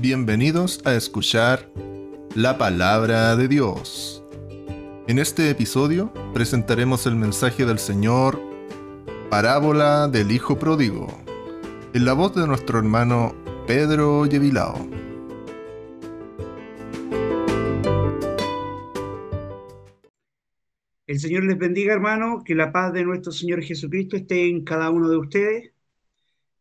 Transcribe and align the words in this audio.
Bienvenidos 0.00 0.80
a 0.86 0.94
escuchar 0.94 1.70
la 2.34 2.56
palabra 2.56 3.36
de 3.36 3.48
Dios. 3.48 4.24
En 5.06 5.18
este 5.18 5.50
episodio 5.50 6.10
presentaremos 6.32 7.06
el 7.06 7.16
mensaje 7.16 7.66
del 7.66 7.78
Señor, 7.78 8.40
Parábola 9.28 10.08
del 10.08 10.32
Hijo 10.32 10.58
Pródigo, 10.58 11.06
en 11.92 12.06
la 12.06 12.14
voz 12.14 12.34
de 12.34 12.46
nuestro 12.46 12.78
hermano 12.78 13.34
Pedro 13.66 14.24
Yevilao. 14.24 14.88
El 21.06 21.20
Señor 21.20 21.44
les 21.44 21.58
bendiga, 21.58 21.92
hermano, 21.92 22.42
que 22.42 22.54
la 22.54 22.72
paz 22.72 22.94
de 22.94 23.04
nuestro 23.04 23.32
Señor 23.32 23.62
Jesucristo 23.62 24.16
esté 24.16 24.48
en 24.48 24.64
cada 24.64 24.88
uno 24.88 25.10
de 25.10 25.18
ustedes. 25.18 25.72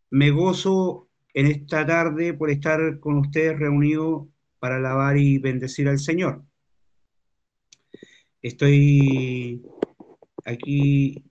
Me 0.09 0.29
gozo 0.31 1.08
en 1.33 1.45
esta 1.47 1.85
tarde 1.85 2.33
por 2.33 2.49
estar 2.49 2.99
con 2.99 3.17
ustedes 3.17 3.57
reunidos 3.57 4.27
para 4.59 4.77
alabar 4.77 5.17
y 5.17 5.37
bendecir 5.37 5.87
al 5.87 5.99
Señor. 5.99 6.43
Estoy 8.41 9.61
aquí 10.45 11.23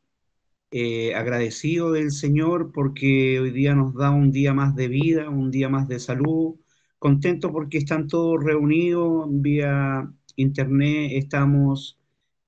eh, 0.70 1.14
agradecido 1.14 1.92
del 1.92 2.10
Señor 2.10 2.72
porque 2.72 3.40
hoy 3.40 3.50
día 3.50 3.74
nos 3.74 3.94
da 3.94 4.10
un 4.10 4.30
día 4.32 4.52
más 4.52 4.74
de 4.76 4.88
vida, 4.88 5.30
un 5.30 5.50
día 5.50 5.68
más 5.68 5.88
de 5.88 5.98
salud. 5.98 6.56
Contento 6.98 7.52
porque 7.52 7.78
están 7.78 8.08
todos 8.08 8.42
reunidos 8.42 9.26
vía 9.30 10.12
internet, 10.36 11.12
estamos 11.14 11.98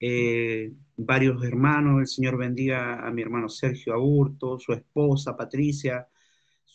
eh, 0.01 0.73
varios 0.97 1.43
hermanos, 1.45 2.01
el 2.01 2.07
Señor 2.07 2.37
bendiga 2.37 3.07
a 3.07 3.11
mi 3.11 3.23
hermano 3.23 3.49
Sergio 3.49 3.95
Aburto, 3.95 4.59
su 4.59 4.73
esposa 4.73 5.37
Patricia, 5.37 6.07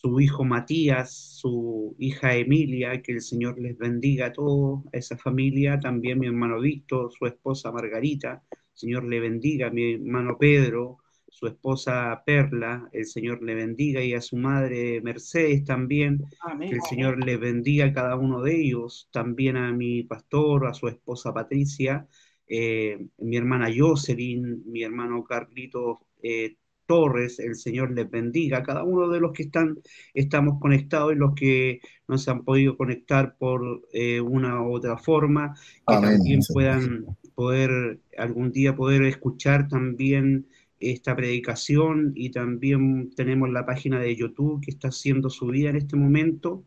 su 0.06 0.20
hijo 0.20 0.44
Matías, 0.44 1.12
su 1.16 1.96
hija 1.98 2.36
Emilia, 2.36 3.02
que 3.02 3.14
el 3.14 3.22
Señor 3.22 3.60
les 3.60 3.76
bendiga 3.76 4.28
a 4.28 4.34
todos, 4.34 4.84
a 4.94 4.98
esa 4.98 5.18
familia, 5.18 5.80
también 5.80 6.20
mi 6.20 6.28
hermano 6.28 6.60
Víctor, 6.60 7.12
su 7.12 7.26
esposa 7.26 7.72
Margarita, 7.72 8.44
el 8.52 8.60
Señor 8.72 9.06
le 9.06 9.20
bendiga, 9.20 9.66
a 9.66 9.72
mi 9.72 9.94
hermano 9.94 10.38
Pedro, 10.38 11.00
su 11.28 11.48
esposa 11.48 12.22
Perla, 12.24 12.88
el 12.94 13.08
Señor 13.08 13.42
le 13.42 13.56
bendiga, 13.56 14.04
y 14.04 14.14
a 14.14 14.22
su 14.22 14.38
madre 14.38 15.02
Mercedes 15.02 15.66
también, 15.66 16.24
que 16.60 16.76
el 16.76 16.82
Señor 16.84 17.26
le 17.26 17.38
bendiga 17.38 17.86
a 17.86 17.94
cada 17.94 18.16
uno 18.16 18.44
de 18.44 18.62
ellos, 18.62 19.10
también 19.12 19.58
a 19.58 19.72
mi 19.72 20.04
pastor, 20.04 20.68
a 20.68 20.76
su 20.76 20.88
esposa 20.88 21.34
Patricia, 21.34 22.08
eh, 22.46 23.08
mi 23.18 23.38
hermana 23.38 23.72
Jocelyn, 23.76 24.62
mi 24.68 24.84
hermano 24.84 25.24
Carlito 25.24 26.06
eh, 26.22 26.58
Torres, 26.86 27.40
el 27.40 27.56
Señor 27.56 27.92
les 27.92 28.10
bendiga, 28.10 28.64
cada 28.64 28.84
uno 28.84 29.10
de 29.10 29.20
los 29.20 29.32
que 29.34 29.44
están, 29.44 29.80
estamos 30.14 30.60
conectados 30.60 31.14
y 31.14 31.16
los 31.16 31.34
que 31.34 31.80
no 32.08 32.18
se 32.18 32.32
han 32.32 32.44
podido 32.44 32.78
conectar 32.78 33.36
por 33.38 33.82
eh, 33.94 34.22
una 34.22 34.62
u 34.62 34.74
otra 34.74 34.98
forma, 34.98 35.56
que 35.88 35.96
también 35.96 36.42
puedan 36.54 37.06
poder 37.36 38.00
algún 38.18 38.52
día 38.52 38.76
poder 38.76 39.04
escuchar 39.04 39.68
también 39.68 40.48
esta 40.80 41.16
predicación 41.16 42.14
y 42.16 42.32
también 42.32 43.12
tenemos 43.16 43.50
la 43.50 43.66
página 43.66 44.00
de 44.00 44.16
YouTube 44.16 44.62
que 44.64 44.72
está 44.72 44.92
siendo 44.92 45.30
subida 45.30 45.70
en 45.70 45.78
este 45.78 45.96
momento 45.96 46.64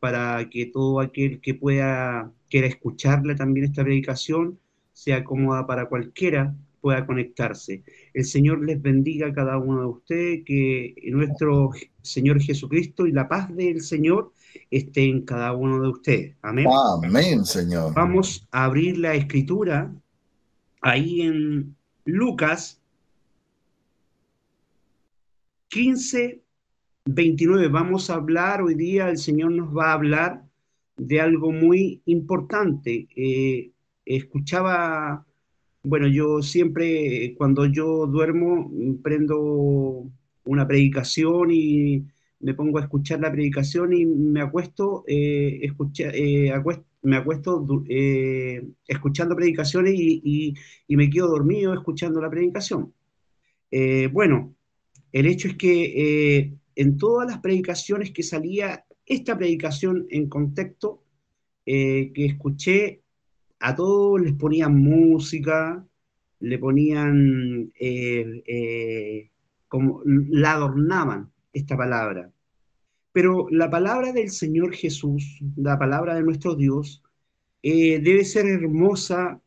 para 0.00 0.48
que 0.48 0.66
todo 0.66 1.00
aquel 1.00 1.40
que 1.40 1.54
pueda 1.54 2.32
quiera 2.48 2.66
escucharle 2.66 3.34
también 3.34 3.66
esta 3.66 3.84
predicación 3.84 4.58
sea 4.92 5.24
cómoda 5.24 5.66
para 5.66 5.86
cualquiera 5.86 6.54
pueda 6.80 7.06
conectarse. 7.06 7.82
El 8.14 8.24
Señor 8.24 8.64
les 8.64 8.80
bendiga 8.80 9.28
a 9.28 9.32
cada 9.32 9.58
uno 9.58 9.80
de 9.80 9.86
ustedes, 9.86 10.44
que 10.44 10.94
nuestro 11.12 11.70
Señor 12.02 12.40
Jesucristo 12.40 13.06
y 13.06 13.12
la 13.12 13.28
paz 13.28 13.54
del 13.54 13.82
Señor 13.82 14.32
esté 14.70 15.04
en 15.04 15.24
cada 15.24 15.52
uno 15.52 15.80
de 15.80 15.88
ustedes. 15.88 16.36
Amén. 16.42 16.66
Amén, 17.04 17.44
Señor. 17.44 17.94
Vamos 17.94 18.48
a 18.50 18.64
abrir 18.64 18.98
la 18.98 19.14
escritura 19.14 19.92
ahí 20.80 21.22
en 21.22 21.76
Lucas 22.04 22.80
15, 25.68 26.42
29. 27.04 27.68
Vamos 27.68 28.10
a 28.10 28.14
hablar 28.14 28.62
hoy 28.62 28.74
día, 28.74 29.08
el 29.08 29.18
Señor 29.18 29.52
nos 29.52 29.76
va 29.76 29.90
a 29.90 29.94
hablar 29.94 30.42
de 30.96 31.20
algo 31.20 31.52
muy 31.52 32.02
importante. 32.06 33.08
Eh, 33.14 33.70
escuchaba, 34.04 35.24
bueno, 35.82 36.08
yo 36.08 36.42
siempre 36.42 37.34
cuando 37.38 37.66
yo 37.66 38.06
duermo 38.06 38.70
prendo 39.02 40.10
una 40.44 40.66
predicación 40.66 41.50
y 41.52 42.04
me 42.40 42.54
pongo 42.54 42.78
a 42.78 42.82
escuchar 42.82 43.20
la 43.20 43.30
predicación 43.30 43.92
y 43.92 44.06
me 44.06 44.40
acuesto, 44.40 45.04
eh, 45.06 45.60
eh, 45.62 46.52
acuesto 46.52 47.84
eh, 47.88 48.66
escuchando 48.86 49.36
predicaciones 49.36 49.94
y, 49.96 50.54
me 50.88 51.10
quedo 51.10 51.28
dormido 51.28 51.74
escuchando 51.74 52.20
la 52.20 52.30
predicación. 52.30 52.92
bueno, 54.12 54.54
el 55.12 55.26
hecho 55.26 55.48
es 55.48 55.56
que 55.56 56.52
en 56.74 56.96
todas 56.98 57.28
las 57.28 57.40
predicaciones 57.40 58.10
que 58.10 58.22
salía, 58.22 58.84
esta 59.06 59.36
predicación 59.36 60.06
en 60.10 60.28
contexto 60.28 61.02
que 61.64 62.12
escuché, 62.14 63.02
a 63.60 63.74
todos 63.74 64.20
les 64.20 64.32
ponían 64.32 64.76
música, 64.76 65.86
le 66.40 66.58
ponían, 66.58 67.70
eh, 67.78 68.42
eh, 68.46 69.30
como 69.68 70.02
la 70.04 70.52
adornaban 70.52 71.30
esta 71.52 71.76
palabra. 71.76 72.30
Pero 73.12 73.48
la 73.50 73.70
palabra 73.70 74.12
del 74.12 74.30
Señor 74.30 74.74
Jesús, 74.74 75.40
la 75.56 75.78
palabra 75.78 76.14
de 76.14 76.22
nuestro 76.22 76.54
Dios, 76.54 77.02
eh, 77.62 78.00
debe 78.00 78.24
ser 78.24 78.46
hermosa 78.46 79.40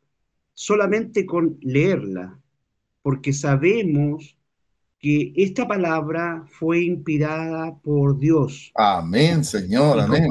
solamente 0.54 1.26
con 1.26 1.58
leerla, 1.62 2.40
porque 3.02 3.34
sabemos 3.34 4.38
que 5.00 5.34
esta 5.36 5.68
palabra 5.68 6.46
fue 6.48 6.84
inspirada 6.84 7.76
por 7.80 8.20
Dios. 8.20 8.72
Amén, 8.76 9.44
Señor, 9.44 10.00
amén. 10.00 10.28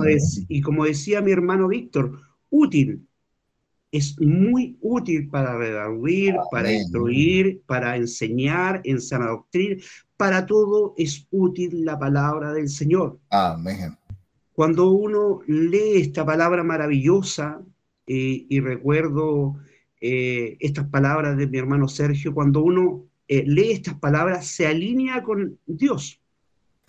y 0.48 0.60
como 0.60 0.84
decía 0.84 1.20
mi 1.20 1.32
hermano 1.32 1.68
Víctor, 1.68 2.20
útil 2.48 3.06
es 3.92 4.18
muy 4.18 4.78
útil 4.80 5.28
para 5.28 5.56
redarguir, 5.56 6.34
para 6.50 6.72
instruir, 6.72 7.60
para 7.66 7.96
enseñar, 7.96 8.80
en 8.84 9.00
sana 9.00 9.28
doctrina. 9.28 9.76
Para 10.16 10.46
todo 10.46 10.94
es 10.96 11.26
útil 11.30 11.84
la 11.84 11.98
palabra 11.98 12.54
del 12.54 12.70
Señor. 12.70 13.18
Amén. 13.30 13.96
Cuando 14.54 14.90
uno 14.90 15.40
lee 15.46 16.00
esta 16.00 16.24
palabra 16.24 16.64
maravillosa, 16.64 17.60
eh, 18.06 18.46
y 18.48 18.60
recuerdo 18.60 19.56
eh, 20.00 20.56
estas 20.60 20.88
palabras 20.88 21.36
de 21.36 21.46
mi 21.46 21.58
hermano 21.58 21.86
Sergio, 21.86 22.32
cuando 22.32 22.62
uno 22.62 23.04
eh, 23.28 23.44
lee 23.46 23.72
estas 23.72 23.94
palabras, 23.94 24.46
se 24.46 24.66
alinea 24.66 25.22
con 25.22 25.58
Dios 25.66 26.21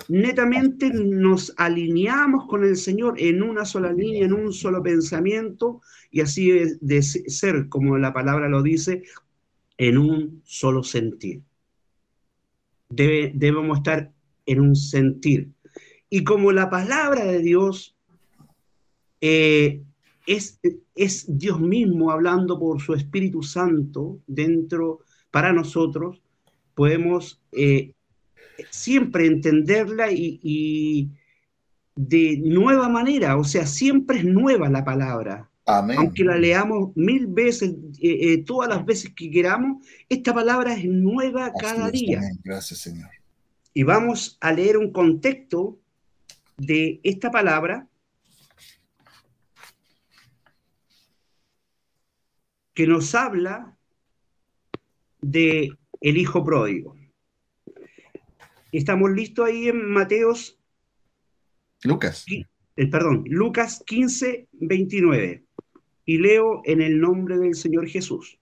netamente 0.09 0.91
nos 0.93 1.53
alineamos 1.57 2.45
con 2.47 2.63
el 2.63 2.75
Señor 2.75 3.15
en 3.17 3.41
una 3.41 3.65
sola 3.65 3.91
línea, 3.91 4.25
en 4.25 4.33
un 4.33 4.53
solo 4.53 4.81
pensamiento, 4.83 5.81
y 6.11 6.21
así 6.21 6.51
de 6.79 7.01
ser, 7.01 7.69
como 7.69 7.97
la 7.97 8.13
palabra 8.13 8.49
lo 8.49 8.61
dice, 8.61 9.03
en 9.77 9.97
un 9.97 10.41
solo 10.45 10.83
sentir. 10.83 11.41
debemos 12.89 13.79
estar 13.79 14.11
en 14.45 14.59
un 14.59 14.75
sentir. 14.75 15.49
Y 16.09 16.23
como 16.23 16.51
la 16.51 16.69
palabra 16.69 17.25
de 17.25 17.39
Dios 17.39 17.95
eh, 19.21 19.81
es, 20.27 20.59
es 20.95 21.25
Dios 21.27 21.59
mismo 21.59 22.11
hablando 22.11 22.59
por 22.59 22.81
su 22.81 22.93
Espíritu 22.93 23.41
Santo 23.41 24.19
dentro 24.27 24.99
para 25.31 25.53
nosotros, 25.53 26.21
podemos 26.75 27.41
eh, 27.51 27.93
siempre 28.69 29.25
entenderla 29.25 30.11
y, 30.11 31.09
de 31.95 32.41
nueva 32.43 32.89
manera, 32.89 33.37
o 33.37 33.43
sea, 33.43 33.67
siempre 33.67 34.19
es 34.19 34.25
nueva 34.25 34.69
la 34.69 34.83
palabra. 34.83 35.49
Aunque 35.65 36.25
la 36.25 36.37
leamos 36.37 36.91
mil 36.95 37.27
veces, 37.27 37.71
eh, 38.01 38.33
eh, 38.33 38.43
todas 38.43 38.69
las 38.69 38.85
veces 38.85 39.13
que 39.15 39.31
queramos, 39.31 39.85
esta 40.09 40.33
palabra 40.33 40.73
es 40.73 40.85
nueva 40.85 41.53
cada 41.53 41.89
día. 41.89 42.19
Gracias, 42.43 42.81
Señor. 42.81 43.09
Y 43.73 43.83
vamos 43.83 44.37
a 44.41 44.51
leer 44.51 44.77
un 44.77 44.91
contexto 44.91 45.79
de 46.57 46.99
esta 47.03 47.31
palabra 47.31 47.87
que 52.73 52.87
nos 52.87 53.15
habla 53.15 53.77
de 55.21 55.71
el 56.01 56.17
hijo 56.17 56.43
pródigo. 56.43 56.95
Estamos 58.73 59.11
listos 59.11 59.45
ahí 59.45 59.67
en 59.67 59.91
Mateos. 59.91 60.59
Lucas. 61.83 62.25
Eh, 62.27 62.87
perdón, 62.87 63.23
Lucas 63.27 63.83
15, 63.85 64.47
29. 64.51 65.45
Y 66.05 66.17
leo 66.17 66.63
en 66.65 66.81
el 66.81 66.99
nombre 66.99 67.37
del 67.37 67.53
Señor 67.53 67.87
Jesús. 67.87 68.39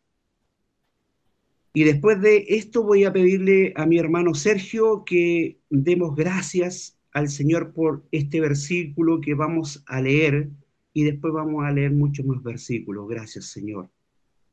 Y 1.74 1.84
después 1.84 2.22
de 2.22 2.46
esto 2.48 2.84
voy 2.84 3.04
a 3.04 3.12
pedirle 3.12 3.74
a 3.76 3.86
mi 3.86 3.98
hermano 3.98 4.34
Sergio 4.34 5.04
que 5.06 5.60
demos 5.70 6.16
gracias 6.16 6.98
al 7.12 7.28
Señor 7.28 7.74
por 7.74 8.06
este 8.12 8.40
versículo 8.40 9.20
que 9.20 9.36
vamos 9.36 9.84
a 9.86 10.02
leer 10.02 10.50
y 10.94 11.04
después 11.04 11.34
vamos 11.34 11.66
a 11.66 11.72
leer 11.72 11.92
muchos 11.92 12.26
más 12.26 12.42
versículos. 12.42 13.08
Gracias, 13.10 13.48
Señor. 13.48 13.90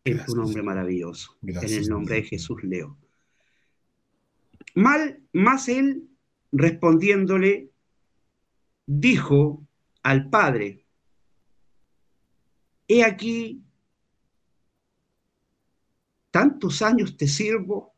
En 0.04 0.24
tu 0.24 0.34
nombre 0.34 0.60
maravilloso. 0.60 1.36
en 1.42 1.56
el 1.56 1.88
nombre 1.88 2.16
de 2.16 2.22
Jesús 2.24 2.62
leo. 2.64 2.96
Mal, 4.74 5.22
más 5.32 5.68
él 5.68 6.08
respondiéndole, 6.52 7.70
dijo 8.86 9.66
al 10.02 10.30
Padre, 10.30 10.84
he 12.86 13.04
aquí, 13.04 13.62
tantos 16.30 16.82
años 16.82 17.16
te 17.16 17.26
sirvo, 17.26 17.94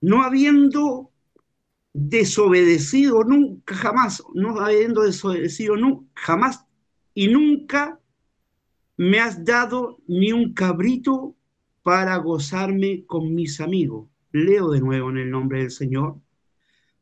no 0.00 0.22
habiendo 0.22 1.12
desobedecido 1.92 3.22
nunca, 3.22 3.74
jamás, 3.74 4.22
no 4.34 4.58
habiendo 4.60 5.02
desobedecido 5.02 5.76
nunca, 5.76 6.10
jamás 6.14 6.66
y 7.14 7.28
nunca 7.28 8.00
me 8.96 9.20
has 9.20 9.44
dado 9.44 9.98
ni 10.06 10.32
un 10.32 10.54
cabrito 10.54 11.36
para 11.82 12.16
gozarme 12.16 13.04
con 13.06 13.34
mis 13.34 13.60
amigos. 13.60 14.08
Leo 14.32 14.70
de 14.70 14.80
nuevo 14.80 15.10
en 15.10 15.18
el 15.18 15.30
nombre 15.30 15.60
del 15.60 15.70
Señor. 15.70 16.16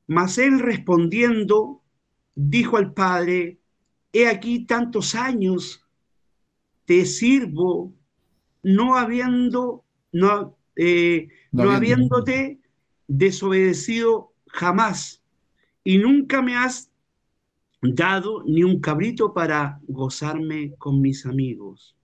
Mas 0.07 0.39
él 0.39 0.59
respondiendo, 0.59 1.83
dijo 2.35 2.77
al 2.77 2.93
Padre, 2.93 3.61
he 4.13 4.27
aquí 4.27 4.65
tantos 4.67 5.15
años 5.15 5.87
te 6.85 7.07
sirvo, 7.07 7.95
no 8.63 8.97
habiendo, 8.97 9.85
no, 10.13 10.57
eh, 10.75 11.29
no 11.53 11.71
habiéndote 11.71 12.61
desobedecido 13.07 14.33
jamás, 14.49 15.23
y 15.85 15.99
nunca 15.99 16.43
me 16.43 16.57
has 16.57 16.91
dado 17.81 18.43
ni 18.45 18.63
un 18.63 18.81
cabrito 18.81 19.33
para 19.33 19.81
gozarme 19.87 20.75
con 20.79 21.01
mis 21.01 21.25
amigos. 21.27 21.97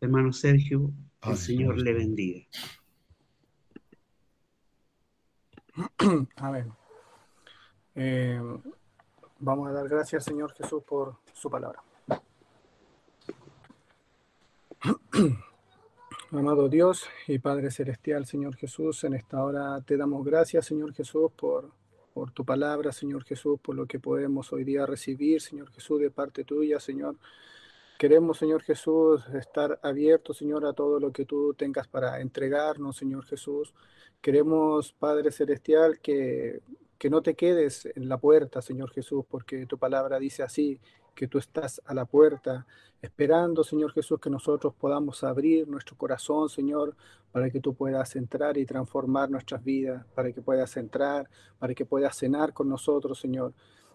Hermano 0.00 0.32
Sergio, 0.32 0.92
el 1.30 1.36
Señor 1.36 1.80
le 1.80 1.92
bendiga. 1.92 2.46
Amén. 6.36 6.72
Eh, 7.94 8.40
vamos 9.38 9.68
a 9.68 9.72
dar 9.72 9.88
gracias, 9.88 10.24
Señor 10.24 10.52
Jesús, 10.54 10.82
por 10.84 11.16
su 11.32 11.50
palabra. 11.50 11.82
Amado 16.30 16.68
Dios 16.68 17.08
y 17.28 17.38
Padre 17.38 17.70
Celestial, 17.70 18.26
Señor 18.26 18.56
Jesús, 18.56 19.04
en 19.04 19.14
esta 19.14 19.42
hora 19.42 19.80
te 19.82 19.96
damos 19.96 20.24
gracias, 20.24 20.66
Señor 20.66 20.92
Jesús, 20.92 21.30
por, 21.36 21.70
por 22.12 22.32
tu 22.32 22.44
palabra, 22.44 22.92
Señor 22.92 23.24
Jesús, 23.24 23.60
por 23.60 23.76
lo 23.76 23.86
que 23.86 24.00
podemos 24.00 24.52
hoy 24.52 24.64
día 24.64 24.84
recibir, 24.84 25.40
Señor 25.40 25.70
Jesús, 25.70 26.00
de 26.00 26.10
parte 26.10 26.44
tuya, 26.44 26.80
Señor. 26.80 27.16
Queremos, 27.98 28.38
Señor 28.38 28.62
Jesús, 28.62 29.24
estar 29.34 29.78
abiertos, 29.82 30.38
Señor, 30.38 30.66
a 30.66 30.72
todo 30.72 30.98
lo 30.98 31.12
que 31.12 31.24
tú 31.24 31.54
tengas 31.54 31.86
para 31.86 32.20
entregarnos, 32.20 32.96
Señor 32.96 33.24
Jesús. 33.24 33.72
Queremos, 34.20 34.92
Padre 34.92 35.30
Celestial, 35.30 36.00
que, 36.00 36.60
que 36.98 37.08
no 37.08 37.22
te 37.22 37.34
quedes 37.34 37.86
en 37.94 38.08
la 38.08 38.18
puerta, 38.18 38.62
Señor 38.62 38.90
Jesús, 38.90 39.24
porque 39.28 39.66
tu 39.66 39.78
palabra 39.78 40.18
dice 40.18 40.42
así, 40.42 40.80
que 41.14 41.28
tú 41.28 41.38
estás 41.38 41.80
a 41.84 41.94
la 41.94 42.04
puerta, 42.04 42.66
esperando, 43.00 43.64
Señor 43.64 43.92
Jesús, 43.92 44.18
que 44.20 44.30
nosotros 44.30 44.74
podamos 44.74 45.22
abrir 45.22 45.68
nuestro 45.68 45.96
corazón, 45.96 46.48
Señor, 46.48 46.96
para 47.32 47.50
que 47.50 47.60
tú 47.60 47.74
puedas 47.74 48.16
entrar 48.16 48.58
y 48.58 48.66
transformar 48.66 49.30
nuestras 49.30 49.62
vidas, 49.62 50.04
para 50.14 50.32
que 50.32 50.42
puedas 50.42 50.76
entrar, 50.76 51.28
para 51.58 51.74
que 51.74 51.84
puedas 51.84 52.16
cenar 52.16 52.52
con 52.52 52.68
nosotros, 52.68 53.18
Señor. 53.18 53.52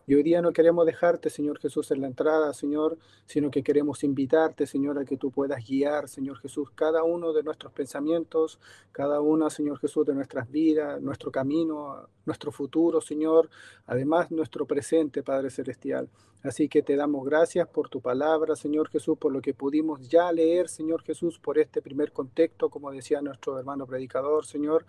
Y 0.10 0.16
hoy 0.16 0.24
día 0.24 0.42
no 0.42 0.54
queremos 0.54 0.88
dejarte, 0.88 1.30
Señor 1.30 1.60
Jesús, 1.60 1.92
en 1.92 2.02
la 2.02 2.08
entrada, 2.08 2.52
Señor, 2.52 2.98
sino 3.28 3.52
que 3.52 3.62
queremos 3.62 4.04
invitarte, 4.04 4.66
Señor, 4.66 4.98
a 4.98 5.06
que 5.06 5.18
tú 5.18 5.30
puedas 5.30 5.64
guiar, 5.64 6.10
Señor 6.10 6.40
Jesús, 6.40 6.72
cada 6.74 7.04
uno 7.04 7.32
de 7.32 7.44
nuestros 7.44 7.72
pensamientos, 7.74 8.60
cada 8.92 9.22
una, 9.22 9.52
Señor 9.52 9.78
Jesús, 9.78 10.08
de 10.08 10.16
nuestras 10.16 10.50
vidas, 10.50 11.00
nuestro 11.00 11.32
camino, 11.32 12.10
nuestro 12.26 12.52
futuro, 12.52 13.02
Señor, 13.02 13.52
además 13.86 14.32
nuestro 14.32 14.66
presente, 14.66 15.22
Padre 15.22 15.52
Celestial. 15.52 16.10
Así 16.42 16.70
que 16.70 16.82
te 16.82 16.96
damos 16.96 17.24
gracias 17.24 17.68
por 17.68 17.88
tu 17.88 18.02
palabra, 18.02 18.56
Señor 18.56 18.90
Jesús, 18.90 19.16
por 19.20 19.32
lo 19.32 19.42
que 19.42 19.54
pudimos 19.54 20.10
ya 20.10 20.32
leer, 20.32 20.70
Señor 20.70 21.04
Jesús, 21.04 21.38
por 21.38 21.60
este 21.60 21.84
primer 21.84 22.14
contexto, 22.14 22.72
como 22.72 22.90
decía 22.90 23.22
nuestro 23.22 23.60
hermano 23.60 23.86
predicador, 23.86 24.44
Señor. 24.44 24.88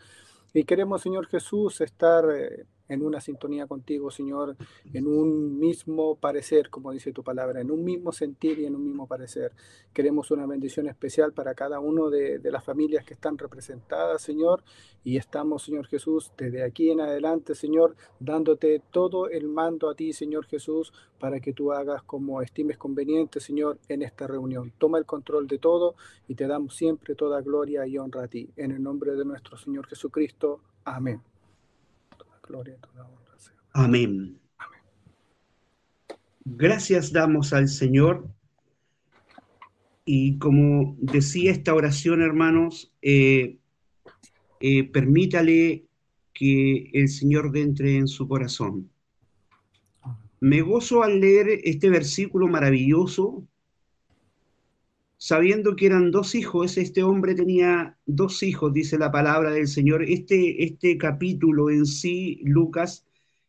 Y 0.54 0.64
queremos, 0.64 1.02
Señor 1.02 1.26
Jesús, 1.26 1.82
estar 1.82 2.24
eh, 2.34 2.64
en 2.90 3.02
una 3.02 3.20
sintonía 3.20 3.66
contigo, 3.68 4.10
Señor, 4.10 4.56
en 4.92 5.06
un 5.06 5.58
mismo 5.58 6.16
parecer, 6.16 6.70
como 6.70 6.90
dice 6.90 7.12
tu 7.12 7.22
palabra, 7.22 7.60
en 7.60 7.70
un 7.70 7.84
mismo 7.84 8.10
sentir 8.10 8.58
y 8.58 8.66
en 8.66 8.74
un 8.74 8.84
mismo 8.84 9.06
parecer. 9.06 9.52
Queremos 9.94 10.32
una 10.32 10.44
bendición 10.44 10.88
especial 10.88 11.32
para 11.32 11.54
cada 11.54 11.78
uno 11.78 12.10
de, 12.10 12.40
las 12.50 12.64
familias 12.64 13.04
que 13.04 13.14
están 13.14 13.38
representadas, 13.38 14.20
Señor, 14.22 14.64
y 15.04 15.16
estamos, 15.16 15.62
Señor 15.62 15.86
Jesús, 15.86 16.32
desde 16.36 16.64
aquí 16.64 16.90
en 16.90 17.00
adelante, 17.00 17.54
Señor, 17.54 17.94
dándote 18.18 18.82
todo 18.90 19.28
el 19.28 19.46
mando 19.46 19.88
a 19.88 19.94
ti, 19.94 20.12
Señor 20.12 20.46
Jesús, 20.46 20.92
para 21.20 21.38
que 21.38 21.52
tú 21.52 21.72
hagas 21.72 22.02
como 22.02 22.42
estimes 22.42 22.76
conveniente, 22.76 23.38
Señor, 23.38 23.78
en 23.88 24.02
esta 24.02 24.26
reunión. 24.26 24.72
Toma 24.78 24.98
el 24.98 25.06
control 25.06 25.46
de 25.46 25.58
todo 25.58 25.94
y 26.26 26.34
te 26.34 26.48
damos 26.48 26.74
siempre 26.74 27.14
toda 27.14 27.40
gloria 27.40 27.86
y 27.86 27.98
honra 27.98 28.24
a 28.24 28.28
ti. 28.28 28.50
En 28.56 28.72
el 28.72 28.82
nombre 28.82 29.14
de 29.14 29.24
nuestro 29.24 29.56
Señor 29.56 29.86
Jesucristo. 29.86 30.60
Amén. 30.84 31.29
Amén. 33.72 34.38
Gracias 36.44 37.12
damos 37.12 37.52
al 37.52 37.68
Señor. 37.68 38.28
Y 40.04 40.38
como 40.38 40.96
decía 40.98 41.52
esta 41.52 41.74
oración, 41.74 42.22
hermanos, 42.22 42.92
eh, 43.02 43.58
eh, 44.60 44.84
permítale 44.84 45.86
que 46.34 46.90
el 46.92 47.08
Señor 47.08 47.56
entre 47.56 47.96
en 47.96 48.08
su 48.08 48.26
corazón. 48.26 48.90
Me 50.40 50.62
gozo 50.62 51.02
al 51.02 51.20
leer 51.20 51.60
este 51.64 51.90
versículo 51.90 52.48
maravilloso 52.48 53.46
sabiendo 55.20 55.76
que 55.76 55.84
eran 55.86 56.10
dos 56.10 56.34
hijos, 56.34 56.78
este 56.78 57.02
hombre 57.02 57.34
tenía 57.34 57.98
dos 58.06 58.42
hijos, 58.42 58.72
dice 58.72 58.96
la 58.98 59.12
palabra 59.12 59.50
del 59.50 59.68
Señor. 59.68 60.02
Este, 60.02 60.64
este 60.64 60.96
capítulo 60.96 61.68
en 61.68 61.84
sí, 61.84 62.40
Lucas, 62.42 63.06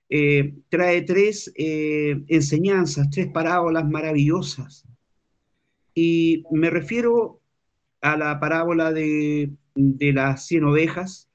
eh, 0.10 0.54
trae 0.68 1.04
tres 1.04 1.52
eh, 1.56 2.24
enseñanzas, 2.28 3.10
tres 3.10 3.28
parábolas 3.28 3.90
maravillosas. 3.90 4.86
Y 5.96 6.44
me 6.52 6.70
refiero 6.70 7.40
a 8.02 8.18
la 8.18 8.38
parábola 8.42 8.92
de, 8.92 9.52
las 9.76 10.46
cien 10.46 10.66
ovejas, 10.66 11.30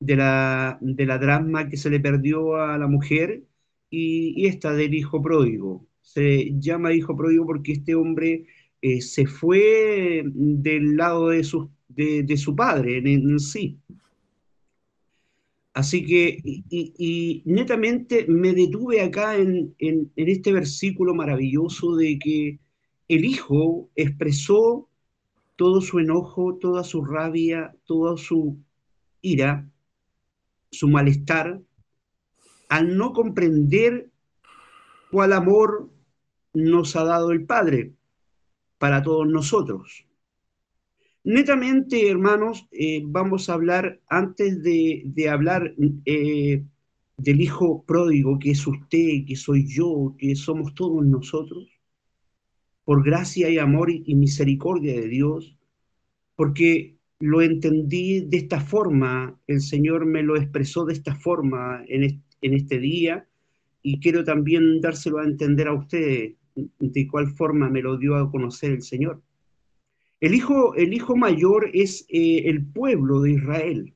de 0.00 0.16
la, 0.16 0.78
de 0.80 1.06
la 1.06 1.18
drama 1.18 1.68
que 1.68 1.76
se 1.76 1.90
le 1.90 2.00
perdió 2.00 2.56
a 2.56 2.76
la 2.76 2.88
mujer 2.88 3.44
y, 3.88 4.34
y 4.36 4.46
esta 4.46 4.72
del 4.72 4.94
hijo 4.94 5.22
pródigo. 5.22 5.86
Se 6.02 6.58
llama 6.58 6.92
hijo 6.92 7.16
pródigo 7.16 7.46
porque 7.46 7.72
este 7.72 7.94
hombre 7.94 8.46
eh, 8.82 9.00
se 9.02 9.26
fue 9.26 10.22
del 10.24 10.96
lado 10.96 11.28
de 11.28 11.44
su, 11.44 11.70
de, 11.88 12.36
su 12.36 12.56
padre 12.56 12.98
en, 12.98 13.38
sí. 13.38 13.78
Así 15.74 16.04
que, 16.04 16.38
y, 16.42 17.42
netamente 17.44 18.26
me 18.26 18.52
detuve 18.52 19.02
acá 19.02 19.36
en, 19.36 19.74
en, 19.78 20.10
este 20.16 20.52
versículo 20.52 21.14
maravilloso 21.14 21.94
de 21.96 22.18
que 22.18 22.58
el 23.08 23.24
hijo 23.24 23.88
expresó 23.94 24.88
todo 25.56 25.80
su 25.80 25.98
enojo, 25.98 26.56
toda 26.56 26.82
su 26.82 27.04
rabia, 27.04 27.76
toda 27.84 28.16
su 28.16 28.58
ira, 29.20 29.68
su 30.70 30.88
malestar, 30.88 31.60
al 32.68 32.96
no 32.96 33.12
comprender 33.12 34.10
cuál 35.10 35.32
amor 35.34 35.90
nos 36.54 36.96
ha 36.96 37.04
dado 37.04 37.32
el 37.32 37.44
Padre 37.44 37.92
para 38.80 39.02
todos 39.02 39.28
nosotros. 39.28 40.06
Netamente, 41.22 42.08
hermanos, 42.08 42.66
eh, 42.72 43.02
vamos 43.04 43.50
a 43.50 43.52
hablar, 43.52 44.00
antes 44.08 44.62
de, 44.62 45.28
hablar 45.30 45.74
eh, 46.06 46.64
del 47.18 47.40
Hijo 47.42 47.84
pródigo, 47.84 48.38
que 48.38 48.52
es 48.52 48.66
usted, 48.66 49.26
que 49.28 49.36
soy 49.36 49.66
yo, 49.68 50.16
que 50.18 50.34
somos 50.34 50.74
todos 50.74 51.04
nosotros, 51.04 51.68
por 52.84 53.04
gracia 53.04 53.50
y 53.50 53.58
amor 53.58 53.90
y, 53.90 54.14
misericordia 54.14 54.98
de 54.98 55.08
Dios, 55.08 55.58
porque 56.34 56.96
lo 57.18 57.42
entendí 57.42 58.22
de 58.22 58.38
esta 58.38 58.60
forma, 58.60 59.38
el 59.46 59.60
Señor 59.60 60.06
me 60.06 60.22
lo 60.22 60.38
expresó 60.38 60.86
de 60.86 60.94
esta 60.94 61.14
forma 61.14 61.84
en, 61.86 62.22
en 62.40 62.54
este 62.54 62.78
día, 62.78 63.28
y 63.82 64.00
quiero 64.00 64.24
también 64.24 64.80
dárselo 64.80 65.18
a 65.18 65.24
entender 65.24 65.68
a 65.68 65.74
ustedes 65.74 66.39
de 66.54 67.08
cuál 67.08 67.28
forma 67.28 67.68
me 67.68 67.82
lo 67.82 67.96
dio 67.96 68.16
a 68.16 68.30
conocer 68.30 68.72
el 68.72 68.82
Señor. 68.82 69.22
El 70.20 70.34
hijo, 70.34 70.74
el 70.74 70.92
hijo 70.92 71.16
mayor 71.16 71.70
es 71.72 72.04
eh, 72.08 72.42
el 72.46 72.66
pueblo 72.66 73.20
de 73.20 73.32
Israel. 73.32 73.94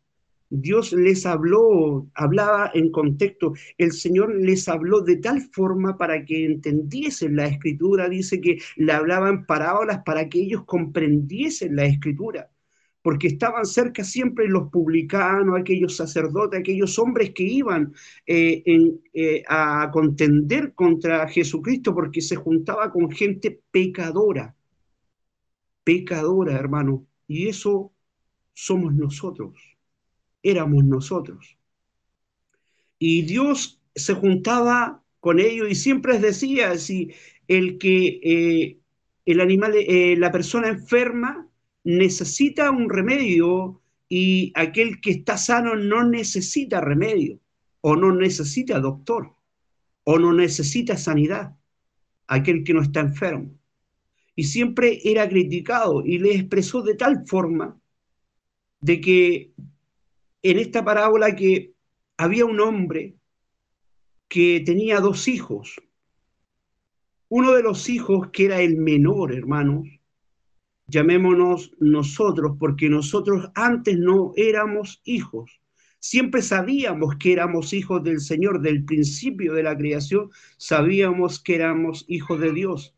Dios 0.49 0.93
les 0.93 1.27
habló, 1.27 2.07
hablaba 2.15 2.71
en 2.75 2.93
contexto, 2.93 3.55
el 3.77 3.93
Señor 3.93 4.35
les 4.35 4.69
habló 4.69 5.01
de 5.01 5.17
tal 5.17 5.41
forma 5.41 5.99
para 5.99 6.25
que 6.25 6.47
entendiesen 6.47 7.37
la 7.37 7.47
escritura, 7.47 8.09
dice 8.09 8.41
que 8.41 8.59
le 8.77 8.93
hablaban 8.93 9.47
parábolas 9.47 10.03
para 10.05 10.29
que 10.29 10.41
ellos 10.41 10.65
comprendiesen 10.65 11.75
la 11.75 11.87
escritura, 11.87 12.51
porque 13.05 13.27
estaban 13.27 13.67
cerca 13.67 14.03
siempre 14.03 14.49
los 14.49 14.71
publicanos, 14.71 15.61
aquellos 15.61 15.95
sacerdotes, 15.95 16.59
aquellos 16.59 16.99
hombres 16.99 17.33
que 17.35 17.43
iban 17.43 17.93
eh, 18.27 18.63
eh, 19.13 19.43
a 19.47 19.91
contender 19.93 20.73
contra 20.73 21.29
Jesucristo, 21.29 21.95
porque 21.95 22.23
se 22.23 22.37
juntaba 22.37 22.91
con 22.91 23.11
gente 23.11 23.61
pecadora, 23.71 24.57
pecadora, 25.85 26.55
hermano, 26.55 27.07
y 27.29 27.49
eso 27.49 27.93
somos 28.55 28.95
nosotros. 28.95 29.53
Éramos 30.43 30.83
nosotros. 30.85 31.59
Y 32.99 33.21
Dios 33.27 33.83
se 33.95 34.15
juntaba 34.15 35.03
con 35.21 35.41
ellos 35.41 35.69
y 35.69 35.75
siempre 35.75 36.15
les 36.15 36.23
decía, 36.23 36.79
si 36.79 37.13
el 37.49 37.77
que 37.77 38.19
eh, 38.23 38.79
el 39.27 39.41
animal, 39.43 39.75
la 40.17 40.33
persona 40.33 40.69
enferma 40.69 41.51
necesita 41.85 42.71
un 42.71 42.89
remedio 42.91 43.81
y 44.09 44.53
aquel 44.55 45.01
que 45.01 45.11
está 45.11 45.37
sano 45.37 45.77
no 45.77 46.05
necesita 46.05 46.81
remedio 46.81 47.41
o 47.81 47.97
no 47.97 48.13
necesita 48.13 48.81
doctor 48.81 49.35
o 50.05 50.19
no 50.19 50.33
necesita 50.33 50.97
sanidad, 50.97 51.57
aquel 52.27 52.65
que 52.65 52.75
no 52.75 52.83
está 52.83 53.01
enfermo. 53.01 53.59
Y 54.37 54.45
siempre 54.45 55.01
era 55.05 55.29
criticado 55.29 56.05
y 56.05 56.19
le 56.19 56.35
expresó 56.35 56.83
de 56.83 56.95
tal 56.95 57.27
forma 57.27 57.79
de 58.81 59.01
que 59.01 59.53
en 60.43 60.59
esta 60.59 60.85
parábola 60.85 61.35
que 61.37 61.73
había 62.17 62.45
un 62.45 62.61
hombre 62.61 63.17
que 64.29 64.63
tenía 64.65 65.01
dos 65.01 65.29
hijos. 65.29 65.81
Uno 67.29 67.53
de 67.53 67.63
los 67.63 67.89
hijos, 67.89 68.31
que 68.33 68.47
era 68.47 68.61
el 68.61 68.77
menor, 68.77 69.33
hermanos, 69.33 69.87
llamémonos 70.87 71.73
nosotros, 71.79 72.57
porque 72.59 72.89
nosotros 72.89 73.51
antes 73.55 73.99
no 73.99 74.33
éramos 74.37 75.01
hijos. 75.05 75.61
Siempre 75.99 76.43
sabíamos 76.43 77.17
que 77.17 77.33
éramos 77.33 77.73
hijos 77.73 78.05
del 78.05 78.21
Señor, 78.21 78.61
del 78.61 78.85
principio 78.85 79.55
de 79.55 79.63
la 79.63 79.77
creación, 79.77 80.31
sabíamos 80.59 81.43
que 81.43 81.55
éramos 81.55 82.05
hijos 82.09 82.41
de 82.41 82.53
Dios. 82.53 82.95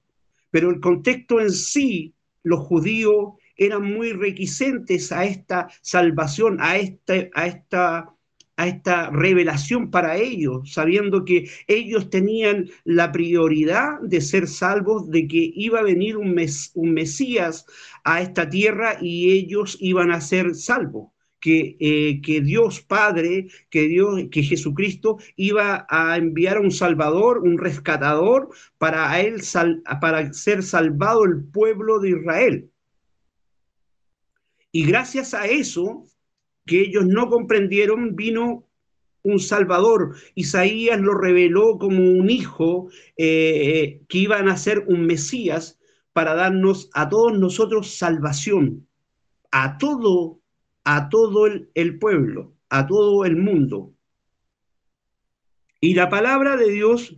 Pero 0.50 0.70
el 0.70 0.80
contexto 0.80 1.40
en 1.40 1.52
sí, 1.52 2.14
los 2.42 2.60
judíos 2.60 3.34
eran 3.56 3.84
muy 3.84 4.12
requisentes 4.12 5.12
a 5.12 5.24
esta 5.24 5.68
salvación, 5.82 6.58
a, 6.60 6.76
este, 6.76 7.30
a, 7.34 7.46
esta, 7.46 8.15
a 8.56 8.66
esta 8.66 9.10
revelación 9.10 9.90
para 9.90 10.16
ellos, 10.16 10.72
sabiendo 10.72 11.24
que 11.24 11.50
ellos 11.66 12.08
tenían 12.10 12.70
la 12.84 13.12
prioridad 13.12 14.00
de 14.00 14.20
ser 14.20 14.48
salvos, 14.48 15.10
de 15.10 15.28
que 15.28 15.52
iba 15.54 15.80
a 15.80 15.84
venir 15.84 16.16
un, 16.16 16.34
un 16.74 16.94
Mesías 16.94 17.66
a 18.04 18.22
esta 18.22 18.48
tierra 18.48 18.96
y 19.00 19.32
ellos 19.32 19.76
iban 19.80 20.10
a 20.10 20.20
ser 20.20 20.54
salvos. 20.54 21.10
Que, 21.38 21.76
eh, 21.78 22.22
que, 22.22 22.40
Dios 22.40 22.80
Padre, 22.80 23.46
que 23.70 23.82
Dios, 23.82 24.22
que 24.32 24.42
Jesucristo 24.42 25.18
iba 25.36 25.86
a 25.88 26.16
enviar 26.16 26.58
un 26.58 26.72
Salvador, 26.72 27.38
un 27.38 27.58
rescatador 27.58 28.48
para 28.78 29.20
él, 29.20 29.42
para 30.00 30.32
ser 30.32 30.64
salvado 30.64 31.24
el 31.24 31.44
pueblo 31.44 32.00
de 32.00 32.10
Israel. 32.10 32.70
Y 34.72 34.86
gracias 34.86 35.34
a 35.34 35.46
eso, 35.46 36.04
que 36.66 36.80
ellos 36.80 37.06
no 37.06 37.28
comprendieron, 37.28 38.16
vino 38.16 38.66
un 39.22 39.40
Salvador. 39.40 40.16
Isaías 40.34 41.00
lo 41.00 41.14
reveló 41.14 41.78
como 41.78 42.02
un 42.02 42.30
hijo 42.30 42.88
eh, 43.16 44.02
que 44.08 44.18
iba 44.18 44.38
a 44.38 44.42
nacer 44.42 44.84
un 44.86 45.06
Mesías 45.06 45.78
para 46.12 46.34
darnos 46.34 46.90
a 46.94 47.08
todos 47.08 47.38
nosotros 47.38 47.96
salvación, 47.96 48.86
a 49.50 49.78
todo, 49.78 50.40
a 50.84 51.08
todo 51.08 51.46
el, 51.46 51.70
el 51.74 51.98
pueblo, 51.98 52.54
a 52.68 52.86
todo 52.86 53.24
el 53.24 53.36
mundo. 53.36 53.92
Y 55.80 55.94
la 55.94 56.08
palabra 56.08 56.56
de 56.56 56.70
Dios 56.70 57.16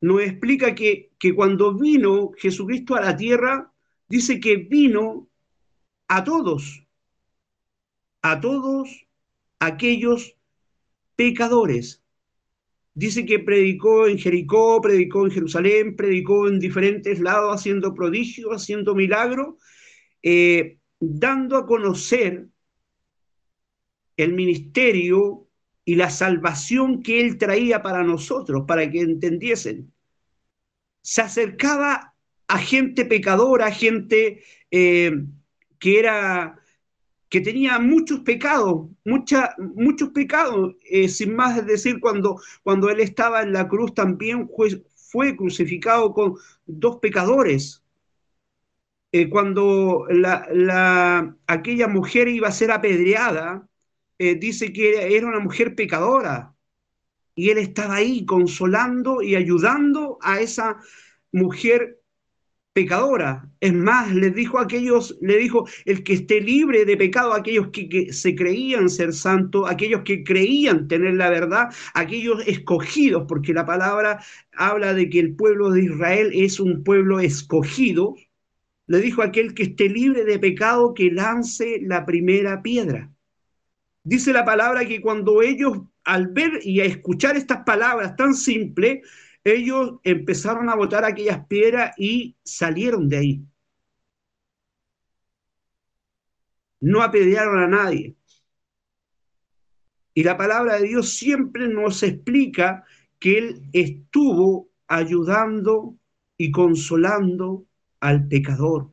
nos 0.00 0.22
explica 0.22 0.74
que, 0.74 1.12
que 1.18 1.34
cuando 1.34 1.74
vino 1.74 2.32
Jesucristo 2.36 2.94
a 2.94 3.00
la 3.00 3.16
tierra, 3.16 3.72
dice 4.08 4.40
que 4.40 4.56
vino 4.56 5.28
a 6.08 6.24
todos, 6.24 6.82
a 8.22 8.40
todos 8.40 9.06
aquellos 9.58 10.36
pecadores. 11.16 12.02
Dice 12.94 13.24
que 13.24 13.38
predicó 13.38 14.06
en 14.06 14.18
Jericó, 14.18 14.80
predicó 14.80 15.24
en 15.24 15.32
Jerusalén, 15.32 15.96
predicó 15.96 16.48
en 16.48 16.58
diferentes 16.58 17.20
lados, 17.20 17.54
haciendo 17.54 17.94
prodigios, 17.94 18.50
haciendo 18.50 18.94
milagros, 18.94 19.54
eh, 20.22 20.78
dando 20.98 21.56
a 21.56 21.66
conocer 21.66 22.48
el 24.16 24.34
ministerio 24.34 25.46
y 25.84 25.94
la 25.94 26.10
salvación 26.10 27.02
que 27.02 27.20
él 27.20 27.38
traía 27.38 27.82
para 27.82 28.02
nosotros, 28.02 28.64
para 28.66 28.90
que 28.90 29.00
entendiesen. 29.00 29.92
Se 31.02 31.22
acercaba 31.22 32.14
a 32.48 32.58
gente 32.58 33.04
pecadora, 33.04 33.70
gente 33.70 34.42
eh, 34.70 35.24
que 35.78 35.98
era 35.98 36.60
que 37.30 37.40
tenía 37.40 37.78
muchos 37.78 38.20
pecados, 38.20 38.88
muchos 39.04 40.08
pecados, 40.10 40.74
eh, 40.84 41.08
sin 41.08 41.36
más 41.36 41.64
decir, 41.64 42.00
cuando, 42.00 42.40
cuando 42.64 42.90
él 42.90 43.00
estaba 43.00 43.42
en 43.42 43.52
la 43.52 43.68
cruz 43.68 43.94
también 43.94 44.50
fue, 44.96 45.36
crucificado 45.36 46.12
con 46.12 46.34
dos 46.66 46.98
pecadores. 46.98 47.84
Eh, 49.12 49.28
cuando 49.30 50.06
la, 50.10 51.36
aquella 51.46 51.86
mujer 51.88 52.28
iba 52.28 52.48
a 52.48 52.52
ser 52.52 52.72
apedreada, 52.72 53.66
eh, 54.18 54.34
dice 54.34 54.72
que 54.72 55.16
era 55.16 55.28
una 55.28 55.40
mujer 55.40 55.76
pecadora, 55.76 56.54
y 57.36 57.50
él 57.50 57.58
estaba 57.58 57.96
ahí 57.96 58.26
consolando 58.26 59.22
y 59.22 59.36
ayudando 59.36 60.18
a 60.20 60.40
esa 60.40 60.78
mujer 61.30 61.99
pecadora. 62.72 63.48
Es 63.60 63.72
más, 63.72 64.14
les 64.14 64.34
dijo 64.34 64.58
a 64.58 64.62
aquellos, 64.62 65.16
le 65.20 65.36
dijo, 65.38 65.66
el 65.84 66.02
que 66.04 66.14
esté 66.14 66.40
libre 66.40 66.84
de 66.84 66.96
pecado, 66.96 67.32
aquellos 67.32 67.68
que, 67.68 68.12
se 68.12 68.34
creían 68.34 68.88
ser 68.88 69.12
santos, 69.12 69.68
aquellos 69.68 70.02
que 70.02 70.22
creían 70.24 70.88
tener 70.88 71.14
la 71.14 71.30
verdad, 71.30 71.68
aquellos 71.94 72.46
escogidos, 72.46 73.24
porque 73.28 73.52
la 73.52 73.66
palabra 73.66 74.22
habla 74.52 74.94
de 74.94 75.08
que 75.10 75.20
el 75.20 75.34
pueblo 75.34 75.70
de 75.70 75.84
Israel 75.84 76.30
es 76.32 76.60
un 76.60 76.84
pueblo 76.84 77.20
escogido. 77.20 78.14
Le 78.86 79.00
dijo 79.00 79.22
a 79.22 79.26
aquel 79.26 79.54
que 79.54 79.64
esté 79.64 79.88
libre 79.88 80.24
de 80.24 80.38
pecado 80.38 80.94
que 80.94 81.10
lance 81.10 81.80
la 81.82 82.06
primera 82.06 82.62
piedra. 82.62 83.10
Dice 84.02 84.32
la 84.32 84.44
palabra 84.44 84.86
que 84.86 85.00
cuando 85.00 85.42
ellos 85.42 85.78
al 86.04 86.28
ver 86.28 86.60
y 86.62 86.80
a 86.80 86.84
escuchar 86.84 87.36
estas 87.36 87.64
palabras 87.64 88.16
tan 88.16 88.34
simples, 88.34 89.00
ellos 89.44 90.00
empezaron 90.04 90.68
a 90.68 90.74
botar 90.74 91.04
aquellas 91.04 91.46
piedras 91.46 91.94
y 91.98 92.36
salieron 92.42 93.08
de 93.08 93.16
ahí. 93.16 93.44
No 96.80 97.02
apedrearon 97.02 97.62
a 97.62 97.68
nadie. 97.68 98.16
Y 100.14 100.24
la 100.24 100.36
palabra 100.36 100.78
de 100.78 100.88
Dios 100.88 101.10
siempre 101.10 101.68
nos 101.68 102.02
explica 102.02 102.84
que 103.18 103.38
Él 103.38 103.68
estuvo 103.72 104.70
ayudando 104.86 105.96
y 106.36 106.50
consolando 106.50 107.66
al 108.00 108.26
pecador. 108.28 108.90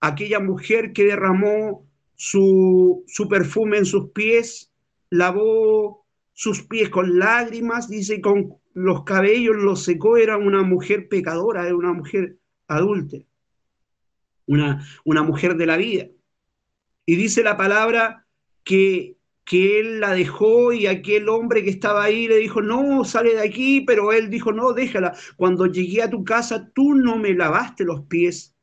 Aquella 0.00 0.38
mujer 0.38 0.92
que 0.92 1.04
derramó 1.04 1.86
su, 2.14 3.04
su 3.06 3.28
perfume 3.28 3.78
en 3.78 3.86
sus 3.86 4.10
pies, 4.10 4.70
lavó 5.10 6.06
sus 6.32 6.62
pies 6.62 6.90
con 6.90 7.18
lágrimas, 7.18 7.88
dice, 7.88 8.20
con 8.20 8.58
los 8.74 9.04
cabellos 9.04 9.56
los 9.56 9.84
secó, 9.84 10.16
era 10.16 10.36
una 10.36 10.62
mujer 10.62 11.08
pecadora, 11.08 11.64
era 11.64 11.76
una 11.76 11.92
mujer 11.92 12.38
adulta, 12.66 13.18
una, 14.46 14.86
una 15.04 15.22
mujer 15.22 15.56
de 15.56 15.66
la 15.66 15.76
vida. 15.76 16.08
Y 17.06 17.16
dice 17.16 17.42
la 17.42 17.56
palabra 17.56 18.26
que, 18.64 19.16
que 19.44 19.78
él 19.78 20.00
la 20.00 20.12
dejó 20.12 20.72
y 20.72 20.86
aquel 20.86 21.28
hombre 21.28 21.62
que 21.62 21.70
estaba 21.70 22.02
ahí 22.02 22.26
le 22.26 22.38
dijo, 22.38 22.60
no, 22.62 23.04
sale 23.04 23.34
de 23.34 23.42
aquí, 23.42 23.82
pero 23.82 24.12
él 24.12 24.28
dijo, 24.28 24.52
no, 24.52 24.72
déjala. 24.72 25.16
Cuando 25.36 25.66
llegué 25.66 26.02
a 26.02 26.10
tu 26.10 26.24
casa, 26.24 26.70
tú 26.74 26.94
no 26.94 27.16
me 27.16 27.32
lavaste 27.32 27.84
los 27.84 28.02
pies, 28.06 28.56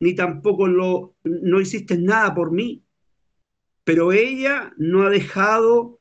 ni 0.00 0.14
tampoco 0.14 0.66
lo, 0.66 1.14
no 1.24 1.60
hiciste 1.60 1.98
nada 1.98 2.34
por 2.34 2.52
mí. 2.52 2.82
Pero 3.84 4.12
ella 4.12 4.72
no 4.78 5.02
ha 5.02 5.10
dejado 5.10 6.00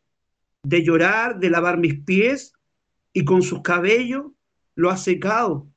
de 0.64 0.84
llorar, 0.84 1.40
de 1.40 1.50
lavar 1.50 1.80
mis 1.80 2.00
pies, 2.02 2.54
y 3.14 3.26
con 3.26 3.42
sus 3.42 3.62
cabellos 3.62 4.26
lo 4.76 4.90
ha 4.90 4.98
secado. 4.98 5.68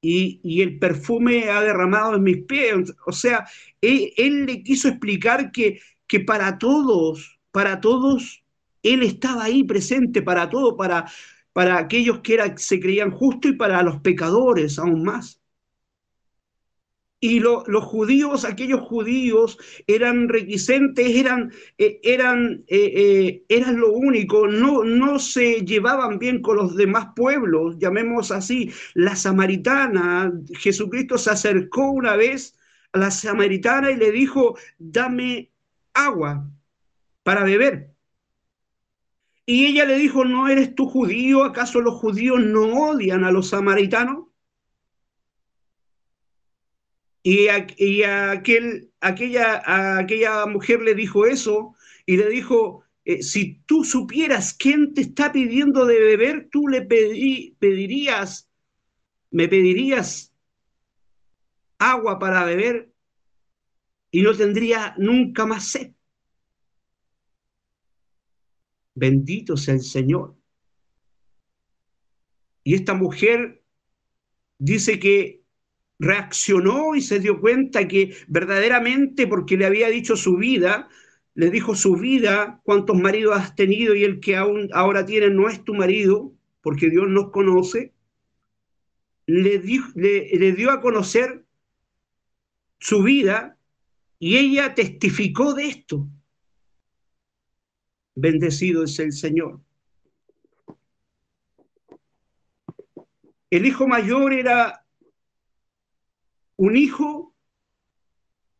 Y, 0.00 0.62
el 0.62 0.78
perfume 0.78 1.50
ha 1.50 1.60
derramado 1.60 2.16
en 2.16 2.22
mis 2.22 2.44
pies. 2.44 2.94
O 3.06 3.12
sea, 3.12 3.46
él, 3.80 4.46
le 4.46 4.62
quiso 4.62 4.88
explicar 4.88 5.50
que, 5.50 5.80
que 6.06 6.20
para 6.20 6.56
todos 6.58 7.38
para 7.58 7.80
todos, 7.80 8.44
Él 8.82 9.02
estaba 9.02 9.44
ahí 9.44 9.64
presente 9.64 10.22
para 10.22 10.48
todo, 10.48 10.76
para, 10.76 11.10
para 11.52 11.78
aquellos 11.78 12.20
que 12.20 12.34
era, 12.34 12.56
se 12.56 12.78
creían 12.78 13.10
justos 13.10 13.50
y 13.50 13.54
para 13.54 13.82
los 13.82 14.00
pecadores 14.00 14.78
aún 14.78 15.02
más. 15.02 15.37
Y 17.20 17.40
lo, 17.40 17.64
los 17.66 17.84
judíos, 17.84 18.44
aquellos 18.44 18.80
judíos, 18.82 19.58
eran 19.88 20.28
requisentes, 20.28 21.16
eran, 21.16 21.52
eh, 21.76 21.98
eran, 22.04 22.64
eh, 22.68 22.92
eh, 22.94 23.44
eran 23.48 23.80
lo 23.80 23.92
único, 23.92 24.46
no, 24.46 24.84
no 24.84 25.18
se 25.18 25.64
llevaban 25.64 26.20
bien 26.20 26.40
con 26.40 26.56
los 26.56 26.76
demás 26.76 27.08
pueblos, 27.16 27.76
llamemos 27.78 28.30
así. 28.30 28.70
La 28.94 29.16
samaritana, 29.16 30.32
Jesucristo 30.60 31.18
se 31.18 31.30
acercó 31.30 31.90
una 31.90 32.14
vez 32.14 32.56
a 32.92 32.98
la 32.98 33.10
samaritana 33.10 33.90
y 33.90 33.96
le 33.96 34.12
dijo, 34.12 34.56
dame 34.78 35.50
agua 35.94 36.48
para 37.24 37.42
beber. 37.44 37.94
Y 39.44 39.66
ella 39.66 39.86
le 39.86 39.96
dijo, 39.98 40.24
¿no 40.24 40.46
eres 40.48 40.74
tú 40.74 40.86
judío? 40.86 41.42
¿Acaso 41.42 41.80
los 41.80 41.94
judíos 41.94 42.38
no 42.40 42.90
odian 42.90 43.24
a 43.24 43.32
los 43.32 43.48
samaritanos? 43.48 44.27
Y, 47.30 47.48
aquel, 48.04 48.90
aquella, 49.00 49.98
aquella 49.98 50.46
mujer 50.46 50.80
le 50.80 50.94
dijo 50.94 51.26
eso 51.26 51.76
y 52.06 52.16
le 52.16 52.26
dijo, 52.30 52.84
eh, 53.04 53.22
si 53.22 53.60
tú 53.66 53.84
supieras 53.84 54.54
quién 54.54 54.94
te 54.94 55.02
está 55.02 55.30
pidiendo 55.30 55.84
de 55.84 56.00
beber, 56.00 56.48
tú 56.50 56.68
le 56.68 56.80
pedirías, 56.80 58.48
me 59.30 59.46
pedirías 59.46 60.32
agua 61.76 62.18
para 62.18 62.46
beber 62.46 62.94
y 64.10 64.22
no 64.22 64.34
tendría 64.34 64.94
nunca 64.96 65.44
más 65.44 65.66
sed. 65.66 65.92
Bendito 68.94 69.58
sea 69.58 69.74
el 69.74 69.82
Señor. 69.82 70.34
Y 72.64 72.74
esta 72.74 72.94
mujer 72.94 73.62
dice 74.56 74.98
que 74.98 75.37
reaccionó 75.98 76.94
y 76.94 77.00
se 77.00 77.18
dio 77.18 77.40
cuenta 77.40 77.88
que 77.88 78.16
verdaderamente, 78.28 79.26
porque 79.26 79.56
le 79.56 79.66
había 79.66 79.88
dicho 79.88 80.16
su 80.16 80.36
vida, 80.36 80.88
le 81.34 81.50
dijo 81.50 81.74
su 81.74 81.96
vida, 81.96 82.60
cuántos 82.64 82.96
maridos 82.96 83.36
has 83.36 83.54
tenido 83.54 83.94
y 83.94 84.04
el 84.04 84.20
que 84.20 84.36
aún 84.36 84.68
ahora 84.72 85.04
tiene 85.04 85.30
no 85.30 85.48
es 85.48 85.64
tu 85.64 85.74
marido, 85.74 86.32
porque 86.62 86.90
Dios 86.90 87.08
nos 87.08 87.30
conoce, 87.30 87.92
le, 89.26 89.58
le 89.58 90.52
dio 90.52 90.70
a 90.70 90.80
conocer 90.80 91.44
su 92.78 93.02
vida 93.02 93.58
y 94.18 94.36
ella 94.36 94.74
testificó 94.74 95.54
de 95.54 95.66
esto. 95.66 96.08
Bendecido 98.14 98.84
es 98.84 98.98
el 98.98 99.12
Señor. 99.12 99.60
El 103.50 103.64
hijo 103.64 103.86
mayor 103.86 104.32
era 104.32 104.84
un 106.58 106.76
hijo 106.76 107.34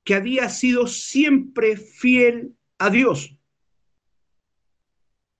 que 0.05 0.15
había 0.15 0.49
sido 0.49 0.87
siempre 0.87 1.77
fiel 1.77 2.57
a 2.79 2.91
Dios. 2.91 3.37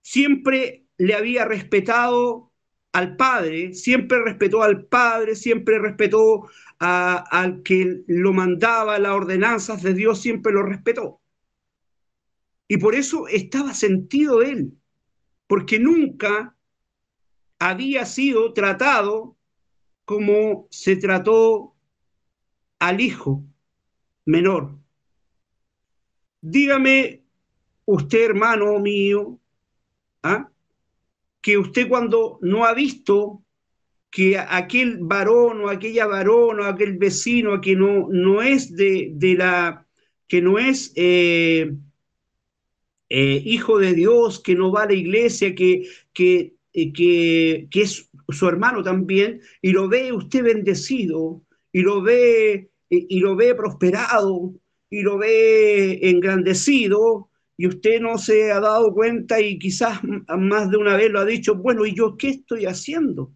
Siempre 0.01 0.85
le 0.97 1.15
había 1.15 1.45
respetado 1.45 2.51
al 2.91 3.15
Padre, 3.15 3.73
siempre 3.73 4.21
respetó 4.21 4.61
al 4.61 4.85
Padre, 4.85 5.35
siempre 5.35 5.79
respetó 5.79 6.49
al 6.79 7.63
que 7.63 8.03
lo 8.07 8.33
mandaba, 8.33 8.99
las 8.99 9.13
ordenanzas 9.13 9.81
de 9.81 9.93
Dios, 9.93 10.21
siempre 10.21 10.51
lo 10.51 10.63
respetó. 10.63 11.21
Y 12.67 12.77
por 12.77 12.93
eso 12.93 13.27
estaba 13.27 13.73
sentido 13.73 14.41
él, 14.41 14.73
porque 15.47 15.79
nunca 15.79 16.55
había 17.57 18.05
sido 18.05 18.53
tratado 18.53 19.37
como 20.05 20.67
se 20.71 20.95
trató 20.95 21.75
al 22.79 23.01
hijo 23.01 23.43
menor. 24.25 24.77
Dígame 26.41 27.23
usted, 27.85 28.25
hermano 28.25 28.79
mío, 28.79 29.39
¿ah? 30.23 30.49
que 31.41 31.57
usted 31.57 31.87
cuando 31.87 32.39
no 32.41 32.65
ha 32.65 32.73
visto 32.73 33.43
que 34.09 34.37
aquel 34.37 34.97
varón 35.01 35.61
o 35.61 35.69
aquella 35.69 36.07
varón 36.07 36.59
o 36.59 36.65
aquel 36.65 36.97
vecino 36.97 37.61
que 37.61 37.75
no, 37.75 38.07
no 38.09 38.41
es 38.41 38.75
de, 38.75 39.35
la, 39.37 39.85
que 40.27 40.41
no 40.41 40.57
es 40.57 40.91
eh, 40.95 41.71
eh, 43.09 43.41
hijo 43.45 43.77
de 43.77 43.93
Dios, 43.93 44.39
que 44.39 44.55
no 44.55 44.71
va 44.71 44.83
a 44.83 44.87
la 44.87 44.93
iglesia, 44.93 45.53
que, 45.53 45.87
que, 46.13 46.55
eh, 46.73 46.93
que, 46.93 47.67
que 47.69 47.81
es 47.81 48.09
su 48.29 48.47
hermano 48.47 48.83
también, 48.83 49.41
y 49.61 49.71
lo 49.71 49.87
ve 49.87 50.13
usted 50.13 50.43
bendecido, 50.43 51.43
y 51.71 51.81
lo 51.81 52.01
ve, 52.01 52.71
y, 52.89 53.19
lo 53.19 53.35
ve 53.35 53.55
prosperado, 53.55 54.53
y 54.89 55.01
lo 55.01 55.17
ve 55.17 55.99
engrandecido, 56.09 57.29
y 57.57 57.67
usted 57.67 57.99
no 57.99 58.17
se 58.17 58.51
ha 58.51 58.59
dado 58.59 58.93
cuenta 58.93 59.41
y 59.41 59.59
quizás 59.59 59.99
más 60.03 60.71
de 60.71 60.77
una 60.77 60.95
vez 60.95 61.11
lo 61.11 61.19
ha 61.19 61.25
dicho, 61.25 61.55
bueno, 61.55 61.85
¿y 61.85 61.93
yo 61.93 62.15
qué 62.15 62.29
estoy 62.29 62.65
haciendo? 62.65 63.33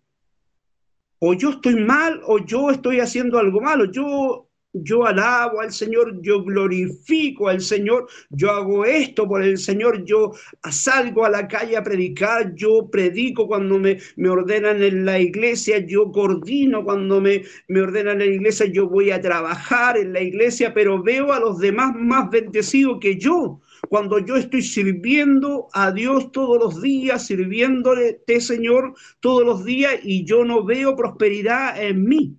O 1.19 1.33
yo 1.33 1.49
estoy 1.51 1.75
mal 1.75 2.21
o 2.25 2.39
yo 2.39 2.69
estoy 2.69 2.99
haciendo 2.99 3.37
algo 3.37 3.59
malo. 3.61 3.85
Yo 3.91 4.49
yo 4.73 5.05
alabo 5.05 5.61
al 5.61 5.71
Señor, 5.71 6.19
yo 6.21 6.43
glorifico 6.43 7.47
al 7.47 7.61
Señor, 7.61 8.07
yo 8.31 8.51
hago 8.51 8.85
esto 8.85 9.27
por 9.27 9.43
el 9.43 9.57
Señor, 9.59 10.03
yo 10.03 10.31
salgo 10.71 11.25
a 11.25 11.29
la 11.29 11.47
calle 11.47 11.77
a 11.77 11.83
predicar, 11.83 12.55
yo 12.55 12.89
predico 12.89 13.47
cuando 13.47 13.77
me, 13.77 13.99
me 14.15 14.29
ordenan 14.29 14.81
en 14.81 15.05
la 15.05 15.19
iglesia, 15.19 15.77
yo 15.85 16.11
coordino 16.11 16.83
cuando 16.83 17.21
me, 17.21 17.43
me 17.67 17.81
ordenan 17.81 18.21
en 18.21 18.29
la 18.29 18.35
iglesia, 18.35 18.65
yo 18.65 18.89
voy 18.89 19.11
a 19.11 19.21
trabajar 19.21 19.97
en 19.97 20.11
la 20.11 20.21
iglesia, 20.21 20.73
pero 20.73 21.01
veo 21.01 21.31
a 21.31 21.39
los 21.39 21.59
demás 21.59 21.93
más 21.95 22.29
bendecidos 22.31 22.97
que 22.99 23.17
yo. 23.17 23.61
Cuando 23.89 24.17
yo 24.19 24.37
estoy 24.37 24.61
sirviendo 24.61 25.67
a 25.73 25.91
Dios 25.91 26.31
todos 26.31 26.57
los 26.57 26.81
días, 26.81 27.27
sirviéndole, 27.27 28.21
Señor, 28.39 28.95
todos 29.19 29.45
los 29.45 29.63
días, 29.65 29.99
y 30.03 30.25
yo 30.25 30.43
no 30.43 30.63
veo 30.63 30.95
prosperidad 30.95 31.81
en 31.81 32.05
mí 32.05 32.37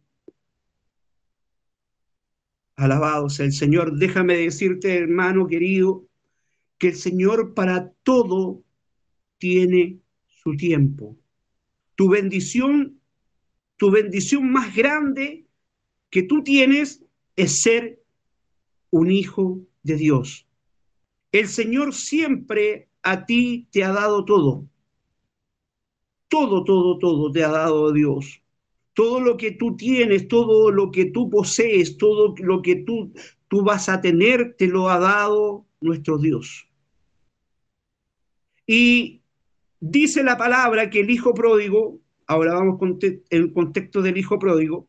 Alabado 2.76 3.28
sea 3.28 3.46
el 3.46 3.52
Señor. 3.52 3.96
Déjame 3.96 4.36
decirte, 4.36 4.96
hermano 4.96 5.46
querido, 5.46 6.06
que 6.78 6.88
el 6.88 6.96
Señor 6.96 7.54
para 7.54 7.90
todo 8.02 8.62
tiene 9.38 10.00
su 10.26 10.56
tiempo. 10.56 11.16
Tu 11.94 12.08
bendición, 12.08 13.00
tu 13.76 13.90
bendición 13.90 14.50
más 14.50 14.74
grande 14.74 15.46
que 16.10 16.22
tú 16.22 16.42
tienes 16.42 17.04
es 17.36 17.62
ser 17.62 18.02
un 18.90 19.10
hijo 19.10 19.60
de 19.82 19.96
Dios. 19.96 20.46
El 21.30 21.48
Señor 21.48 21.94
siempre 21.94 22.88
a 23.02 23.24
ti 23.26 23.68
te 23.70 23.84
ha 23.84 23.92
dado 23.92 24.24
todo. 24.24 24.68
Todo, 26.28 26.64
todo, 26.64 26.98
todo 26.98 27.30
te 27.30 27.44
ha 27.44 27.50
dado 27.50 27.92
Dios 27.92 28.43
todo 28.94 29.20
lo 29.20 29.36
que 29.36 29.50
tú 29.50 29.76
tienes, 29.76 30.28
todo 30.28 30.70
lo 30.70 30.90
que 30.90 31.06
tú 31.06 31.28
posees, 31.28 31.98
todo 31.98 32.34
lo 32.38 32.62
que 32.62 32.76
tú, 32.76 33.12
tú 33.48 33.62
vas 33.62 33.88
a 33.88 34.00
tener, 34.00 34.54
te 34.56 34.68
lo 34.68 34.88
ha 34.88 34.98
dado 34.98 35.66
nuestro 35.80 36.18
Dios. 36.18 36.68
Y 38.66 39.20
dice 39.80 40.22
la 40.22 40.38
palabra 40.38 40.88
que 40.88 41.00
el 41.00 41.10
hijo 41.10 41.34
pródigo, 41.34 42.00
ahora 42.26 42.54
vamos 42.54 42.78
con 42.78 42.98
el 43.28 43.52
contexto 43.52 44.00
del 44.00 44.16
hijo 44.16 44.38
pródigo, 44.38 44.88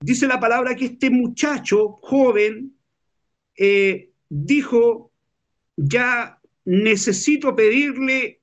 dice 0.00 0.26
la 0.26 0.40
palabra 0.40 0.74
que 0.74 0.86
este 0.86 1.08
muchacho 1.08 1.98
joven 2.02 2.76
eh, 3.56 4.10
dijo, 4.28 5.12
ya 5.76 6.40
necesito 6.64 7.54
pedirle 7.54 8.40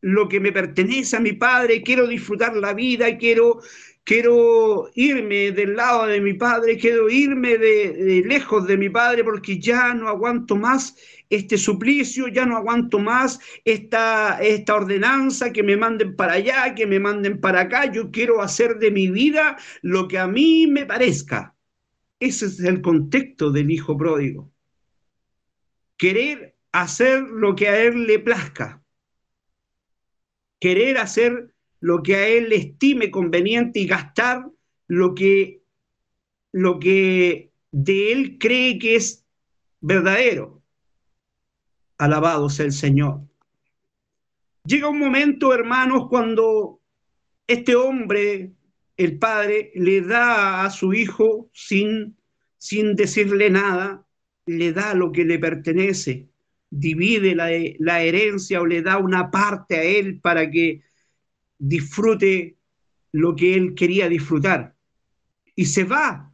lo 0.00 0.28
que 0.28 0.40
me 0.40 0.52
pertenece 0.52 1.16
a 1.16 1.20
mi 1.20 1.32
padre, 1.32 1.82
quiero 1.82 2.06
disfrutar 2.06 2.56
la 2.56 2.74
vida, 2.74 3.16
quiero, 3.18 3.60
quiero 4.04 4.88
irme 4.94 5.52
del 5.52 5.74
lado 5.74 6.06
de 6.06 6.20
mi 6.20 6.34
padre, 6.34 6.76
quiero 6.76 7.08
irme 7.10 7.58
de, 7.58 8.22
lejos 8.26 8.66
de 8.66 8.76
mi 8.76 8.88
padre 8.88 9.24
porque 9.24 9.58
ya 9.58 9.94
no 9.94 10.08
aguanto 10.08 10.56
más 10.56 10.96
este 11.28 11.58
suplicio, 11.58 12.28
ya 12.28 12.46
no 12.46 12.56
aguanto 12.56 12.98
más 12.98 13.40
esta, 13.64 14.38
esta 14.40 14.76
ordenanza, 14.76 15.52
que 15.52 15.62
me 15.62 15.76
manden 15.76 16.14
para 16.14 16.34
allá, 16.34 16.74
que 16.74 16.86
me 16.86 17.00
manden 17.00 17.40
para 17.40 17.62
acá, 17.62 17.90
yo 17.90 18.10
quiero 18.10 18.42
hacer 18.42 18.78
de 18.78 18.90
mi 18.90 19.10
vida 19.10 19.56
lo 19.82 20.06
que 20.06 20.18
a 20.18 20.28
mí 20.28 20.66
me 20.68 20.86
parezca. 20.86 21.54
Ese 22.20 22.46
es 22.46 22.60
el 22.60 22.80
contexto 22.80 23.50
del 23.50 23.70
hijo 23.70 23.96
pródigo. 23.96 24.50
Querer 25.96 26.54
hacer 26.70 27.22
lo 27.22 27.56
que 27.56 27.68
a 27.68 27.82
él 27.82 28.06
le 28.06 28.18
plazca 28.18 28.82
querer 30.58 30.98
hacer 30.98 31.54
lo 31.80 32.02
que 32.02 32.16
a 32.16 32.28
él 32.28 32.48
le 32.48 32.56
estime 32.56 33.10
conveniente 33.10 33.80
y 33.80 33.86
gastar 33.86 34.46
lo 34.88 35.14
que, 35.14 35.62
lo 36.52 36.78
que 36.78 37.52
de 37.70 38.12
él 38.12 38.38
cree 38.38 38.78
que 38.78 38.96
es 38.96 39.24
verdadero. 39.80 40.62
Alabado 41.98 42.48
sea 42.50 42.66
el 42.66 42.72
Señor. 42.72 43.20
Llega 44.64 44.88
un 44.88 44.98
momento, 44.98 45.54
hermanos, 45.54 46.08
cuando 46.08 46.80
este 47.46 47.76
hombre, 47.76 48.52
el 48.96 49.18
padre, 49.18 49.70
le 49.74 50.00
da 50.00 50.64
a 50.64 50.70
su 50.70 50.92
hijo 50.92 51.50
sin, 51.52 52.16
sin 52.58 52.96
decirle 52.96 53.50
nada, 53.50 54.04
le 54.46 54.72
da 54.72 54.94
lo 54.94 55.12
que 55.12 55.24
le 55.24 55.38
pertenece, 55.38 56.28
divide 56.70 57.34
la, 57.34 58.02
herencia 58.02 58.60
o 58.60 58.66
le 58.66 58.82
da 58.82 58.98
una 58.98 59.30
parte 59.30 59.76
a 59.76 59.82
él 59.82 60.20
para 60.20 60.50
que 60.50 60.82
disfrute 61.58 62.56
lo 63.12 63.34
que 63.34 63.54
él 63.54 63.74
quería 63.74 64.08
disfrutar. 64.08 64.74
Y 65.54 65.66
se 65.66 65.84
va 65.84 66.26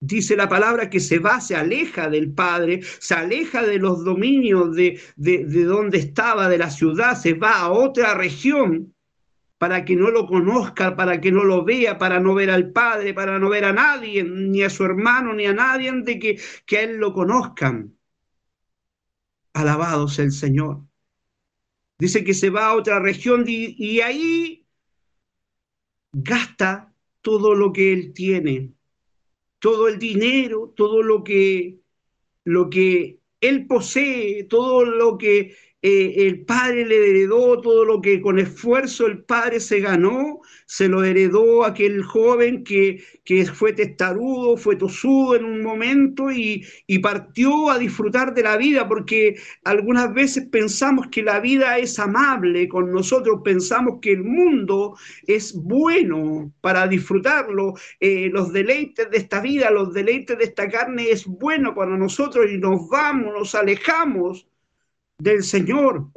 Dice 0.00 0.36
la 0.36 0.48
palabra 0.48 0.90
que 0.90 1.00
se 1.00 1.18
va, 1.18 1.40
se 1.40 1.56
aleja 1.56 2.08
del 2.08 2.32
Padre, 2.32 2.82
se 3.00 3.14
aleja 3.14 3.64
de 3.64 3.78
los 3.78 4.04
dominios 4.04 4.76
de, 4.76 5.00
de, 5.16 5.64
donde 5.64 5.98
estaba, 5.98 6.48
de 6.48 6.58
la 6.58 6.70
ciudad, 6.70 7.16
se 7.16 7.34
va 7.34 7.58
a 7.58 7.70
otra 7.70 8.14
región 8.14 8.94
para 9.58 9.84
que 9.84 9.96
no 9.96 10.10
lo 10.10 10.26
conozca, 10.26 10.94
para 10.94 11.20
que 11.20 11.32
no 11.32 11.42
lo 11.42 11.64
vea, 11.64 11.98
para 11.98 12.20
no 12.20 12.34
ver 12.34 12.50
al 12.50 12.70
Padre, 12.70 13.12
para 13.12 13.40
no 13.40 13.48
ver 13.48 13.64
a 13.64 13.72
nadie, 13.72 14.22
ni 14.22 14.62
a 14.62 14.70
su 14.70 14.84
hermano, 14.84 15.34
ni 15.34 15.46
a 15.46 15.52
nadie 15.52 15.90
de 15.90 16.18
que, 16.20 16.40
que 16.64 16.78
a 16.78 16.82
Él 16.82 16.98
lo 16.98 17.12
conozcan. 17.12 17.97
Alabado 19.58 20.08
sea 20.08 20.24
el 20.24 20.32
Señor. 20.32 20.84
Dice 21.98 22.24
que 22.24 22.34
se 22.34 22.50
va 22.50 22.68
a 22.68 22.76
otra 22.76 23.00
región 23.00 23.44
y, 23.46 23.74
y 23.76 24.00
ahí 24.00 24.66
gasta 26.12 26.94
todo 27.20 27.54
lo 27.54 27.72
que 27.72 27.92
Él 27.92 28.12
tiene 28.12 28.72
todo 29.58 29.88
el 29.88 29.98
dinero, 29.98 30.72
todo 30.76 31.02
lo 31.02 31.24
que, 31.24 31.80
lo 32.44 32.70
que 32.70 33.20
él 33.40 33.66
posee, 33.66 34.44
todo 34.44 34.84
lo 34.84 35.18
que 35.18 35.56
eh, 35.88 36.26
el 36.26 36.44
padre 36.44 36.84
le 36.84 36.96
heredó 36.96 37.62
todo 37.62 37.82
lo 37.82 38.02
que 38.02 38.20
con 38.20 38.38
esfuerzo 38.38 39.06
el 39.06 39.24
padre 39.24 39.58
se 39.58 39.80
ganó, 39.80 40.42
se 40.66 40.86
lo 40.86 41.02
heredó 41.02 41.64
aquel 41.64 42.02
joven 42.02 42.62
que, 42.62 43.02
que 43.24 43.46
fue 43.46 43.72
testarudo, 43.72 44.58
fue 44.58 44.76
tosudo 44.76 45.36
en 45.36 45.46
un 45.46 45.62
momento 45.62 46.30
y, 46.30 46.66
partió 47.02 47.70
a 47.70 47.78
disfrutar 47.78 48.34
de 48.34 48.42
la 48.42 48.58
vida, 48.58 48.86
porque 48.86 49.36
algunas 49.64 50.12
veces 50.12 50.46
pensamos 50.50 51.06
que 51.06 51.22
la 51.22 51.40
vida 51.40 51.78
es 51.78 51.98
amable 51.98 52.68
con 52.68 52.92
nosotros, 52.92 53.40
pensamos 53.42 54.00
que 54.02 54.12
el 54.12 54.24
mundo 54.24 54.94
es 55.26 55.54
bueno 55.54 56.52
para 56.60 56.86
disfrutarlo, 56.86 57.74
eh, 58.00 58.28
los 58.30 58.52
deleites 58.52 59.10
de 59.10 59.16
esta 59.16 59.40
vida, 59.40 59.70
los 59.70 59.94
deleites 59.94 60.36
de 60.36 60.44
esta 60.44 60.68
carne 60.68 61.10
es 61.10 61.24
bueno 61.24 61.74
para 61.74 61.96
nosotros 61.96 62.50
y 62.50 62.58
nos 62.58 62.88
vamos, 62.90 63.32
nos 63.32 63.54
alejamos 63.54 64.47
del 65.18 65.42
Señor. 65.42 66.10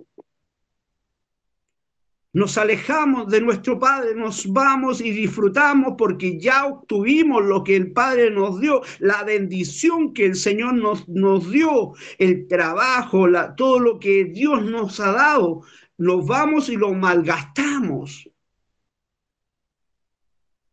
Nos 2.33 2.57
alejamos 2.57 3.29
de 3.29 3.41
nuestro 3.41 3.77
Padre, 3.77 4.15
nos 4.15 4.47
vamos 4.53 5.01
y 5.01 5.11
disfrutamos 5.11 5.95
porque 5.97 6.39
ya 6.39 6.65
obtuvimos 6.65 7.43
lo 7.43 7.61
que 7.61 7.75
el 7.75 7.91
Padre 7.91 8.31
nos 8.31 8.61
dio, 8.61 8.81
la 8.99 9.23
bendición 9.23 10.13
que 10.13 10.27
el 10.27 10.35
Señor 10.35 10.75
nos, 10.75 11.51
dio, 11.51 11.91
el 12.19 12.47
trabajo, 12.47 13.27
la, 13.27 13.53
todo 13.55 13.79
lo 13.79 13.99
que 13.99 14.25
Dios 14.25 14.63
nos 14.63 14.99
ha 15.01 15.11
dado. 15.11 15.63
Nos 15.97 16.25
vamos 16.25 16.69
y 16.69 16.77
lo 16.77 16.93
malgastamos. 16.93 18.29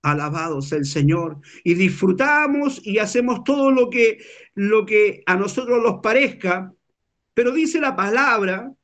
Alabados 0.02 0.70
el 0.70 0.84
Señor. 0.84 1.40
Y 1.64 1.74
disfrutamos 1.74 2.80
y 2.86 2.98
hacemos 2.98 3.42
todo 3.42 3.72
lo 3.72 3.90
que, 3.90 4.18
lo 4.54 4.86
que 4.86 5.24
a 5.26 5.34
nosotros 5.34 5.82
nos 5.82 6.00
parezca, 6.00 6.72
pero 7.38 7.52
dice 7.52 7.80
la 7.80 7.94
palabra 7.94 8.74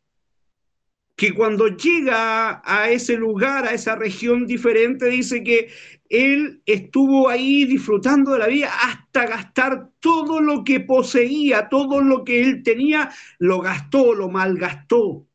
que 1.17 1.35
cuando 1.35 1.67
llega 1.67 2.63
a 2.65 2.89
ese 2.89 3.17
lugar, 3.17 3.67
a 3.67 3.75
esa 3.75 3.97
región 3.97 4.47
diferente, 4.47 5.07
dice 5.07 5.43
que 5.43 5.73
él 6.09 6.63
estuvo 6.65 7.29
ahí 7.29 7.65
disfrutando 7.65 8.31
de 8.31 8.39
la 8.39 8.47
vida 8.47 8.71
hasta 8.73 9.27
gastar 9.27 9.91
todo 9.99 10.41
lo 10.41 10.63
que 10.63 10.79
poseía, 10.79 11.69
todo 11.69 12.01
lo 12.01 12.23
que 12.23 12.43
él 12.43 12.63
tenía, 12.63 13.11
lo 13.41 13.59
gastó, 13.59 14.15
lo 14.15 14.29
malgastó. 14.29 15.27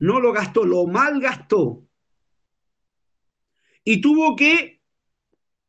No 0.00 0.18
lo 0.18 0.32
gastó, 0.32 0.64
lo 0.64 0.88
malgastó. 0.88 1.86
Y 3.84 4.00
tuvo 4.00 4.34
que 4.34 4.80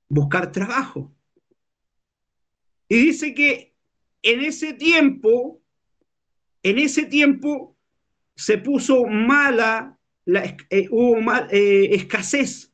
buscar 0.10 0.52
trabajo. 0.52 1.14
Y 2.90 2.98
dice 2.98 3.36
que 3.36 3.76
en 4.24 4.42
ese 4.42 4.74
tiempo 4.74 5.61
en 6.64 6.80
ese 6.80 7.06
tiempo 7.06 7.76
se 8.36 8.58
puso 8.58 9.06
mala, 9.06 9.98
la, 10.26 10.58
eh, 10.70 10.88
hubo 10.90 11.20
eh, 11.50 11.96
escasez, 11.96 12.72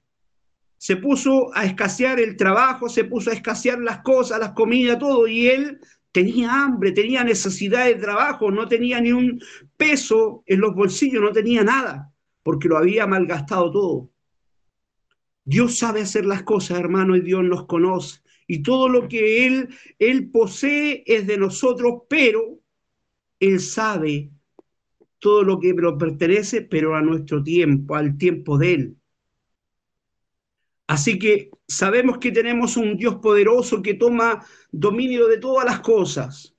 se 0.77 0.95
puso 0.97 1.55
a 1.55 1.65
escasear 1.65 2.19
el 2.19 2.37
trabajo, 2.37 2.87
se 2.89 3.03
puso 3.03 3.31
a 3.31 3.33
escasear 3.33 3.79
las 3.79 3.99
cosas, 3.99 4.39
las 4.39 4.51
comidas, 4.51 4.99
todo, 4.99 5.27
y 5.27 5.47
él 5.47 5.79
tenía 6.11 6.63
hambre, 6.63 6.91
tenía 6.91 7.23
necesidad 7.23 7.85
de 7.85 7.95
trabajo, 7.95 8.51
no 8.51 8.67
tenía 8.67 9.01
ni 9.01 9.11
un 9.11 9.41
peso 9.75 10.43
en 10.45 10.61
los 10.61 10.75
bolsillos, 10.75 11.21
no 11.21 11.31
tenía 11.31 11.63
nada, 11.63 12.13
porque 12.43 12.67
lo 12.67 12.77
había 12.77 13.07
malgastado 13.07 13.71
todo. 13.71 14.11
Dios 15.43 15.77
sabe 15.77 16.01
hacer 16.01 16.25
las 16.25 16.43
cosas, 16.43 16.79
hermano, 16.79 17.15
y 17.15 17.21
Dios 17.21 17.43
nos 17.43 17.65
conoce. 17.65 18.19
Y 18.47 18.63
todo 18.63 18.89
lo 18.89 19.07
que 19.07 19.45
Él, 19.47 19.69
Él 19.99 20.29
posee 20.29 21.03
es 21.05 21.25
de 21.27 21.37
nosotros, 21.37 22.03
pero 22.09 22.59
él 23.39 23.59
sabe 23.59 24.31
todo 25.19 25.43
lo 25.43 25.59
que 25.59 25.73
nos 25.73 25.97
pertenece, 25.97 26.61
pero 26.61 26.95
a 26.95 27.01
nuestro 27.01 27.43
tiempo, 27.43 27.95
al 27.95 28.17
tiempo 28.17 28.57
de 28.57 28.73
Él. 28.73 28.97
Así 30.87 31.19
que 31.19 31.49
sabemos 31.67 32.17
que 32.17 32.31
tenemos 32.31 32.77
un 32.77 32.95
Dios 32.97 33.15
poderoso 33.15 33.81
que 33.81 33.93
toma 33.93 34.45
dominio 34.71 35.27
de 35.27 35.37
todas 35.37 35.65
las 35.65 35.81
cosas. 35.81 36.55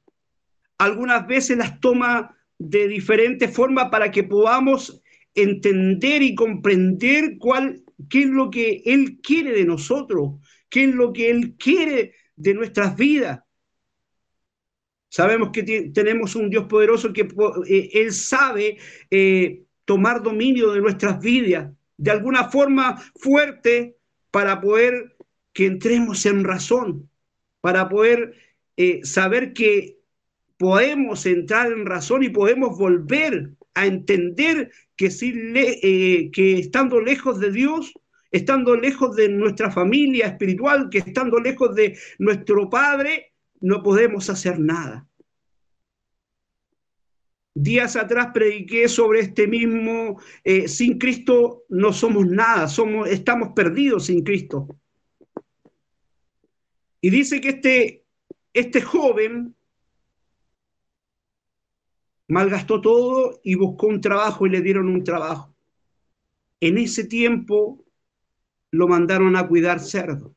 Algunas 0.76 1.26
veces 1.26 1.56
las 1.56 1.80
toma 1.80 2.36
de 2.58 2.88
diferentes 2.88 3.54
formas 3.54 3.88
para 3.90 4.10
que 4.10 4.24
podamos 4.24 5.02
entender 5.34 6.22
y 6.22 6.34
comprender 6.34 7.38
cuál, 7.38 7.82
qué 8.10 8.24
es 8.24 8.28
lo 8.28 8.50
que 8.50 8.82
Él 8.84 9.18
quiere 9.22 9.52
de 9.52 9.64
nosotros, 9.64 10.34
qué 10.68 10.84
es 10.84 10.94
lo 10.94 11.12
que 11.12 11.30
Él 11.30 11.56
quiere 11.56 12.14
de 12.36 12.54
nuestras 12.54 12.96
vidas. 12.96 13.40
Sabemos 15.08 15.50
que 15.52 15.90
tenemos 15.94 16.36
un 16.36 16.50
Dios 16.50 16.66
poderoso 16.66 17.12
que 17.12 17.28
eh, 17.66 17.90
Él 17.94 18.12
sabe 18.12 18.78
eh, 19.10 19.62
tomar 19.84 20.22
dominio 20.22 20.72
de 20.72 20.80
nuestras 20.80 21.18
vidas 21.20 21.72
de 21.96 22.10
alguna 22.10 22.50
forma 22.50 23.02
fuerte 23.16 23.96
para 24.30 24.60
poder 24.60 25.16
que 25.52 25.66
entremos 25.66 26.26
en 26.26 26.44
razón, 26.44 27.10
para 27.60 27.88
poder 27.88 28.34
eh, 28.76 29.00
saber 29.02 29.52
que 29.54 29.98
podemos 30.58 31.24
entrar 31.26 31.72
en 31.72 31.86
razón 31.86 32.22
y 32.22 32.28
podemos 32.28 32.76
volver 32.78 33.50
a 33.74 33.86
entender 33.86 34.70
que, 34.94 35.10
si 35.10 35.32
que 35.32 36.58
estando 36.58 37.00
lejos 37.00 37.40
de 37.40 37.50
Dios, 37.50 37.92
estando 38.30 38.76
lejos 38.76 39.16
de 39.16 39.28
nuestra 39.28 39.70
familia 39.70 40.26
espiritual, 40.26 40.88
que 40.90 40.98
estando 40.98 41.40
lejos 41.40 41.74
de 41.74 41.96
nuestro 42.18 42.68
Padre, 42.68 43.32
no 43.60 43.82
podemos 43.82 44.30
hacer 44.30 44.58
nada. 44.58 45.06
Días 47.54 47.96
atrás 47.96 48.28
prediqué 48.32 48.88
sobre 48.88 49.20
este 49.20 49.48
mismo, 49.48 50.20
eh, 50.44 50.68
sin 50.68 50.98
Cristo 50.98 51.64
no 51.68 51.92
somos 51.92 52.26
nada, 52.26 52.68
somos, 52.68 53.08
estamos 53.08 53.48
perdidos 53.54 54.06
sin 54.06 54.22
Cristo. 54.22 54.68
Y 57.00 57.10
dice 57.10 57.40
que 57.40 57.48
este, 57.48 58.04
este 58.52 58.80
joven 58.80 59.56
malgastó 62.28 62.80
todo 62.80 63.40
y 63.42 63.54
buscó 63.56 63.88
un 63.88 64.00
trabajo 64.00 64.46
y 64.46 64.50
le 64.50 64.60
dieron 64.60 64.88
un 64.88 65.02
trabajo. 65.02 65.54
En 66.60 66.78
ese 66.78 67.04
tiempo 67.04 67.84
lo 68.70 68.86
mandaron 68.86 69.34
a 69.36 69.48
cuidar 69.48 69.80
cerdo 69.80 70.32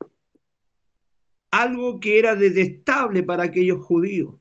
algo 1.52 2.00
que 2.00 2.18
era 2.18 2.34
detestable 2.34 3.22
para 3.22 3.44
aquellos 3.44 3.84
judíos. 3.84 4.34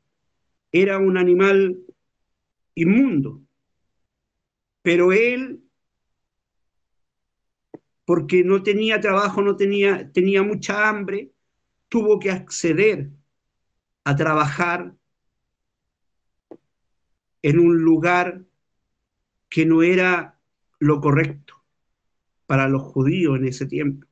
Era 0.71 0.97
un 0.97 1.17
animal 1.17 1.77
inmundo. 2.73 3.41
Pero 4.81 5.11
él, 5.11 5.61
porque 8.05 8.43
no 8.43 8.63
tenía 8.63 8.99
trabajo, 8.99 9.41
no 9.41 9.55
tenía, 9.57 10.11
tenía 10.11 10.41
mucha 10.41 10.87
hambre, 10.89 11.31
tuvo 11.89 12.17
que 12.17 12.31
acceder 12.31 13.11
a 14.05 14.15
trabajar 14.15 14.95
en 17.41 17.59
un 17.59 17.81
lugar 17.81 18.45
que 19.49 19.65
no 19.65 19.83
era 19.83 20.39
lo 20.79 21.01
correcto 21.01 21.61
para 22.45 22.69
los 22.69 22.83
judíos 22.83 23.37
en 23.37 23.45
ese 23.47 23.65
tiempo. 23.65 24.07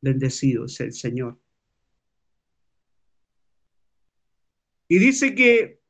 Bendecido 0.00 0.66
es 0.66 0.80
el 0.80 0.92
Señor. 0.92 1.38
Y 4.88 4.98
dice 4.98 5.34
que 5.34 5.80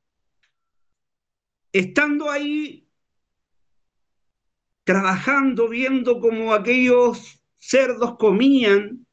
estando 1.72 2.30
ahí, 2.30 2.88
trabajando, 4.84 5.68
viendo 5.68 6.20
cómo 6.20 6.52
aquellos 6.52 7.40
cerdos 7.58 8.16
comían 8.16 9.06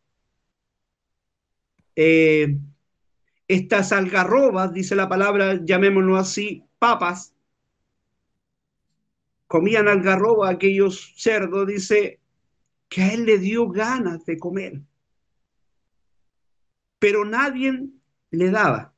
eh, 1.96 2.58
estas 3.48 3.92
algarrobas, 3.92 4.74
dice 4.74 4.96
la 4.96 5.08
palabra, 5.08 5.60
llamémoslo 5.64 6.18
así, 6.18 6.64
papas, 6.80 7.36
comían 9.48 9.88
algarroba 9.88 10.50
aquellos 10.50 11.14
cerdos, 11.16 11.68
dice 11.68 12.20
que 12.96 13.02
a 13.02 13.14
él 13.14 13.26
le 13.26 13.40
dio 13.40 13.68
ganas 13.68 14.24
de 14.24 14.40
comer, 14.40 14.80
pero 16.98 17.26
nadie 17.26 17.90
le 18.32 18.50
daba. 18.50 18.96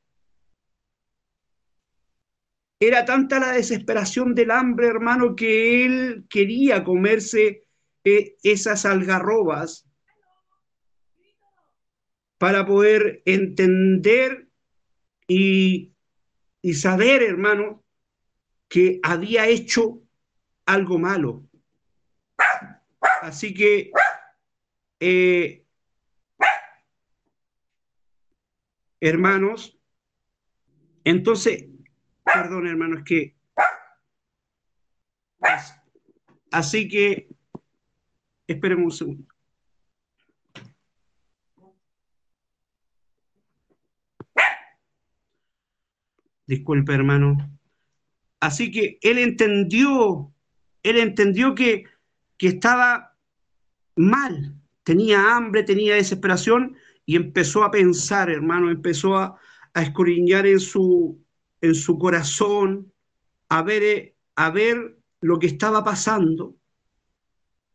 Era 2.80 3.06
tanta 3.06 3.40
la 3.40 3.54
desesperación 3.54 4.36
del 4.36 4.52
hambre, 4.52 4.86
hermano, 4.86 5.36
que 5.36 5.84
él 5.84 6.28
quería 6.30 6.84
comerse 6.84 7.66
eh, 8.04 8.36
esas 8.44 8.86
algarrobas 8.86 9.90
para 12.38 12.68
poder 12.68 13.24
entender 13.26 14.48
y, 15.28 15.92
y 16.62 16.74
saber, 16.76 17.24
hermano, 17.24 17.84
que 18.68 19.00
había 19.02 19.48
hecho 19.48 20.04
algo 20.68 21.00
malo. 21.00 21.47
Así 23.22 23.54
que 23.54 23.92
eh, 25.00 25.66
hermanos, 29.00 29.80
entonces, 31.04 31.66
perdón 32.24 32.68
hermanos, 32.68 33.04
que 33.06 33.36
así 36.52 36.88
que 36.88 37.30
esperemos 38.48 38.86
un 38.86 38.92
segundo. 38.92 39.34
Disculpe, 46.46 46.94
hermano. 46.94 47.38
Así 48.40 48.72
que 48.72 49.00
él 49.02 49.18
entendió 49.18 50.34
él 50.90 50.98
entendió 51.00 51.54
que, 51.54 51.84
que 52.38 52.48
estaba 52.48 53.18
mal, 53.96 54.56
tenía 54.84 55.36
hambre, 55.36 55.64
tenía 55.64 55.96
desesperación 55.96 56.78
y 57.06 57.16
empezó 57.16 57.64
a 57.64 57.72
pensar, 57.72 58.30
hermano, 58.30 58.70
empezó 58.70 59.18
a, 59.18 59.40
a 59.74 59.82
escudriñar 59.82 60.46
en 60.46 60.60
su, 60.60 61.24
en 61.62 61.76
su 61.76 61.98
corazón, 61.98 62.92
a 63.50 63.62
ver, 63.62 64.16
a 64.36 64.50
ver 64.50 65.00
lo 65.22 65.40
que 65.40 65.48
estaba 65.48 65.84
pasando 65.84 66.56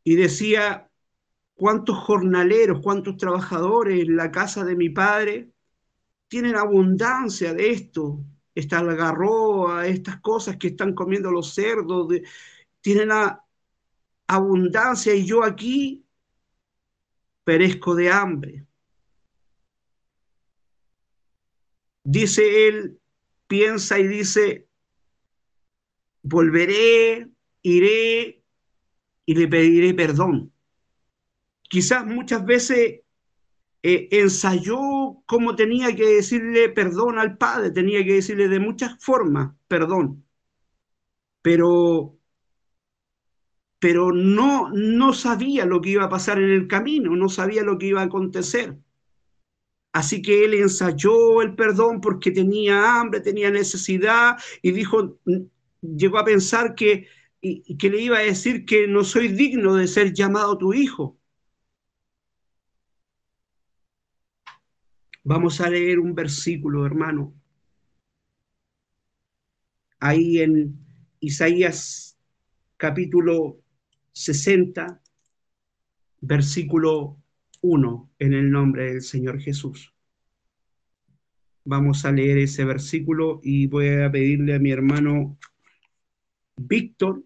y 0.04 0.16
decía, 0.16 0.90
¿cuántos 1.54 1.96
jornaleros, 1.98 2.80
cuántos 2.80 3.16
trabajadores 3.16 4.00
en 4.00 4.16
la 4.16 4.30
casa 4.30 4.64
de 4.64 4.76
mi 4.76 4.90
padre 4.90 5.50
tienen 6.28 6.56
abundancia 6.56 7.54
de 7.54 7.70
esto? 7.70 8.24
Esta 8.54 8.78
algarroa, 8.78 9.86
estas 9.86 10.20
cosas 10.20 10.56
que 10.56 10.68
están 10.68 10.94
comiendo 10.94 11.30
los 11.30 11.54
cerdos, 11.54 12.08
de, 12.08 12.24
tienen 12.80 13.08
la 13.08 13.44
abundancia 14.32 15.14
y 15.14 15.24
yo 15.26 15.44
aquí 15.44 16.04
perezco 17.44 17.94
de 17.94 18.10
hambre. 18.10 18.66
Dice 22.04 22.68
él, 22.68 23.00
piensa 23.46 23.98
y 23.98 24.06
dice, 24.06 24.68
volveré, 26.22 27.28
iré 27.62 28.42
y 29.24 29.34
le 29.34 29.48
pediré 29.48 29.94
perdón. 29.94 30.52
Quizás 31.62 32.04
muchas 32.04 32.44
veces 32.44 33.00
eh, 33.82 34.08
ensayó 34.10 35.22
cómo 35.26 35.56
tenía 35.56 35.94
que 35.94 36.06
decirle 36.06 36.68
perdón 36.68 37.18
al 37.18 37.36
padre, 37.38 37.70
tenía 37.70 38.04
que 38.04 38.14
decirle 38.14 38.48
de 38.48 38.60
muchas 38.60 39.02
formas 39.02 39.54
perdón, 39.68 40.24
pero 41.40 42.18
pero 43.82 44.12
no, 44.12 44.70
no 44.70 45.12
sabía 45.12 45.66
lo 45.66 45.80
que 45.80 45.90
iba 45.90 46.04
a 46.04 46.08
pasar 46.08 46.38
en 46.38 46.50
el 46.50 46.68
camino, 46.68 47.16
no 47.16 47.28
sabía 47.28 47.64
lo 47.64 47.78
que 47.78 47.86
iba 47.86 48.00
a 48.00 48.04
acontecer. 48.04 48.78
Así 49.92 50.22
que 50.22 50.44
él 50.44 50.54
ensayó 50.54 51.42
el 51.42 51.56
perdón 51.56 52.00
porque 52.00 52.30
tenía 52.30 53.00
hambre, 53.00 53.20
tenía 53.20 53.50
necesidad 53.50 54.36
y 54.62 54.70
dijo, 54.70 55.18
llegó 55.80 56.18
a 56.18 56.24
pensar 56.24 56.76
que, 56.76 57.08
que 57.40 57.90
le 57.90 58.00
iba 58.00 58.18
a 58.18 58.20
decir 58.20 58.64
que 58.64 58.86
no 58.86 59.02
soy 59.02 59.26
digno 59.26 59.74
de 59.74 59.88
ser 59.88 60.12
llamado 60.12 60.56
tu 60.56 60.72
hijo. 60.72 61.18
Vamos 65.24 65.60
a 65.60 65.68
leer 65.68 65.98
un 65.98 66.14
versículo, 66.14 66.86
hermano. 66.86 67.34
Ahí 69.98 70.40
en 70.40 70.78
Isaías 71.18 72.16
capítulo 72.76 73.61
60, 74.12 75.00
versículo 76.20 77.18
1, 77.60 78.10
en 78.18 78.34
el 78.34 78.50
nombre 78.50 78.92
del 78.92 79.02
Señor 79.02 79.40
Jesús. 79.40 79.92
Vamos 81.64 82.04
a 82.04 82.12
leer 82.12 82.38
ese 82.38 82.64
versículo 82.64 83.40
y 83.42 83.66
voy 83.66 83.88
a 83.88 84.10
pedirle 84.10 84.54
a 84.54 84.58
mi 84.58 84.72
hermano 84.72 85.38
Víctor 86.56 87.22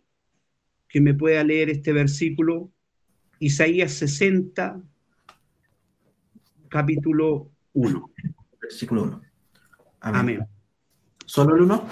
que 0.89 1.01
me 1.01 1.15
pueda 1.15 1.43
leer 1.43 1.71
este 1.71 1.93
versículo, 1.93 2.71
Isaías 3.39 3.93
60, 3.93 4.83
capítulo 6.69 7.51
1. 7.73 8.11
Versículo 8.61 9.03
1. 9.03 9.23
Amén. 10.01 10.21
Amén. 10.21 10.47
¿Solo 11.25 11.57
el 11.57 11.63
1? 11.63 11.89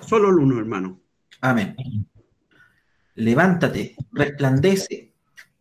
Solo 0.00 0.28
el 0.30 0.36
1, 0.36 0.58
hermano. 0.58 1.00
Amén. 1.40 1.74
Levántate, 3.22 3.94
resplandece, 4.10 5.12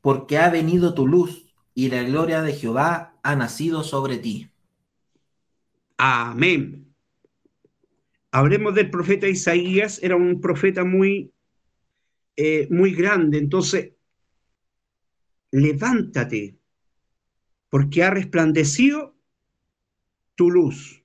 porque 0.02 0.40
ha 0.40 0.50
venido 0.50 0.96
tu 0.96 1.06
luz 1.06 1.54
y 1.76 1.90
la 1.90 2.02
gloria 2.02 2.42
de 2.42 2.54
Jehová 2.54 3.20
ha 3.22 3.36
nacido 3.36 3.84
sobre 3.84 4.18
ti. 4.18 4.50
Amén. 5.96 6.92
Hablemos 8.32 8.74
del 8.74 8.90
profeta 8.90 9.28
Isaías, 9.28 10.00
era 10.02 10.16
un 10.16 10.42
profeta 10.42 10.84
muy, 10.84 11.32
eh, 12.36 12.68
muy 12.72 12.96
grande, 12.96 13.38
entonces, 13.38 13.92
levántate, 15.52 16.58
porque 17.70 18.04
ha 18.04 18.10
resplandecido 18.10 19.16
tu 20.34 20.50
luz. 20.50 21.04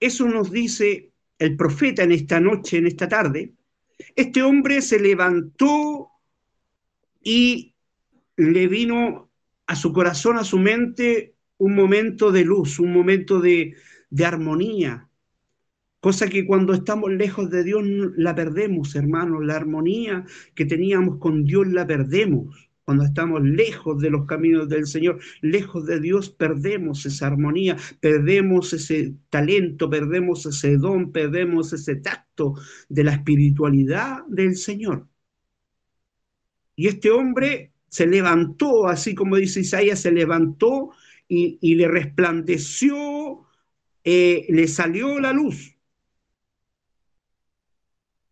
Eso 0.00 0.26
nos 0.26 0.50
dice 0.50 1.12
el 1.38 1.56
profeta 1.56 2.02
en 2.02 2.10
esta 2.10 2.40
noche, 2.40 2.78
en 2.78 2.88
esta 2.88 3.06
tarde, 3.06 3.55
este 4.14 4.42
hombre 4.42 4.82
se 4.82 4.98
levantó 4.98 6.10
y 7.22 7.74
le 8.36 8.68
vino 8.68 9.30
a 9.66 9.76
su 9.76 9.92
corazón, 9.92 10.36
a 10.36 10.44
su 10.44 10.58
mente, 10.58 11.34
un 11.58 11.74
momento 11.74 12.32
de 12.32 12.44
luz, 12.44 12.78
un 12.78 12.92
momento 12.92 13.40
de, 13.40 13.74
armonía, 14.24 15.08
cosa 16.00 16.28
que 16.28 16.46
cuando 16.46 16.72
estamos 16.72 17.10
lejos 17.10 17.50
de 17.50 17.64
Dios 17.64 17.82
la 18.16 18.34
perdemos, 18.34 18.94
hermanos, 18.94 19.44
la 19.44 19.56
armonía 19.56 20.24
que 20.54 20.64
teníamos 20.64 21.18
con 21.18 21.44
Dios 21.44 21.66
la 21.66 21.86
perdemos. 21.86 22.65
Cuando 22.86 23.02
estamos 23.02 23.42
lejos 23.42 24.00
de 24.00 24.10
los 24.10 24.26
caminos 24.26 24.68
del 24.68 24.86
Señor, 24.86 25.18
lejos 25.40 25.86
de 25.86 25.98
Dios, 25.98 26.30
perdemos 26.30 27.04
esa 27.04 27.26
armonía, 27.26 27.76
perdemos 27.98 28.72
ese 28.72 29.16
talento, 29.28 29.90
perdemos 29.90 30.46
ese 30.46 30.76
don, 30.76 31.10
perdemos 31.10 31.72
ese 31.72 31.96
tacto 31.96 32.54
de 32.88 33.02
la 33.02 33.14
espiritualidad 33.14 34.24
del 34.28 34.54
Señor. 34.56 35.08
Y 36.76 36.86
este 36.86 37.10
hombre 37.10 37.72
se 37.88 38.06
levantó, 38.06 38.86
así 38.86 39.16
como 39.16 39.34
dice 39.34 39.62
Isaías, 39.62 39.98
se 39.98 40.12
levantó 40.12 40.90
y, 41.26 41.74
le 41.74 41.88
resplandeció, 41.88 43.48
eh, 44.04 44.46
le 44.48 44.68
salió 44.68 45.18
la 45.18 45.32
luz. 45.32 45.76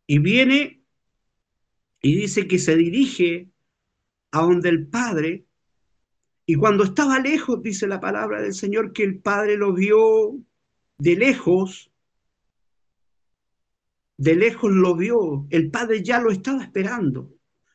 Y 0.07 0.21
viene 0.21 0.85
y 2.03 2.14
dice 2.14 2.47
que 2.47 2.61
se 2.61 2.77
dirige 2.77 3.51
a 4.35 4.40
donde 4.40 4.68
el 4.68 4.88
Padre, 4.88 5.44
y 6.44 6.57
cuando 6.57 6.83
estaba 6.83 7.20
lejos, 7.20 7.62
dice 7.62 7.87
la 7.87 8.01
palabra 8.01 8.42
del 8.42 8.53
Señor, 8.53 8.92
que 8.92 9.05
el 9.05 9.20
Padre 9.20 9.57
lo 9.57 9.73
vio 9.73 10.37
de 10.99 11.14
lejos, 11.14 11.92
de 14.16 14.35
lejos 14.35 14.73
lo 14.73 14.97
vio, 14.97 15.47
el 15.51 15.70
Padre 15.70 16.03
ya 16.03 16.18
lo 16.18 16.33
estaba 16.33 16.64
esperando, 16.64 17.31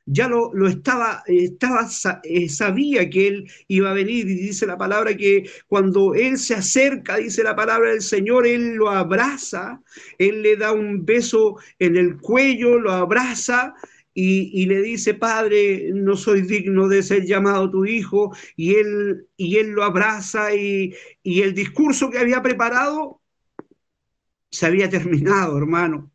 ya 0.06 0.28
lo, 0.28 0.54
lo 0.54 0.67
estaba, 0.67 1.24
estaba, 1.28 1.88
eh, 2.24 2.50
sabía 2.50 3.10
que 3.10 3.28
él 3.30 3.52
iba 3.69 3.91
a 3.91 3.93
venir 3.93 4.28
y 4.28 4.36
dice 4.36 4.65
la 4.65 4.78
palabra 4.78 5.15
que 5.15 5.50
cuando 5.65 6.13
él 6.13 6.38
se 6.38 6.56
acerca, 6.56 7.15
dice 7.15 7.41
la 7.41 7.56
palabra 7.56 7.91
del 7.91 8.02
Señor, 8.02 8.45
él 8.45 8.74
lo 8.74 8.89
abraza, 8.89 9.82
él 10.17 10.41
le 10.41 10.58
da 10.58 10.74
un 10.74 11.06
beso 11.06 11.56
en 11.78 11.95
el 11.95 12.17
cuello, 12.17 12.80
lo 12.80 12.91
abraza 12.91 13.76
y, 14.13 14.65
le 14.65 14.82
dice, 14.82 15.13
Padre, 15.13 15.91
no 15.93 16.17
soy 16.17 16.41
digno 16.41 16.88
de 16.88 17.04
ser 17.04 17.26
llamado 17.26 17.69
tu 17.69 17.86
hijo, 17.86 18.36
y 18.56 18.76
él, 18.76 19.28
y 19.38 19.58
él 19.58 19.69
lo 19.69 19.84
abraza 19.84 20.54
y, 20.54 20.93
y 21.24 21.41
el 21.41 21.54
discurso 21.54 22.10
que 22.10 22.19
había 22.19 22.41
preparado 22.41 23.22
se 24.52 24.65
había 24.65 24.89
terminado, 24.89 25.58
hermano. 25.58 26.12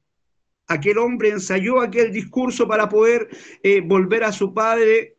Aquel 0.67 0.99
hombre 0.99 1.29
ensayó 1.29 1.81
aquel 1.81 2.13
discurso 2.13 2.67
para 2.67 2.89
poder 2.89 3.29
eh, 3.63 3.81
volver 3.81 4.25
a 4.25 4.33
su 4.33 4.55
padre 4.55 5.14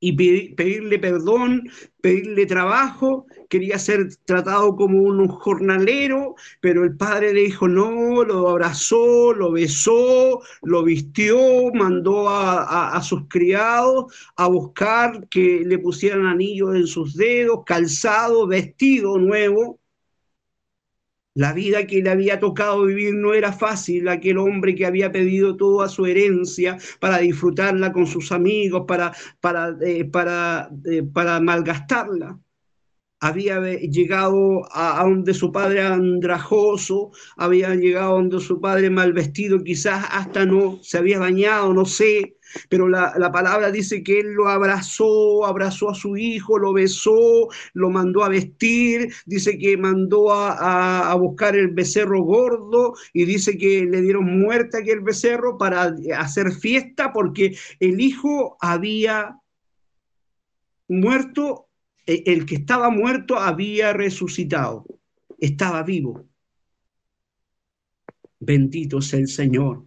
y 0.00 0.12
pedirle 0.54 0.98
perdón, 0.98 1.70
pedirle 2.00 2.46
trabajo, 2.46 3.26
quería 3.50 3.78
ser 3.78 4.08
tratado 4.24 4.74
como 4.74 5.02
un 5.02 5.28
jornalero, 5.28 6.36
pero 6.60 6.84
el 6.84 6.96
padre 6.96 7.34
le 7.34 7.42
dijo 7.42 7.68
no, 7.68 8.24
lo 8.24 8.48
abrazó, 8.48 9.34
lo 9.34 9.52
besó, 9.52 10.40
lo 10.62 10.82
vistió, 10.82 11.38
mandó 11.74 12.28
a, 12.28 13.00
sus 13.02 13.28
criados 13.28 14.14
a 14.36 14.48
buscar 14.48 15.28
que 15.28 15.62
le 15.66 15.78
pusieran 15.78 16.26
anillos 16.26 16.74
en 16.74 16.86
sus 16.86 17.14
dedos, 17.14 17.60
calzado, 17.66 18.46
vestido 18.46 19.18
nuevo, 19.18 19.79
la 21.34 21.52
vida 21.52 21.86
que 21.86 22.02
le 22.02 22.10
había 22.10 22.40
tocado 22.40 22.84
vivir 22.84 23.14
no 23.14 23.34
era 23.34 23.52
fácil, 23.52 24.08
aquel 24.08 24.38
hombre 24.38 24.74
que 24.74 24.86
había 24.86 25.12
pedido 25.12 25.56
toda 25.56 25.88
su 25.88 26.06
herencia 26.06 26.78
para 26.98 27.18
disfrutarla 27.18 27.92
con 27.92 28.06
sus 28.06 28.32
amigos, 28.32 28.84
para, 28.86 29.12
para, 29.40 29.76
eh, 29.80 30.04
para, 30.04 30.70
eh, 30.84 31.02
para 31.02 31.40
malgastarla. 31.40 32.38
Había 33.22 33.60
llegado 33.60 34.64
a, 34.72 35.00
a, 35.00 35.04
donde 35.04 35.34
su 35.34 35.52
padre 35.52 35.82
andrajoso, 35.82 37.10
había 37.36 37.74
llegado 37.74 38.12
a 38.12 38.14
donde 38.14 38.40
su 38.40 38.60
padre 38.60 38.88
mal 38.88 39.12
vestido, 39.12 39.62
quizás 39.62 40.06
hasta 40.10 40.46
no 40.46 40.78
se 40.82 40.98
había 40.98 41.18
bañado, 41.18 41.74
no 41.74 41.84
sé, 41.84 42.38
pero 42.68 42.88
la, 42.88 43.30
palabra 43.32 43.70
dice 43.70 44.02
que 44.02 44.20
él 44.20 44.32
lo 44.32 44.48
abrazó, 44.48 45.46
abrazó 45.46 45.90
a 45.90 45.94
su 45.94 46.16
hijo, 46.16 46.58
lo 46.58 46.72
besó, 46.72 47.48
lo 47.74 47.90
mandó 47.90 48.24
a 48.24 48.28
vestir, 48.28 49.12
dice 49.26 49.58
que 49.58 49.76
mandó 49.76 50.32
a, 50.32 51.14
buscar 51.14 51.56
el 51.56 51.68
becerro 51.68 52.22
gordo 52.22 52.94
y 53.12 53.24
dice 53.24 53.58
que 53.58 53.84
le 53.84 54.00
dieron 54.00 54.40
muerte 54.40 54.78
a 54.78 54.80
aquel 54.80 55.00
becerro 55.00 55.58
para 55.58 55.94
hacer 56.16 56.52
fiesta 56.52 57.12
porque 57.12 57.56
el 57.78 58.00
hijo 58.00 58.56
había 58.60 59.36
muerto, 60.88 61.68
e, 62.06 62.22
el 62.26 62.46
que 62.46 62.56
estaba 62.56 62.90
muerto 62.90 63.36
había 63.36 63.92
resucitado, 63.92 64.84
estaba 65.38 65.82
vivo. 65.82 66.26
Bendito 68.40 69.00
sea 69.02 69.20
el 69.20 69.28
Señor. 69.28 69.84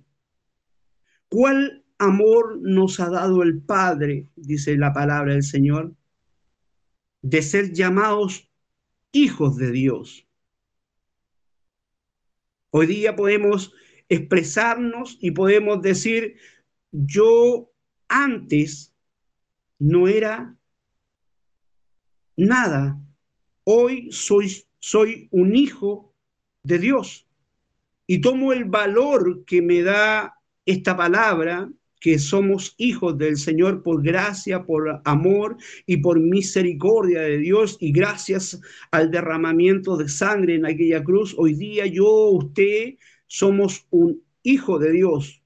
¿Cuál 1.27 1.82
amor 2.03 2.59
nos 2.61 2.99
ha 2.99 3.09
dado 3.09 3.43
el 3.43 3.61
Padre, 3.61 4.27
dice 4.35 4.77
la 4.77 4.93
palabra 4.93 5.33
del 5.33 5.43
Señor, 5.43 5.95
de 7.21 7.41
ser 7.41 7.73
llamados 7.73 8.49
hijos 9.11 9.57
de 9.57 9.71
Dios. 9.71 10.27
Hoy 12.71 12.87
día 12.87 13.15
podemos 13.15 13.73
expresarnos 14.09 15.17
y 15.21 15.31
podemos 15.31 15.81
decir, 15.81 16.37
yo 16.91 17.71
antes 18.07 18.93
no 19.79 20.07
era 20.07 20.55
nada, 22.35 22.99
hoy 23.63 24.11
soy, 24.11 24.65
soy 24.79 25.27
un 25.31 25.55
hijo 25.55 26.13
de 26.63 26.79
Dios 26.79 27.27
y 28.07 28.21
tomo 28.21 28.53
el 28.53 28.65
valor 28.65 29.45
que 29.45 29.61
me 29.61 29.81
da 29.81 30.39
esta 30.65 30.95
palabra 30.95 31.69
que 32.03 32.19
somos 32.19 32.75
hijos 32.77 33.17
del 33.17 33.37
Señor 33.37 33.81
por 33.81 34.03
gracia, 34.03 34.65
por 34.65 35.01
amor 35.05 35.55
y 35.85 35.97
por 35.97 36.19
misericordia 36.19 37.21
de 37.21 37.37
Dios 37.37 37.77
y 37.79 37.93
gracias 37.93 38.59
al 38.91 39.09
derramamiento 39.09 39.95
de 39.95 40.09
sangre 40.09 40.55
en 40.55 40.65
aquella 40.65 41.01
cruz, 41.01 41.33
hoy 41.37 41.53
día 41.53 41.85
yo, 41.85 42.09
usted, 42.31 42.95
somos 43.25 43.87
un 43.89 44.21
hijo 44.43 44.79
de 44.79 44.91
Dios. 44.91 45.41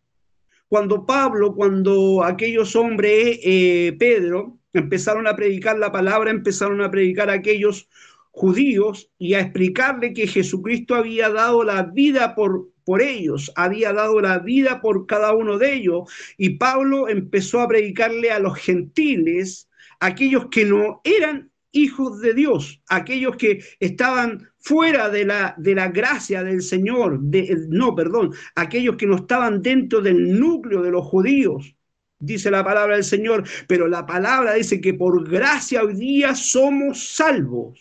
Cuando 0.67 1.05
Pablo, 1.05 1.53
cuando 1.53 2.23
aquellos 2.23 2.75
hombres, 2.75 3.39
eh, 3.43 3.95
Pedro, 3.99 4.57
empezaron 4.73 5.27
a 5.27 5.35
predicar 5.35 5.77
la 5.77 5.91
palabra, 5.91 6.31
empezaron 6.31 6.81
a 6.81 6.89
predicar 6.89 7.29
a 7.29 7.33
aquellos 7.33 7.87
judíos 8.31 9.11
y 9.19 9.35
a 9.35 9.41
explicarle 9.41 10.11
que 10.11 10.25
Jesucristo 10.25 10.95
había 10.95 11.29
dado 11.29 11.63
la 11.63 11.83
vida 11.83 12.33
por 12.33 12.69
por 12.87 13.01
ellos, 13.01 13.51
había 13.57 13.91
dado 13.91 14.21
la 14.21 14.39
vida 14.39 14.79
por 14.79 15.05
cada 15.07 15.33
uno 15.33 15.57
de 15.57 15.73
ellos. 15.73 16.09
Y 16.37 16.51
Pablo 16.51 17.09
empezó 17.09 17.59
a 17.59 17.67
predicarle 17.67 18.31
a 18.31 18.39
los 18.39 18.57
gentiles, 18.57 19.67
aquellos 19.99 20.45
que 20.49 20.63
no 20.63 21.01
eran 21.03 21.51
hijos 21.73 22.21
de 22.21 22.33
Dios, 22.33 22.81
aquellos 22.87 23.35
que 23.35 23.61
estaban 23.81 24.49
fuera 24.57 25.09
de 25.09 25.25
la, 25.25 25.53
de 25.57 25.75
la 25.75 25.89
gracia 25.89 26.45
del 26.45 26.61
Señor, 26.61 27.19
de, 27.19 27.57
no, 27.67 27.93
perdón, 27.93 28.33
aquellos 28.55 28.95
que 28.95 29.05
no 29.05 29.17
estaban 29.17 29.61
dentro 29.61 29.99
del 29.99 30.39
núcleo 30.39 30.81
de 30.81 30.91
los 30.91 31.05
judíos, 31.05 31.75
dice 32.19 32.49
la 32.49 32.63
palabra 32.63 32.95
del 32.95 33.03
Señor, 33.03 33.43
pero 33.67 33.89
la 33.89 34.05
palabra 34.05 34.53
dice 34.53 34.79
que 34.79 34.93
por 34.93 35.29
gracia 35.29 35.83
hoy 35.83 35.95
día 35.95 36.35
somos 36.35 37.15
salvos. 37.15 37.77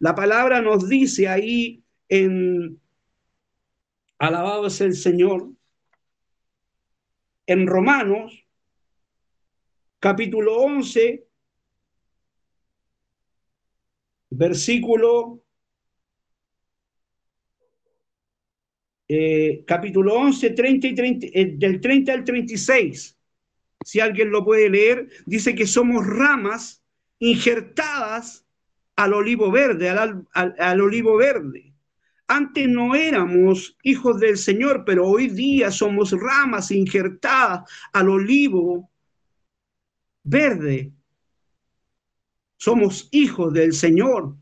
La 0.00 0.14
palabra 0.14 0.60
nos 0.60 0.86
dice 0.86 1.28
ahí 1.28 1.82
en 2.10 2.78
Alabado 4.18 4.66
es 4.66 4.80
el 4.80 4.94
Señor. 4.94 5.50
En 7.46 7.66
Romanos, 7.66 8.46
capítulo 10.00 10.56
11, 10.58 11.26
versículo, 14.30 15.42
eh, 19.08 19.64
capítulo 19.66 20.14
11, 20.14 20.50
30 20.50 20.86
y 20.88 20.94
30, 20.94 21.26
eh, 21.32 21.52
del 21.56 21.80
30 21.80 22.12
al 22.12 22.24
36. 22.24 23.16
Si 23.84 24.00
alguien 24.00 24.30
lo 24.30 24.44
puede 24.44 24.68
leer, 24.68 25.08
dice 25.24 25.54
que 25.54 25.66
somos 25.66 26.06
ramas 26.06 26.82
injertadas 27.20 28.44
al 28.96 29.14
olivo 29.14 29.50
verde, 29.50 29.88
al, 29.88 30.26
al 30.32 30.80
olivo 30.80 31.16
verde. 31.16 31.67
Antes 32.30 32.68
no 32.68 32.94
éramos 32.94 33.78
hijos 33.82 34.20
del 34.20 34.36
Señor, 34.36 34.84
pero 34.84 35.06
hoy 35.08 35.28
día 35.28 35.70
somos 35.70 36.12
ramas 36.12 36.70
injertadas 36.70 37.62
al 37.90 38.10
olivo 38.10 38.90
verde. 40.22 40.92
Somos 42.58 43.08
hijos 43.12 43.54
del 43.54 43.72
Señor. 43.72 44.36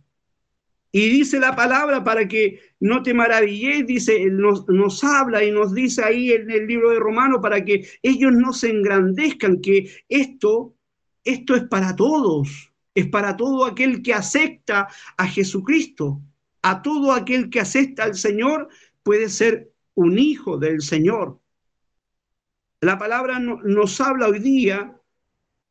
Y 0.90 1.11
dice 1.11 1.38
la 1.38 1.55
palabra 1.55 2.03
para 2.03 2.27
que 2.27 2.59
no 2.81 3.05
te 3.05 3.14
maravilles, 3.14 3.87
dice, 3.87 4.25
nos, 4.31 4.66
nos 4.66 5.05
habla 5.05 5.44
y 5.44 5.53
nos 5.53 5.72
dice 5.72 6.03
ahí 6.03 6.33
en 6.33 6.51
el 6.51 6.66
libro 6.66 6.90
de 6.90 6.99
Romano 6.99 7.40
para 7.40 7.64
que 7.64 7.87
ellos 8.03 8.33
no 8.33 8.53
se 8.53 8.70
engrandezcan, 8.70 9.61
que 9.61 9.88
esto, 10.09 10.75
esto 11.22 11.55
es 11.55 11.64
para 11.64 11.94
todos, 11.94 12.72
es 12.94 13.07
para 13.07 13.37
todo 13.37 13.64
aquel 13.64 14.03
que 14.03 14.12
acepta 14.12 14.88
a 15.16 15.27
Jesucristo 15.29 16.20
a 16.68 16.83
todo 16.83 17.12
aquel 17.12 17.48
que 17.48 17.61
acepta 17.61 18.02
al 18.02 18.16
Señor 18.16 18.68
puede 19.05 19.29
ser 19.29 19.72
un 19.94 20.18
hijo 20.18 20.59
del 20.59 20.83
Señor. 20.83 21.38
La 22.81 22.98
palabra 22.98 23.38
nos 23.38 24.00
habla 24.00 24.26
hoy 24.26 24.40
día 24.40 25.00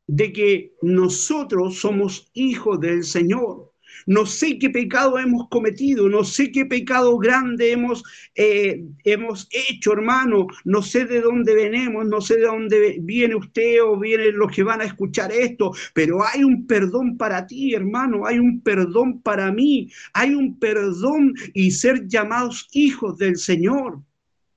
de 0.06 0.32
que 0.32 0.74
nosotros 0.80 1.78
somos 1.80 2.30
hijos 2.32 2.80
del 2.80 3.04
Señor 3.04 3.65
no 4.06 4.24
sé 4.24 4.58
qué 4.58 4.70
pecado 4.70 5.18
hemos 5.18 5.48
cometido, 5.48 6.08
no 6.08 6.24
sé 6.24 6.50
qué 6.52 6.64
pecado 6.64 7.18
grande 7.18 7.72
hemos, 7.72 8.02
eh, 8.34 8.84
hemos 9.04 9.48
hecho, 9.50 9.92
hermano, 9.92 10.46
no 10.64 10.80
sé 10.82 11.04
de 11.04 11.20
dónde 11.20 11.54
venimos, 11.54 12.06
no 12.06 12.20
sé 12.20 12.36
de 12.36 12.46
dónde 12.46 12.98
viene 13.00 13.34
usted 13.34 13.82
o 13.82 13.98
vienen 13.98 14.38
los 14.38 14.52
que 14.52 14.62
van 14.62 14.80
a 14.80 14.84
escuchar 14.84 15.32
esto, 15.32 15.72
pero 15.92 16.24
hay 16.24 16.44
un 16.44 16.66
perdón 16.66 17.16
para 17.16 17.46
ti, 17.46 17.74
hermano, 17.74 18.26
hay 18.26 18.38
un 18.38 18.60
perdón 18.60 19.20
para 19.20 19.52
mí, 19.52 19.90
hay 20.12 20.34
un 20.34 20.58
perdón 20.58 21.34
y 21.52 21.72
ser 21.72 22.06
llamados 22.06 22.68
hijos 22.72 23.18
del 23.18 23.36
Señor. 23.36 24.00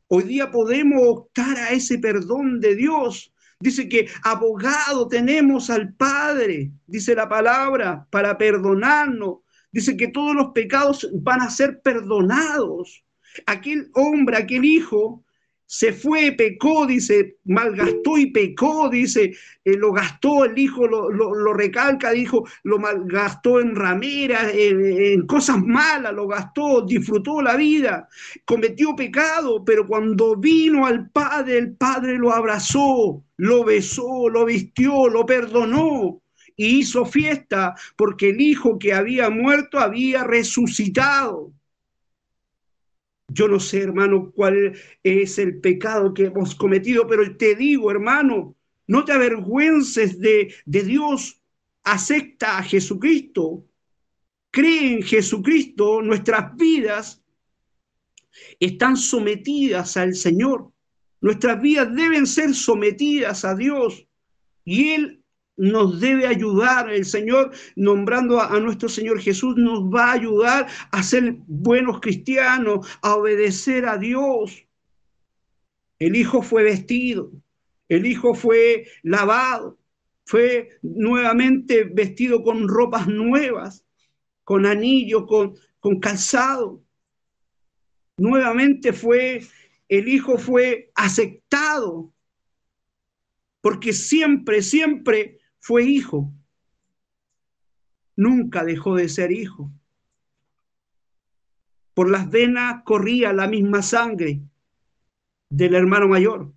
Hoy 0.08 0.24
día 0.24 0.50
podemos 0.52 1.00
optar 1.04 1.58
a 1.58 1.70
ese 1.70 2.00
perdón 2.00 2.60
de 2.60 2.76
Dios. 2.76 3.32
Dice 3.62 3.90
que 3.90 4.08
abogado 4.24 5.10
tenemos 5.10 5.70
al 5.70 5.94
Padre, 5.94 6.72
dice 6.88 7.14
la 7.14 7.28
palabra, 7.28 8.08
para 8.10 8.38
perdonarnos. 8.38 9.40
Dice 9.72 9.98
que 9.98 10.08
todos 10.08 10.34
los 10.34 10.52
pecados 10.54 11.10
van 11.14 11.42
a 11.42 11.50
ser 11.50 11.82
perdonados. 11.82 13.04
Aquel 13.46 13.92
hombre, 13.96 14.38
aquel 14.38 14.64
hijo, 14.64 15.26
se 15.72 15.94
fue, 15.94 16.32
pecó, 16.32 16.88
dice, 16.88 17.38
malgastó 17.46 18.18
y 18.18 18.32
pecó, 18.32 18.90
dice, 18.90 19.36
eh, 19.64 19.78
lo 19.78 19.92
gastó, 19.92 20.44
el 20.44 20.58
hijo 20.58 20.88
lo, 20.88 21.12
lo, 21.12 21.54
recalca, 21.54 22.10
dijo, 22.10 22.44
lo 22.64 22.80
malgastó 22.80 23.60
en 23.60 23.76
rameras, 23.76 24.52
en, 24.52 25.28
cosas 25.28 25.64
malas, 25.64 26.12
lo 26.16 26.28
gastó, 26.28 26.82
disfrutó 26.82 27.44
la 27.44 27.56
vida, 27.56 28.10
cometió 28.46 28.96
pecado, 28.96 29.64
pero 29.64 29.86
cuando 29.86 30.36
vino 30.36 30.88
al 30.88 31.08
Padre, 31.12 31.60
el 31.60 31.76
Padre 31.76 32.18
lo 32.18 32.34
abrazó, 32.34 33.24
lo 33.38 33.64
besó, 33.64 34.28
lo 34.28 34.46
vistió, 34.46 35.08
lo 35.08 35.24
perdonó 35.24 36.20
y 36.56 36.80
hizo 36.80 37.06
fiesta 37.06 37.76
porque 37.96 38.30
el 38.30 38.42
hijo 38.42 38.80
que 38.80 38.92
había 38.92 39.30
muerto 39.30 39.78
había 39.78 40.24
resucitado. 40.24 41.54
Yo 43.32 43.48
no 43.48 43.60
sé, 43.60 43.82
hermano, 43.82 44.32
cuál 44.32 44.74
es 45.04 45.38
el 45.38 45.60
pecado 45.60 46.14
que 46.14 46.26
hemos 46.26 46.56
cometido, 46.56 47.08
pero 47.08 47.36
te 47.38 47.56
digo, 47.56 47.92
hermano, 47.92 48.56
no 48.88 49.06
te 49.06 49.12
avergüences 49.12 50.20
de, 50.20 50.54
de 50.66 50.84
Dios, 50.84 51.42
acepta 51.84 52.58
a 52.58 52.64
Jesucristo, 52.64 53.66
cree 54.52 54.96
en 54.96 55.04
Jesucristo, 55.04 56.02
nuestras 56.02 56.56
vidas 56.56 57.22
están 58.60 58.98
sometidas 58.98 59.98
al 59.98 60.16
Señor. 60.16 60.72
Nuestras 61.22 61.62
vidas 61.62 61.94
deben 61.94 62.26
ser 62.26 62.54
sometidas 62.56 63.44
a 63.46 63.56
Dios. 63.56 64.08
Y 64.64 64.90
Él 64.90 65.19
nos 65.60 66.00
debe 66.00 66.26
ayudar. 66.26 66.90
El 66.90 67.06
Señor, 67.06 67.52
nombrando 67.76 68.42
a, 68.42 68.60
nuestro 68.60 68.90
Señor 68.90 69.20
Jesús, 69.20 69.56
nos 69.58 69.84
va 69.84 70.06
a 70.06 70.14
ayudar 70.14 70.68
a 70.92 71.04
ser 71.04 71.36
buenos 71.48 72.00
cristianos, 72.00 72.88
a 73.02 73.16
obedecer 73.16 73.86
a 73.86 73.98
Dios. 73.98 74.66
El 76.00 76.16
Hijo 76.16 76.42
fue 76.42 76.64
vestido, 76.64 77.32
el 77.90 78.06
Hijo 78.06 78.34
fue 78.34 78.88
lavado, 79.04 79.78
fue 80.26 80.80
nuevamente 80.82 81.84
vestido 81.84 82.42
con 82.42 82.68
ropas 82.68 83.08
nuevas, 83.08 83.86
con 84.46 84.66
anillo, 84.66 85.28
con, 85.28 85.56
con 85.82 86.00
calzado. 86.00 86.82
Nuevamente 88.18 88.94
fue, 88.94 89.42
el 89.90 90.08
Hijo 90.08 90.38
fue 90.38 90.90
aceptado, 90.96 92.14
porque 93.62 93.92
siempre, 93.92 94.62
siempre 94.62 95.39
fue 95.70 95.84
hijo. 95.84 96.34
Nunca 98.16 98.64
dejó 98.64 98.96
de 98.96 99.08
ser 99.08 99.32
hijo. 99.32 99.72
Por 101.94 102.10
las 102.10 102.28
venas 102.28 102.82
corría 102.84 103.34
la 103.34 103.48
misma 103.48 103.84
sangre 103.84 104.42
del 105.48 105.76
hermano 105.76 106.08
mayor. 106.08 106.52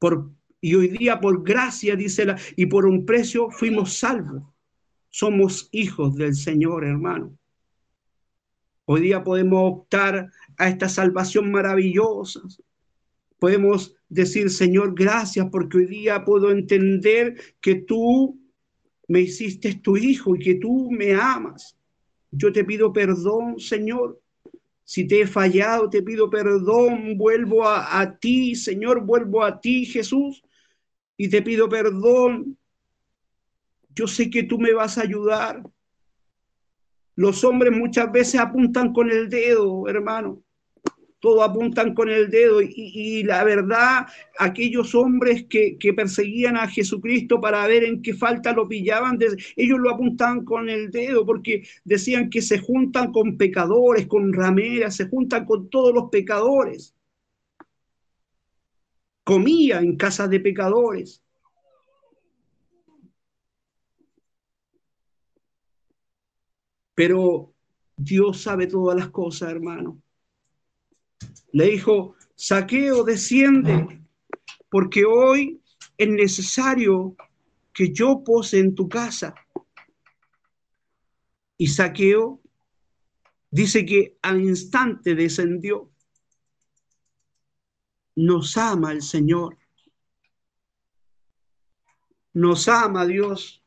Por, 0.00 0.32
y 0.60 0.74
hoy 0.74 0.88
día 0.88 1.20
por 1.20 1.44
gracia, 1.44 1.94
dice 1.94 2.24
la, 2.24 2.36
y 2.56 2.66
por 2.66 2.86
un 2.86 3.06
precio 3.06 3.50
fuimos 3.50 3.96
salvos. 3.96 4.42
Somos 5.10 5.68
hijos 5.70 6.16
del 6.16 6.34
Señor, 6.34 6.84
hermano. 6.84 7.38
Hoy 8.84 9.02
día 9.02 9.22
podemos 9.22 9.60
optar 9.62 10.32
a 10.56 10.68
esta 10.68 10.88
salvación 10.88 11.52
maravillosa. 11.52 12.40
Podemos 13.38 13.94
decir, 14.08 14.50
Señor, 14.50 14.94
gracias 14.94 15.46
porque 15.50 15.78
hoy 15.78 15.86
día 15.86 16.24
puedo 16.24 16.50
entender 16.50 17.40
que 17.60 17.76
tú 17.76 18.40
me 19.06 19.20
hiciste 19.20 19.74
tu 19.74 19.96
hijo 19.96 20.34
y 20.34 20.40
que 20.40 20.54
tú 20.56 20.90
me 20.90 21.14
amas. 21.14 21.76
Yo 22.30 22.52
te 22.52 22.64
pido 22.64 22.92
perdón, 22.92 23.58
Señor. 23.58 24.20
Si 24.84 25.06
te 25.06 25.20
he 25.20 25.26
fallado, 25.26 25.88
te 25.88 26.02
pido 26.02 26.28
perdón. 26.28 27.16
Vuelvo 27.16 27.66
a, 27.66 28.00
a 28.00 28.18
ti, 28.18 28.54
Señor, 28.54 29.04
vuelvo 29.04 29.44
a 29.44 29.60
ti, 29.60 29.86
Jesús. 29.86 30.42
Y 31.16 31.28
te 31.28 31.42
pido 31.42 31.68
perdón. 31.68 32.58
Yo 33.94 34.06
sé 34.06 34.30
que 34.30 34.42
tú 34.42 34.58
me 34.58 34.72
vas 34.72 34.98
a 34.98 35.02
ayudar. 35.02 35.62
Los 37.14 37.44
hombres 37.44 37.72
muchas 37.76 38.10
veces 38.12 38.40
apuntan 38.40 38.92
con 38.92 39.10
el 39.10 39.28
dedo, 39.28 39.88
hermano 39.88 40.42
todo 41.20 41.42
apuntan 41.42 41.94
con 41.94 42.08
el 42.08 42.30
dedo 42.30 42.60
y, 42.62 43.22
la 43.24 43.42
verdad, 43.44 44.06
aquellos 44.38 44.94
hombres 44.94 45.46
que, 45.48 45.76
perseguían 45.96 46.56
a 46.56 46.68
Jesucristo 46.68 47.40
para 47.40 47.66
ver 47.66 47.84
en 47.84 48.02
qué 48.02 48.14
falta 48.14 48.52
lo 48.52 48.68
pillaban, 48.68 49.18
ellos 49.56 49.78
lo 49.80 49.90
apuntaban 49.90 50.44
con 50.44 50.68
el 50.68 50.90
dedo 50.90 51.26
porque 51.26 51.64
decían 51.84 52.30
que 52.30 52.42
se 52.42 52.58
juntan 52.58 53.12
con 53.12 53.36
pecadores, 53.36 54.06
con 54.06 54.32
rameras, 54.32 54.96
se 54.96 55.08
juntan 55.08 55.44
con 55.44 55.68
todos 55.68 55.94
los 55.94 56.10
pecadores. 56.10 56.94
Comía 59.24 59.80
en 59.80 59.96
casas 59.96 60.30
de 60.30 60.40
pecadores. 60.40 61.22
Pero 66.94 67.54
Dios 67.96 68.42
sabe 68.42 68.66
todas 68.66 68.96
las 68.98 69.10
cosas, 69.10 69.50
hermano. 69.50 70.00
Le 71.52 71.66
dijo, 71.66 72.14
saqueo, 72.34 73.04
desciende, 73.04 74.02
porque 74.70 75.04
hoy 75.04 75.60
es 75.96 76.08
necesario 76.08 77.16
que 77.72 77.92
yo 77.92 78.22
pose 78.24 78.58
en 78.58 78.74
tu 78.74 78.88
casa. 78.88 79.34
Y 81.56 81.68
saqueo 81.68 82.40
dice 83.50 83.84
que 83.84 84.16
al 84.22 84.40
instante 84.40 85.14
descendió. 85.14 85.90
Nos 88.14 88.56
ama 88.56 88.92
el 88.92 89.02
Señor. 89.02 89.56
Nos 92.32 92.68
ama 92.68 93.06
Dios. 93.06 93.64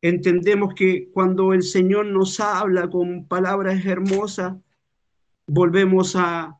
Entendemos 0.00 0.74
que 0.74 1.10
cuando 1.12 1.52
el 1.52 1.62
Señor 1.62 2.06
nos 2.06 2.40
habla 2.40 2.90
con 2.90 3.26
palabras 3.28 3.84
hermosas, 3.86 4.56
volvemos 5.54 6.16
a, 6.16 6.58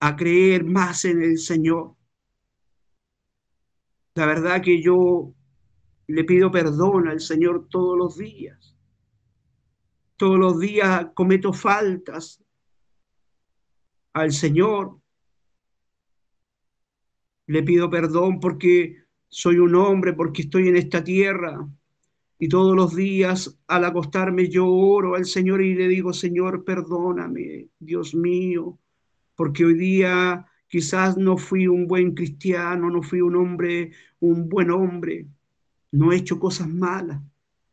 a 0.00 0.16
creer 0.16 0.64
más 0.64 1.06
en 1.06 1.22
el 1.22 1.38
Señor. 1.38 1.96
La 4.14 4.26
verdad 4.26 4.60
que 4.60 4.82
yo 4.82 5.32
le 6.08 6.24
pido 6.24 6.50
perdón 6.50 7.08
al 7.08 7.20
Señor 7.20 7.68
todos 7.70 7.96
los 7.96 8.18
días. 8.18 8.76
Todos 10.16 10.38
los 10.38 10.60
días 10.60 11.06
cometo 11.14 11.54
faltas 11.54 12.44
al 14.12 14.32
Señor. 14.32 15.00
Le 17.46 17.62
pido 17.62 17.88
perdón 17.88 18.40
porque 18.40 19.04
soy 19.30 19.56
un 19.56 19.74
hombre, 19.74 20.12
porque 20.12 20.42
estoy 20.42 20.68
en 20.68 20.76
esta 20.76 21.02
tierra, 21.02 21.66
y 22.44 22.48
todos 22.48 22.76
los 22.76 22.94
días 22.94 23.58
al 23.68 23.86
acostarme 23.86 24.50
yo 24.50 24.68
oro 24.68 25.14
al 25.14 25.24
Señor 25.24 25.62
y 25.62 25.74
le 25.74 25.88
digo, 25.88 26.12
Señor, 26.12 26.62
perdóname, 26.62 27.68
Dios 27.78 28.14
mío, 28.14 28.78
porque 29.34 29.64
hoy 29.64 29.72
día 29.72 30.44
quizás 30.68 31.16
no 31.16 31.38
fui 31.38 31.66
un 31.68 31.86
buen 31.86 32.12
cristiano, 32.12 32.90
no 32.90 33.00
fui 33.00 33.22
un 33.22 33.34
hombre, 33.36 33.92
un 34.20 34.46
buen 34.50 34.70
hombre, 34.70 35.26
no 35.90 36.12
he 36.12 36.16
hecho 36.16 36.38
cosas 36.38 36.68
malas, 36.68 37.22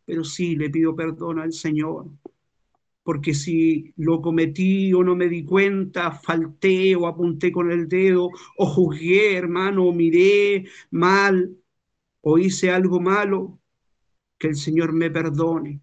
pero 0.05 0.23
sí 0.23 0.55
le 0.55 0.69
pido 0.69 0.95
perdón 0.95 1.39
al 1.39 1.51
Señor, 1.51 2.05
porque 3.03 3.33
si 3.33 3.93
lo 3.97 4.21
cometí 4.21 4.93
o 4.93 5.03
no 5.03 5.17
me 5.17 5.27
di 5.27 5.43
cuenta, 5.43 6.11
falté 6.11 6.95
o 6.95 7.07
apunté 7.07 7.51
con 7.51 7.69
el 7.73 7.89
dedo 7.89 8.29
o 8.55 8.65
juzgué, 8.65 9.35
hermano, 9.35 9.87
o 9.87 9.91
miré 9.91 10.63
mal 10.91 11.57
o 12.21 12.37
hice 12.37 12.71
algo 12.71 13.01
malo, 13.01 13.60
que 14.41 14.47
el 14.47 14.55
Señor 14.55 14.91
me 14.91 15.11
perdone. 15.11 15.81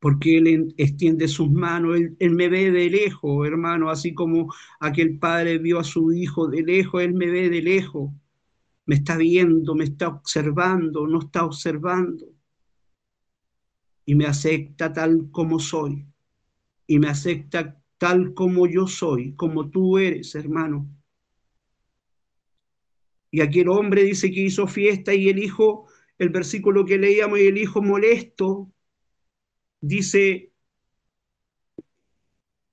Porque 0.00 0.38
Él 0.38 0.74
extiende 0.76 1.28
sus 1.28 1.50
manos, 1.50 1.96
él, 2.18 2.30
me 2.32 2.48
ve 2.48 2.70
de 2.72 2.90
lejos, 2.90 3.46
hermano, 3.46 3.88
así 3.88 4.12
como 4.12 4.52
aquel 4.80 5.18
padre 5.18 5.58
vio 5.58 5.78
a 5.78 5.84
su 5.84 6.12
hijo 6.12 6.48
de 6.48 6.62
lejos, 6.62 7.00
Él 7.00 7.14
me 7.14 7.30
ve 7.30 7.48
de 7.48 7.62
lejos, 7.62 8.10
me 8.86 8.96
está 8.96 9.16
viendo, 9.16 9.74
me 9.74 9.84
está 9.84 10.08
observando, 10.08 11.06
no 11.06 11.20
está 11.20 11.44
observando. 11.44 12.26
Y 14.04 14.16
me 14.16 14.26
acepta 14.26 14.92
tal 14.92 15.30
como 15.30 15.58
soy, 15.60 16.04
y 16.88 16.98
me 16.98 17.08
acepta 17.08 17.80
tal 17.98 18.34
como 18.34 18.66
yo 18.66 18.88
soy, 18.88 19.34
como 19.36 19.70
tú 19.70 19.96
eres, 19.98 20.34
hermano. 20.34 20.88
Y 23.34 23.40
aquel 23.40 23.68
hombre 23.68 24.04
dice 24.04 24.30
que 24.30 24.42
hizo 24.42 24.68
fiesta 24.68 25.12
y 25.12 25.28
el 25.28 25.40
hijo, 25.40 25.88
el 26.18 26.28
versículo 26.28 26.84
que 26.84 26.98
leíamos, 26.98 27.40
y 27.40 27.48
el 27.48 27.58
hijo 27.58 27.82
molesto, 27.82 28.70
dice, 29.80 30.52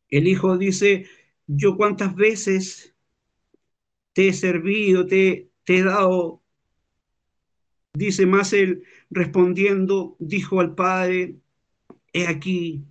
el 0.10 0.28
hijo 0.28 0.60
dice, 0.60 1.08
yo 1.48 1.76
cuántas 1.76 2.14
veces 2.14 2.96
te 4.14 4.28
he 4.28 4.34
servido, 4.34 5.08
te, 5.08 5.50
te 5.64 5.78
he 5.78 5.84
dado, 5.84 6.44
dice 7.94 8.28
más 8.28 8.54
él 8.54 8.84
respondiendo, 9.10 10.16
dijo 10.20 10.60
al 10.60 10.76
padre, 10.76 11.38
he 12.14 12.28
aquí, 12.28 12.86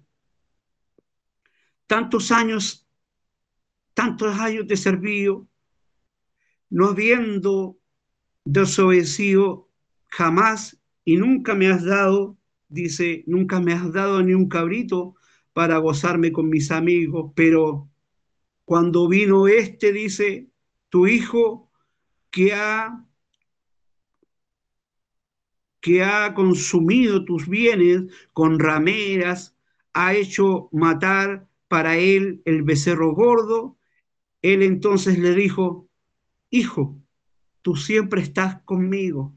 tantos 1.87 2.33
años, 2.33 2.85
tantos 3.95 4.37
años 4.41 4.67
de 4.67 4.77
servido, 4.77 5.47
no 6.71 6.89
habiendo 6.89 7.79
desobedecido 8.45 9.69
jamás 10.09 10.81
y 11.05 11.17
nunca 11.17 11.55
me 11.55 11.69
has 11.69 11.85
dado, 11.85 12.39
dice, 12.69 13.25
nunca 13.27 13.61
me 13.61 13.73
has 13.73 13.93
dado 13.93 14.23
ni 14.23 14.35
un 14.35 14.49
cabrito 14.49 15.17
para 15.53 15.79
gozarme 15.79 16.33
con 16.33 16.49
mis 16.49 16.71
amigos, 16.71 17.33
pero 17.35 17.91
cuando 18.65 19.09
vino 19.09 19.49
este, 19.49 19.93
dice, 19.93 20.49
tu 20.89 21.07
hijo 21.07 21.71
que 22.31 22.55
ha 22.55 23.05
que 25.81 26.03
ha 26.05 26.35
consumido 26.35 27.25
tus 27.25 27.49
bienes 27.49 28.03
con 28.33 28.59
rameras, 28.59 29.57
ha 29.95 30.15
hecho 30.15 30.69
matar 30.73 31.49
para 31.69 31.97
él 31.97 32.43
el 32.45 32.63
becerro 32.63 33.15
gordo. 33.15 33.79
Él 34.43 34.63
entonces 34.63 35.19
le 35.19 35.35
dijo, 35.35 35.90
hijo, 36.51 37.01
tú 37.63 37.77
siempre 37.77 38.23
estás 38.23 38.63
conmigo 38.63 39.35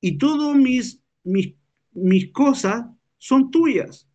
y 0.00 0.18
todas 0.18 0.56
mis, 0.56 1.02
mis, 1.24 1.54
mis 1.92 2.32
cosas 2.32 2.86
son 3.18 3.50
tuyas. 3.50 4.08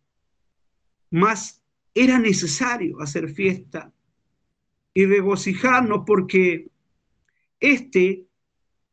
Mas 1.10 1.62
era 1.94 2.18
necesario 2.18 3.00
hacer 3.00 3.28
fiesta 3.30 3.92
y 4.92 5.06
regocijarnos 5.06 6.02
porque 6.06 6.70
este, 7.60 8.26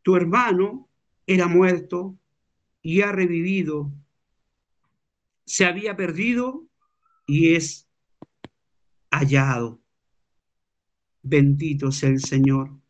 tu 0.02 0.16
hermano, 0.16 0.90
era 1.26 1.48
muerto 1.48 2.18
y 2.82 3.02
ha 3.02 3.12
revivido. 3.12 3.92
Se 5.46 5.66
había 5.66 5.96
perdido 5.96 6.66
y 7.26 7.56
es 7.56 7.88
hallado. 9.12 9.82
Bendito 11.22 11.92
sea 11.92 12.10
el 12.10 12.20
Señor. 12.20 12.83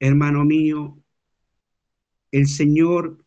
Hermano 0.00 0.46
mío, 0.46 0.98
el 2.32 2.46
Señor 2.46 3.22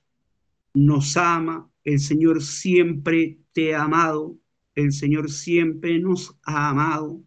nos 0.73 1.15
ama, 1.17 1.71
el 1.83 1.99
Señor 1.99 2.41
siempre 2.41 3.37
te 3.53 3.75
ha 3.75 3.83
amado, 3.83 4.39
el 4.73 4.91
Señor 4.91 5.29
siempre 5.29 5.99
nos 5.99 6.35
ha 6.43 6.69
amado, 6.69 7.23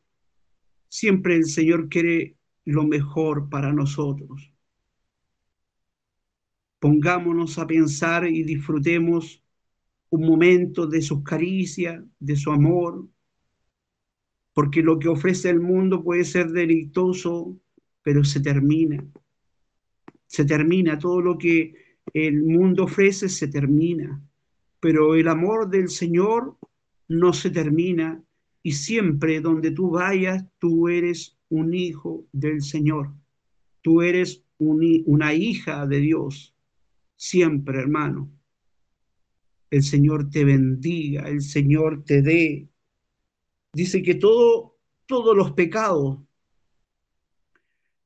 siempre 0.88 1.36
el 1.36 1.44
Señor 1.44 1.88
quiere 1.88 2.36
lo 2.64 2.84
mejor 2.84 3.48
para 3.48 3.72
nosotros. 3.72 4.52
Pongámonos 6.80 7.56
a 7.58 7.68
pensar 7.68 8.26
y 8.26 8.42
disfrutemos 8.42 9.44
un 10.10 10.26
momento 10.26 10.88
de 10.88 11.00
sus 11.02 11.22
caricias, 11.22 12.02
de 12.18 12.34
su 12.34 12.50
amor, 12.50 13.08
porque 14.52 14.82
lo 14.82 14.98
que 14.98 15.08
ofrece 15.08 15.50
el 15.50 15.60
mundo 15.60 16.02
puede 16.02 16.24
ser 16.24 16.48
delictoso, 16.50 17.56
pero 18.02 18.24
se 18.24 18.40
termina. 18.40 19.06
Se 20.26 20.44
termina, 20.44 20.98
todo 20.98 21.20
lo 21.20 21.38
que 21.38 21.74
el 22.12 22.42
mundo 22.42 22.84
ofrece 22.84 23.28
se 23.28 23.48
termina, 23.48 24.22
pero 24.80 25.14
el 25.14 25.28
amor 25.28 25.68
del 25.68 25.88
Señor 25.88 26.56
no 27.08 27.32
se 27.32 27.50
termina 27.50 28.22
y 28.62 28.72
siempre 28.72 29.40
donde 29.40 29.70
tú 29.70 29.90
vayas, 29.90 30.44
tú 30.58 30.88
eres 30.88 31.36
un 31.48 31.74
hijo 31.74 32.26
del 32.32 32.62
Señor, 32.62 33.12
tú 33.82 34.02
eres 34.02 34.44
una 34.58 35.34
hija 35.34 35.86
de 35.86 36.00
Dios 36.00 36.56
siempre, 37.16 37.78
hermano. 37.78 38.30
El 39.70 39.82
Señor 39.82 40.30
te 40.30 40.44
bendiga, 40.44 41.28
el 41.28 41.42
Señor 41.42 42.04
te 42.04 42.22
dé. 42.22 42.68
Dice 43.72 44.02
que 44.02 44.14
todo, 44.14 44.78
todos 45.06 45.36
los 45.36 45.52
pecados 45.52 46.20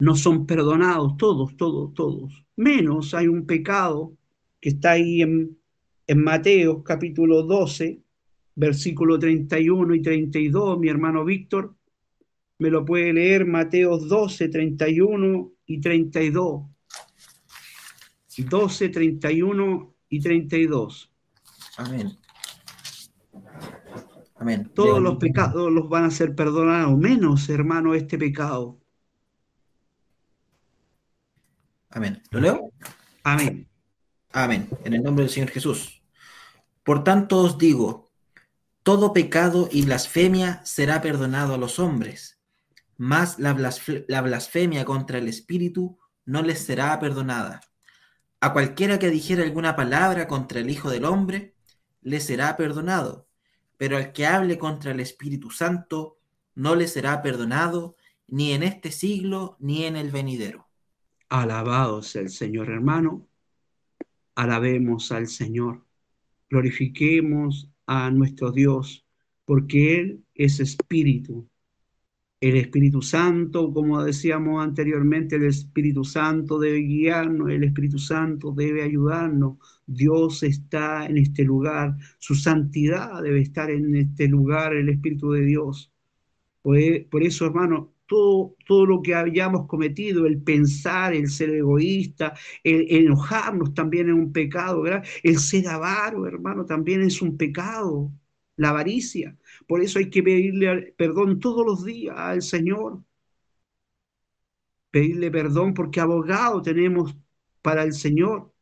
no 0.01 0.17
son 0.17 0.47
perdonados, 0.47 1.17
todos, 1.17 1.57
todos, 1.57 1.95
todos. 1.95 2.45
Menos 2.57 3.15
hay 3.15 3.29
un 3.29 3.47
pecado 3.47 4.13
que 4.61 4.71
está 4.71 4.93
ahí 4.93 5.23
en, 5.23 5.59
en 6.07 6.23
Mateo 6.23 6.83
capítulo 6.83 7.43
12, 7.43 8.01
versículo 8.55 9.19
31 9.19 9.95
y 9.95 10.03
32, 10.03 10.79
mi 10.79 10.89
hermano 10.89 11.25
Víctor, 11.25 11.75
me 12.59 12.69
lo 12.69 12.85
puede 12.85 13.13
leer 13.13 13.47
Mateo 13.47 13.97
12, 13.97 14.49
31 14.49 15.53
y 15.67 15.81
32. 15.81 16.67
12, 18.37 18.89
31 18.89 19.95
y 20.09 20.21
32. 20.21 21.13
Amén. 21.77 22.11
Amén. 24.37 24.71
Todos 24.75 25.01
los 25.01 25.17
pecados 25.17 25.71
los 25.71 25.89
van 25.89 26.05
a 26.05 26.11
ser 26.11 26.35
perdonados, 26.35 26.99
menos, 26.99 27.49
hermano, 27.49 27.95
este 27.95 28.19
pecado. 28.19 28.80
Amén. 31.91 32.23
¿Lo 32.31 32.41
leo? 32.41 32.73
Amén. 33.25 33.69
Amén. 34.33 34.69
En 34.85 34.95
el 34.95 35.03
nombre 35.03 35.25
del 35.25 35.33
Señor 35.33 35.51
Jesús. 35.51 36.03
Por 36.85 37.05
tanto 37.05 37.39
os 37.39 37.59
digo, 37.59 38.13
todo 38.83 39.13
pecado 39.13 39.69
y 39.71 39.85
blasfemia 39.85 40.63
será 40.65 41.03
perdonado 41.03 41.55
a 41.55 41.59
los 41.59 41.79
hombres, 41.79 42.41
mas 42.97 43.39
la, 43.39 43.55
la 44.09 44.23
blasfemia 44.23 44.85
contra 44.85 45.19
el 45.19 45.29
Espíritu 45.29 45.99
no 46.25 46.43
les 46.43 46.61
será 46.61 46.99
perdonada. 47.01 47.61
A 48.41 48.53
cualquiera 48.53 48.99
que 48.99 49.11
dijera 49.11 49.43
alguna 49.43 49.77
palabra 49.77 50.29
contra 50.29 50.61
el 50.61 50.71
Hijo 50.71 50.91
del 50.91 51.05
Hombre, 51.05 51.57
le 52.01 52.21
será 52.21 52.57
perdonado, 52.57 53.29
pero 53.77 53.97
al 53.97 54.13
que 54.13 54.27
hable 54.27 54.59
contra 54.59 54.93
el 54.93 55.01
Espíritu 55.01 55.51
Santo, 55.51 56.19
no 56.55 56.75
le 56.75 56.89
será 56.89 57.21
perdonado 57.21 57.97
ni 58.29 58.53
en 58.53 58.63
este 58.63 58.93
siglo 58.93 59.57
ni 59.59 59.85
en 59.85 59.97
el 59.97 60.11
venidero. 60.11 60.70
Alabado 61.31 62.03
sea 62.03 62.23
el 62.23 62.29
Señor, 62.29 62.69
hermano. 62.69 63.27
Alabemos 64.35 65.13
al 65.13 65.29
Señor. 65.29 65.87
Glorifiquemos 66.51 67.71
a 67.87 68.11
nuestro 68.11 68.53
Dios, 68.53 69.07
porque 69.47 69.99
Él 69.99 70.25
es 70.35 70.61
espíritu 70.61 71.51
el 72.41 72.57
Espíritu 72.57 73.03
Santo, 73.03 73.73
como 73.73 74.03
decíamos 74.03 74.65
anteriormente, 74.65 75.37
el 75.37 75.45
Espíritu 75.45 76.05
Santo 76.05 76.59
debe 76.59 76.79
guiarnos, 76.79 77.51
el 77.51 77.65
Espíritu 77.65 77.99
Santo 77.99 78.53
debe 78.53 78.83
ayudarnos. 78.83 79.59
Dios 79.87 80.43
está 80.43 81.05
en 81.07 81.19
este 81.19 81.45
lugar, 81.45 81.97
su 82.19 82.35
santidad 82.35 83.23
debe 83.23 83.41
estar 83.43 83.71
en 83.71 83.95
este 83.95 84.27
lugar, 84.29 84.75
el 84.75 84.89
Espíritu 84.89 85.33
de 85.33 85.43
Dios. 85.45 85.93
Por, 86.63 86.79
eso, 87.23 87.47
hermano, 87.47 87.93
todo, 88.11 88.57
todo, 88.67 88.87
lo 88.87 89.03
que 89.03 89.15
hayamos 89.15 89.67
cometido, 89.69 90.27
el 90.27 90.43
pensar, 90.43 91.15
el 91.15 91.29
ser 91.29 91.51
egoísta, 91.51 92.35
el, 92.65 92.87
enojarnos 92.91 93.73
también 93.75 94.09
es 94.09 94.15
un 94.15 94.33
pecado. 94.33 94.85
El 95.23 95.39
ser 95.39 95.69
avaro, 95.69 96.27
hermano, 96.27 96.65
también 96.67 97.03
es 97.03 97.23
un 97.23 97.37
pecado 97.37 98.11
la 98.57 98.71
avaricia. 98.71 99.37
Por 99.67 99.81
eso 99.83 99.99
hay 99.99 100.11
que 100.11 100.23
pedirle 100.23 100.95
perdón 100.97 101.41
todos 101.41 101.65
los 101.65 101.85
días 101.85 102.17
al 102.19 102.43
Señor. 102.43 103.03
Pedirle 104.91 105.31
perdón 105.31 105.73
porque 105.75 106.01
abogado 106.01 106.61
tenemos 106.63 107.17
para 107.63 107.83
el 107.85 107.93
Señor 107.95 108.53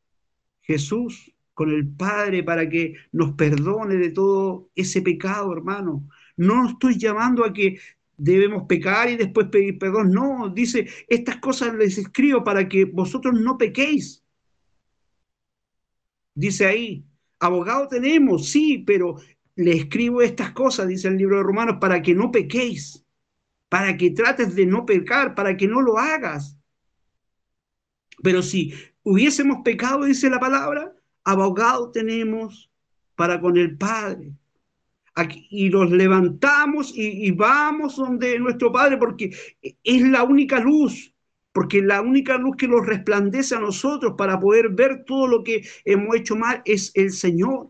Jesús 0.61 1.33
con 1.55 1.71
el 1.71 1.89
Padre 1.89 2.45
para 2.45 2.69
que 2.69 2.95
nos 3.13 3.33
perdone 3.33 3.97
de 3.97 4.11
todo 4.11 4.71
ese 4.77 5.03
pecado, 5.03 5.53
hermano. 5.53 6.09
No 6.37 6.69
estoy 6.69 6.97
llamando 6.99 7.45
a 7.45 7.53
que 7.53 7.79
debemos 8.19 8.65
pecar 8.65 9.09
y 9.09 9.17
después 9.17 9.49
pedir 9.49 9.79
perdón. 9.79 10.11
No, 10.11 10.51
dice, 10.51 10.89
estas 11.09 11.37
cosas 11.39 11.75
les 11.75 11.97
escribo 11.97 12.45
para 12.45 12.69
que 12.69 12.85
vosotros 12.85 13.41
no 13.41 13.57
pequéis. 13.57 14.23
Dice 16.35 16.67
ahí, 16.67 17.05
abogado 17.41 17.89
tenemos, 17.89 18.51
sí, 18.51 18.79
pero 18.87 19.17
le 19.57 19.73
escribo 19.73 20.23
estas 20.23 20.53
cosas, 20.53 20.89
dice 20.89 21.09
el 21.09 21.17
libro 21.17 21.39
de 21.39 21.43
Romanos, 21.43 21.79
para 21.81 22.03
que 22.03 22.15
no 22.15 22.31
pequéis, 22.31 23.05
para 23.69 23.97
que 23.97 24.11
trates 24.11 24.55
de 24.55 24.67
no 24.67 24.87
pecar, 24.87 25.35
para 25.35 25.57
que 25.57 25.67
no 25.67 25.81
lo 25.81 25.99
hagas. 25.99 26.57
Pero 28.23 28.43
si 28.43 28.73
hubiésemos 29.03 29.59
pecado, 29.65 30.05
dice 30.05 30.31
la 30.31 30.39
palabra, 30.39 30.95
abogado 31.25 31.91
tenemos 31.91 32.71
para 33.17 33.41
con 33.41 33.57
el 33.57 33.77
Padre. 33.77 34.33
Y 35.51 35.71
los 35.71 35.91
levantamos 35.91 36.93
y, 36.95 37.31
vamos 37.33 37.97
donde 37.97 38.39
nuestro 38.39 38.71
Padre, 38.73 38.97
porque 38.97 39.31
es 39.83 40.03
la 40.03 40.23
única 40.23 40.61
luz, 40.61 41.15
porque 41.53 41.83
la 41.83 42.01
única 42.03 42.37
luz 42.39 42.57
que 42.57 42.69
nos 42.69 42.87
resplandece 42.87 43.57
a 43.57 43.61
nosotros 43.61 44.15
para 44.17 44.39
poder 44.39 44.69
ver 44.71 45.05
todo 45.05 45.27
lo 45.27 45.43
que 45.43 45.67
hemos 45.85 46.17
hecho 46.17 46.37
mal 46.37 46.63
es 46.65 46.93
el 46.95 47.11
Señor. 47.13 47.69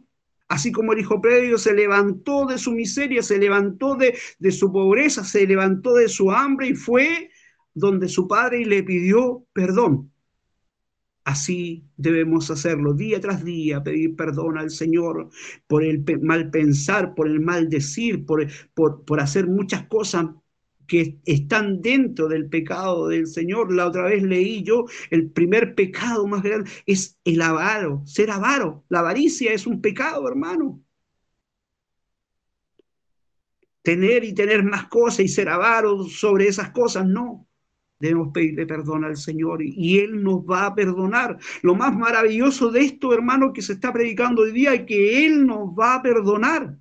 Así 0.49 0.73
como 0.73 0.93
el 0.93 1.01
hijo 1.01 1.21
previo 1.21 1.59
se 1.59 1.75
levantó 1.75 2.47
de 2.47 2.59
su 2.59 2.73
miseria, 2.73 3.23
se 3.23 3.39
levantó 3.39 3.97
de, 3.97 4.17
de 4.39 4.51
su 4.51 4.73
pobreza, 4.73 5.25
se 5.25 5.47
levantó 5.47 5.95
de 5.95 6.09
su 6.09 6.31
hambre 6.31 6.69
y 6.69 6.75
fue 6.75 7.31
donde 7.75 8.09
su 8.09 8.27
padre 8.27 8.63
y 8.63 8.65
le 8.65 8.83
pidió 8.83 9.45
perdón. 9.53 10.11
Así 11.29 11.85
debemos 11.99 12.51
hacerlo 12.51 12.95
día 12.95 13.21
tras 13.21 13.45
día, 13.45 13.83
pedir 13.83 14.17
perdón 14.17 14.57
al 14.57 14.71
Señor 14.71 15.29
por 15.67 15.85
el 15.85 16.03
mal 16.23 16.49
pensar, 16.51 17.15
por 17.15 17.29
el 17.29 17.41
mal 17.41 17.69
decir, 17.69 18.25
por, 18.25 18.47
por, 18.73 19.21
hacer 19.21 19.47
muchas 19.47 19.87
cosas 19.89 20.29
que 20.87 21.21
están 21.27 21.83
dentro 21.83 22.29
del 22.29 22.49
pecado 22.49 23.09
del 23.09 23.27
Señor. 23.27 23.75
La 23.75 23.89
otra 23.89 24.05
vez 24.05 24.23
leí 24.23 24.63
yo, 24.63 24.87
el 25.11 25.31
primer 25.31 25.75
pecado 25.75 26.27
más 26.27 26.43
grande 26.43 26.71
es 26.87 27.19
el 27.25 27.43
avaro, 27.43 28.03
ser 28.07 28.31
avaro. 28.31 28.87
La 28.89 29.01
avaricia 29.01 29.53
es 29.53 29.67
un 29.67 29.83
pecado, 29.83 30.27
hermano. 30.29 30.83
Tener 33.83 34.25
y 34.25 34.33
tener 34.33 34.63
más 34.63 34.87
cosas 34.87 35.21
y 35.21 35.29
ser 35.29 35.51
avaro 35.51 36.05
sobre 36.05 36.49
esas 36.49 36.71
cosas, 36.71 37.07
no. 37.07 37.48
Debemos 38.01 38.29
pedirle 38.33 38.67
perdón 38.67 39.05
al 39.05 39.17
Señor 39.17 39.61
y, 39.63 39.99
Él 39.99 40.23
nos 40.23 40.45
va 40.45 40.67
a 40.67 40.75
perdonar. 40.75 41.39
Lo 41.63 41.75
más 41.75 41.97
maravilloso 41.97 42.71
de 42.71 42.83
esto, 42.83 43.13
hermano, 43.13 43.53
que 43.53 43.63
se 43.63 43.73
está 43.73 43.93
predicando 43.93 44.43
hoy 44.43 44.53
día 44.53 44.75
es 44.75 44.83
que 44.83 45.27
Él 45.27 45.47
nos 45.47 45.71
va 45.71 45.95
a 45.95 46.03
perdonar. 46.03 46.77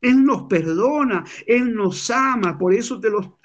Él 0.00 0.24
nos 0.24 0.44
perdona, 0.44 1.24
Él 1.46 1.74
nos 1.74 2.10
ama, 2.10 2.58
por 2.58 2.74
eso 2.74 2.98
te 2.98 3.08
lo, 3.08 3.38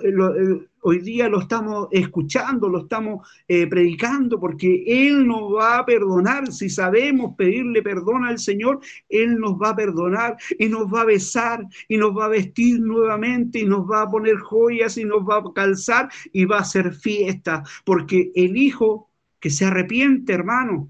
eh, 0.00 0.68
hoy 0.82 0.98
día 1.00 1.28
lo 1.28 1.40
estamos 1.40 1.88
escuchando, 1.90 2.68
lo 2.68 2.82
estamos 2.82 3.28
eh, 3.48 3.66
predicando, 3.66 4.38
porque 4.38 4.84
Él 4.86 5.26
nos 5.26 5.54
va 5.54 5.78
a 5.78 5.86
perdonar. 5.86 6.52
Si 6.52 6.68
sabemos 6.68 7.34
pedirle 7.36 7.82
perdón 7.82 8.24
al 8.24 8.38
Señor, 8.38 8.80
Él 9.08 9.38
nos 9.38 9.54
va 9.54 9.70
a 9.70 9.76
perdonar 9.76 10.36
y 10.58 10.68
nos 10.68 10.92
va 10.92 11.02
a 11.02 11.06
besar 11.06 11.66
y 11.88 11.96
nos 11.96 12.16
va 12.16 12.26
a 12.26 12.28
vestir 12.28 12.80
nuevamente 12.80 13.60
y 13.60 13.64
nos 13.64 13.90
va 13.90 14.02
a 14.02 14.10
poner 14.10 14.36
joyas 14.36 14.96
y 14.98 15.04
nos 15.04 15.22
va 15.22 15.38
a 15.38 15.52
calzar 15.54 16.08
y 16.32 16.44
va 16.44 16.58
a 16.58 16.62
hacer 16.62 16.92
fiesta, 16.94 17.62
porque 17.84 18.30
el 18.34 18.56
Hijo 18.56 19.10
que 19.40 19.50
se 19.50 19.64
arrepiente, 19.64 20.32
hermano, 20.32 20.88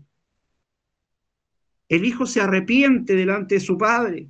el 1.89 2.05
Hijo 2.05 2.27
se 2.27 2.41
arrepiente 2.41 3.15
delante 3.15 3.57
de 3.57 3.61
su 3.61 3.79
Padre 3.79 4.29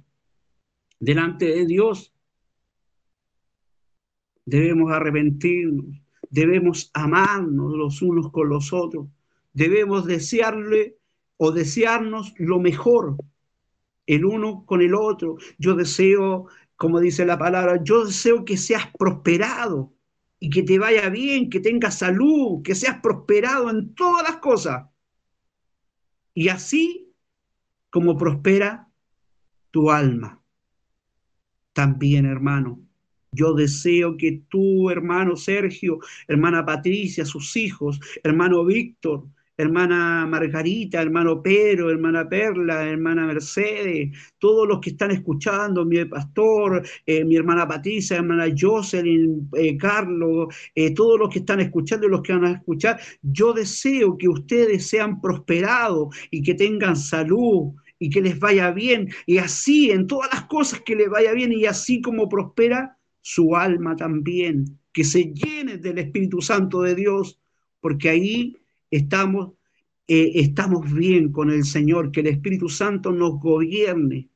delante 1.03 1.47
de 1.47 1.67
Dios. 1.67 2.12
Debemos 4.45 4.93
arrepentirnos, 4.93 5.87
debemos 6.31 6.91
amarnos 6.95 7.73
los 7.75 8.03
unos 8.03 8.31
con 8.33 8.49
los 8.49 8.73
otros, 8.73 9.07
debemos 9.53 10.07
desearle 10.07 10.99
o 11.37 11.53
desearnos 11.53 12.35
lo 12.39 12.59
mejor 12.59 13.17
el 14.07 14.25
uno 14.25 14.65
con 14.67 14.83
el 14.83 14.95
otro. 14.95 15.37
Yo 15.59 15.75
deseo, 15.75 16.47
como 16.77 17.01
dice 17.01 17.25
la 17.25 17.39
palabra, 17.39 17.83
yo 17.83 18.05
deseo 18.05 18.45
que 18.45 18.57
seas 18.57 18.89
prosperado 18.99 19.93
y 20.39 20.51
que 20.51 20.63
te 20.63 20.79
vaya 20.79 21.09
bien, 21.09 21.51
que 21.51 21.61
tengas 21.61 21.99
salud, 21.99 22.63
que 22.63 22.75
seas 22.75 23.01
prosperado 23.01 23.71
en 23.71 23.95
todas 23.95 24.25
las 24.25 24.39
cosas. 24.39 24.87
Y 26.35 26.49
así 26.49 27.15
como 27.91 28.17
prospera 28.17 28.89
tu 29.71 29.91
alma 29.91 30.43
también, 31.73 32.27
hermano. 32.27 32.81
Yo 33.35 33.55
deseo 33.55 34.17
que 34.19 34.43
tú, 34.51 34.91
hermano 34.91 35.37
Sergio, 35.37 36.01
hermana 36.29 36.67
Patricia, 36.67 37.25
sus 37.25 37.57
hijos, 37.57 37.99
hermano 38.23 38.63
Víctor, 38.63 39.25
hermana 39.57 40.27
Margarita, 40.27 41.01
hermano 41.01 41.43
Pedro, 41.43 41.89
hermana 41.91 42.29
Perla, 42.29 42.87
hermana 42.87 43.27
Mercedes, 43.27 44.11
todos 44.39 44.69
los 44.69 44.81
que 44.81 44.91
están 44.91 45.13
escuchando, 45.13 45.87
mi 45.87 46.05
pastor, 46.05 46.87
eh, 47.07 47.25
mi 47.25 47.37
hermana 47.37 47.67
Patricia, 47.67 48.19
hermana 48.19 48.55
Jocelyn, 48.55 49.49
eh, 49.57 49.79
Carlos, 49.79 50.55
eh, 50.75 50.93
todos 50.93 51.19
los 51.19 51.31
que 51.31 51.39
están 51.39 51.61
escuchando 51.61 52.07
y 52.07 52.11
los 52.11 52.21
que 52.21 52.35
van 52.35 52.45
a 52.45 52.53
escuchar, 52.53 53.01
yo 53.23 53.55
deseo 53.55 54.19
que 54.19 54.29
ustedes 54.29 54.87
sean 54.87 55.23
prosperados 55.23 56.15
y 56.31 56.43
que 56.43 56.53
tengan 56.53 56.97
salud, 56.97 57.73
y 57.99 58.11
que 58.11 58.21
les 58.21 58.39
vaya 58.39 58.73
bien, 58.73 59.09
y 59.27 59.39
así 59.39 59.91
en 59.93 60.09
todas 60.09 60.29
las 60.33 60.47
cosas 60.47 60.81
que 60.81 60.97
les 60.97 61.09
vaya 61.09 61.33
bien, 61.33 61.53
y 61.53 61.67
así 61.67 62.03
como 62.03 62.29
prospera 62.29 62.99
su 63.23 63.57
alma 63.57 63.97
también, 63.97 64.79
que 64.93 65.05
se 65.05 65.33
llene 65.33 65.79
del 65.79 65.99
Espíritu 65.99 66.43
Santo 66.43 66.83
de 66.83 66.95
Dios, 66.95 67.41
porque 67.81 68.11
ahí 68.11 68.57
estamos, 68.91 69.55
eh, 70.07 70.33
estamos 70.35 70.93
bien 70.93 71.33
con 71.33 71.51
el 71.51 71.65
Señor, 71.65 72.13
que 72.13 72.21
el 72.21 72.27
Espíritu 72.27 72.69
Santo 72.69 73.13
nos 73.13 73.41
gobierne. 73.41 74.29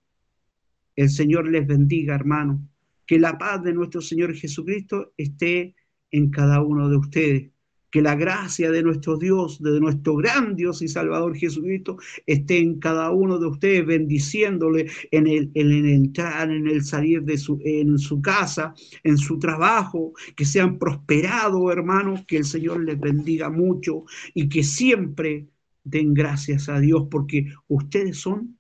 El 0.95 1.11
Señor 1.11 1.51
les 1.51 1.67
bendiga, 1.67 2.15
hermano. 2.15 2.67
Que 3.05 3.19
la 3.19 3.37
paz 3.37 3.63
de 3.63 3.75
nuestro 3.75 4.01
Señor 4.01 4.35
Jesucristo 4.35 5.13
esté 5.17 5.75
en 6.11 6.31
cada 6.31 6.63
uno 6.63 6.89
de 6.89 6.97
ustedes 6.97 7.51
que 7.97 8.03
la 8.03 8.15
gracia 8.15 8.71
de 8.71 8.83
nuestro 8.83 9.17
Dios, 9.17 9.59
de 9.63 9.81
nuestro 9.81 10.17
gran 10.17 10.55
Dios 10.55 10.83
y 10.83 10.89
Salvador 10.89 11.35
Jesucristo, 11.35 11.97
esté 12.27 12.59
en 12.59 12.79
cada 12.79 13.11
uno 13.11 13.39
de 13.39 13.47
ustedes, 13.47 13.87
bendiciéndole 13.87 14.91
en 15.11 15.27
el, 15.27 15.51
en 15.55 15.73
el 15.73 15.89
entrar, 15.89 16.51
en 16.51 16.69
el 16.69 16.85
salir 16.85 17.23
de 17.23 17.39
su 17.39 18.21
casa, 18.21 18.75
en 19.03 19.17
su 19.17 19.39
trabajo, 19.39 20.13
que 20.37 20.45
sean 20.45 20.79
prosperados, 20.79 21.73
hermanos, 21.73 22.27
que 22.27 22.37
el 22.37 22.45
Señor 22.45 22.85
les 22.85 23.01
bendiga 23.01 23.49
mucho 23.49 24.05
y 24.35 24.51
que 24.51 24.63
siempre 24.63 25.49
den 25.83 26.13
gracias 26.13 26.69
a 26.69 26.79
Dios 26.79 27.09
porque 27.11 27.51
ustedes 27.67 28.19
son 28.19 28.59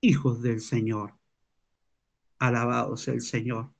hijos 0.00 0.42
del 0.42 0.60
Señor. 0.60 1.14
Alabados 2.40 3.06
el 3.06 3.20
Señor. 3.20 3.70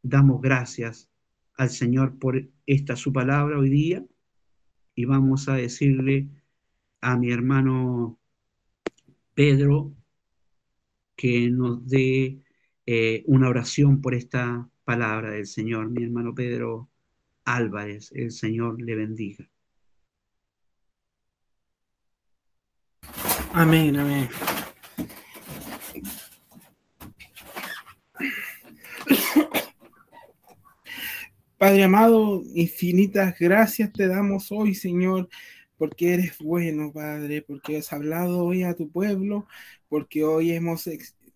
Damos 0.00 0.40
gracias 0.40 1.10
al 1.58 1.70
Señor 1.70 2.18
por 2.18 2.48
esta 2.66 2.96
su 2.96 3.12
palabra 3.12 3.58
hoy 3.58 3.68
día 3.68 4.06
y 4.94 5.04
vamos 5.04 5.48
a 5.48 5.54
decirle 5.54 6.28
a 7.00 7.16
mi 7.16 7.30
hermano 7.30 8.18
Pedro 9.34 9.92
que 11.16 11.50
nos 11.50 11.86
dé 11.86 12.42
eh, 12.86 13.24
una 13.26 13.48
oración 13.48 14.00
por 14.00 14.14
esta 14.14 14.68
palabra 14.84 15.32
del 15.32 15.46
Señor. 15.46 15.90
Mi 15.90 16.04
hermano 16.04 16.34
Pedro 16.34 16.88
Álvarez, 17.44 18.12
el 18.14 18.30
Señor 18.30 18.80
le 18.80 18.94
bendiga. 18.94 19.48
Amén, 23.52 23.96
amén. 23.96 24.28
Padre 31.58 31.82
amado, 31.82 32.44
infinitas 32.54 33.36
gracias 33.36 33.92
te 33.92 34.06
damos 34.06 34.52
hoy, 34.52 34.76
Señor, 34.76 35.28
porque 35.76 36.14
eres 36.14 36.38
bueno, 36.38 36.92
Padre, 36.92 37.42
porque 37.42 37.78
has 37.78 37.92
hablado 37.92 38.44
hoy 38.44 38.62
a 38.62 38.76
tu 38.76 38.88
pueblo, 38.88 39.44
porque 39.88 40.22
hoy 40.22 40.52
hemos 40.52 40.88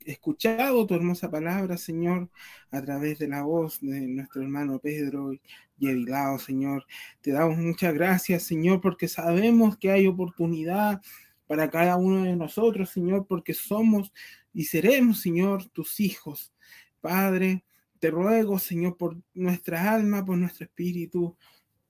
escuchado 0.06 0.86
tu 0.86 0.94
hermosa 0.94 1.28
palabra, 1.28 1.76
Señor, 1.76 2.30
a 2.70 2.80
través 2.82 3.18
de 3.18 3.26
la 3.26 3.42
voz 3.42 3.80
de 3.80 4.00
nuestro 4.02 4.42
hermano 4.42 4.78
Pedro 4.78 5.32
y 5.32 5.40
Edilao, 5.88 6.38
Señor. 6.38 6.86
Te 7.20 7.32
damos 7.32 7.58
muchas 7.58 7.92
gracias, 7.92 8.44
Señor, 8.44 8.80
porque 8.80 9.08
sabemos 9.08 9.76
que 9.76 9.90
hay 9.90 10.06
oportunidad 10.06 11.00
para 11.48 11.68
cada 11.68 11.96
uno 11.96 12.22
de 12.22 12.36
nosotros, 12.36 12.90
Señor, 12.90 13.26
porque 13.26 13.54
somos 13.54 14.12
y 14.54 14.66
seremos, 14.66 15.20
Señor, 15.20 15.64
tus 15.70 15.98
hijos. 15.98 16.52
Padre, 17.00 17.64
te 18.02 18.10
ruego, 18.10 18.58
Señor, 18.58 18.96
por 18.96 19.16
nuestra 19.32 19.94
alma, 19.94 20.24
por 20.24 20.36
nuestro 20.36 20.64
espíritu, 20.64 21.36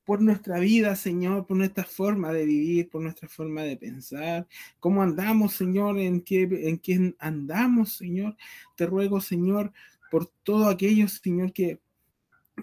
por 0.05 0.21
nuestra 0.21 0.59
vida, 0.59 0.95
Señor, 0.95 1.47
por 1.47 1.57
nuestra 1.57 1.85
forma 1.85 2.35
de 2.35 2.45
vivir, 2.45 2.91
por 2.91 3.01
nuestra 3.01 3.31
forma 3.31 3.63
de 3.63 3.79
pensar, 3.79 4.47
cómo 4.79 5.03
andamos, 5.03 5.55
Señor, 5.55 5.99
en 5.99 6.21
qué, 6.21 6.43
en 6.43 6.77
qué 6.77 7.15
andamos, 7.19 7.95
Señor. 7.95 8.37
Te 8.77 8.85
ruego, 8.85 9.23
Señor, 9.23 9.73
por 10.11 10.27
todo 10.43 10.69
aquello, 10.69 11.09
Señor, 11.09 11.55
que 11.55 11.81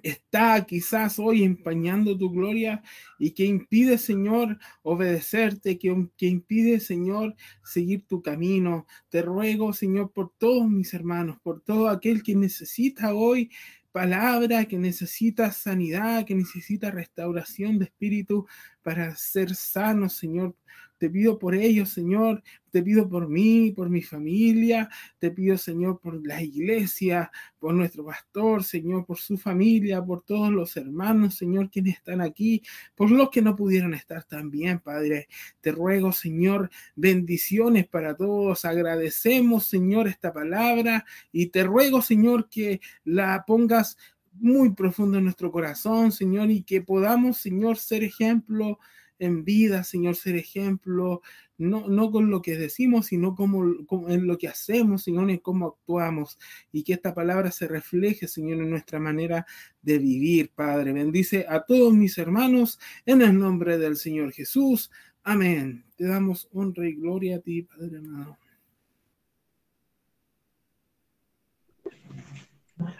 está 0.03 0.65
quizás 0.65 1.19
hoy 1.19 1.43
empañando 1.43 2.17
tu 2.17 2.29
gloria 2.29 2.81
y 3.17 3.31
que 3.31 3.45
impide, 3.45 3.97
Señor, 3.97 4.57
obedecerte, 4.83 5.77
que, 5.77 6.07
que, 6.17 6.27
impide, 6.27 6.79
Señor, 6.79 7.35
seguir 7.63 8.05
tu 8.07 8.21
camino. 8.21 8.85
Te 9.09 9.21
ruego, 9.21 9.73
Señor, 9.73 10.11
por 10.11 10.31
todos 10.37 10.69
mis 10.69 10.93
hermanos, 10.93 11.37
por 11.43 11.61
todo 11.61 11.89
aquel 11.89 12.23
que 12.23 12.35
necesita 12.35 13.13
hoy 13.13 13.49
palabra, 13.91 14.65
que 14.65 14.77
necesita 14.77 15.51
sanidad, 15.51 16.25
que 16.25 16.35
necesita 16.35 16.91
restauración 16.91 17.79
de 17.79 17.85
espíritu 17.85 18.47
para 18.83 19.15
ser 19.15 19.55
sano, 19.55 20.09
Señor. 20.09 20.55
Te 20.99 21.09
pido 21.09 21.39
por 21.39 21.55
ellos, 21.55 21.89
Señor. 21.89 22.43
Te 22.71 22.83
pido 22.83 23.09
por 23.09 23.29
mí, 23.29 23.71
por 23.71 23.89
mi 23.89 24.01
familia. 24.01 24.89
Te 25.17 25.31
pido, 25.31 25.57
Señor, 25.57 25.99
por 26.01 26.27
la 26.27 26.43
iglesia, 26.43 27.31
por 27.57 27.73
nuestro 27.73 28.05
pastor, 28.05 28.65
Señor, 28.65 29.05
por 29.05 29.17
su 29.17 29.37
familia, 29.37 30.03
por 30.03 30.21
todos 30.23 30.51
los 30.51 30.75
hermanos, 30.75 31.35
Señor, 31.35 31.71
quienes 31.71 31.95
están 31.95 32.19
aquí, 32.19 32.61
por 32.95 33.09
los 33.09 33.29
que 33.29 33.41
no 33.41 33.55
pudieron 33.55 33.93
estar 33.93 34.25
también, 34.25 34.79
Padre. 34.79 35.29
Te 35.61 35.71
ruego, 35.71 36.11
Señor, 36.11 36.69
bendiciones 36.95 37.87
para 37.87 38.15
todos. 38.15 38.65
Agradecemos, 38.65 39.65
Señor, 39.65 40.09
esta 40.09 40.33
palabra 40.33 41.05
y 41.31 41.47
te 41.47 41.63
ruego, 41.63 42.01
Señor, 42.01 42.49
que 42.49 42.81
la 43.05 43.45
pongas 43.47 43.97
muy 44.33 44.73
profundo 44.73 45.17
en 45.17 45.23
nuestro 45.23 45.49
corazón, 45.49 46.11
Señor, 46.11 46.51
y 46.51 46.63
que 46.63 46.81
podamos, 46.81 47.37
Señor, 47.37 47.77
ser 47.77 48.03
ejemplo 48.03 48.79
en 49.19 49.43
vida, 49.43 49.83
Señor, 49.83 50.15
ser 50.15 50.35
ejemplo, 50.35 51.21
no, 51.57 51.87
no 51.87 52.09
con 52.09 52.29
lo 52.29 52.41
que 52.41 52.57
decimos, 52.57 53.07
sino 53.07 53.35
como, 53.35 53.63
en 54.09 54.25
lo 54.25 54.37
que 54.37 54.47
hacemos, 54.47 55.03
Señor, 55.03 55.29
en 55.29 55.37
cómo 55.37 55.67
actuamos, 55.67 56.39
y 56.71 56.83
que 56.83 56.93
esta 56.93 57.13
palabra 57.13 57.51
se 57.51 57.67
refleje, 57.67 58.27
Señor, 58.27 58.59
en 58.59 58.69
nuestra 58.69 58.99
manera 58.99 59.45
de 59.81 59.99
vivir, 59.99 60.51
Padre. 60.55 60.93
Bendice 60.93 61.45
a 61.47 61.61
todos 61.61 61.93
mis 61.93 62.17
hermanos 62.17 62.79
en 63.05 63.21
el 63.21 63.37
nombre 63.37 63.77
del 63.77 63.97
Señor 63.97 64.31
Jesús. 64.31 64.89
Amén. 65.23 65.83
Te 65.97 66.05
damos 66.05 66.47
honra 66.53 66.87
y 66.87 66.95
gloria 66.95 67.35
a 67.35 67.39
ti, 67.39 67.63
Padre 67.63 67.97
amado. 67.97 68.37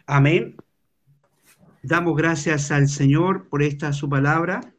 Amén. 0.05 0.55
Damos 1.81 2.17
gracias 2.17 2.71
al 2.71 2.89
Señor 2.89 3.47
por 3.47 3.63
esta 3.63 3.93
su 3.93 4.09
palabra. 4.09 4.73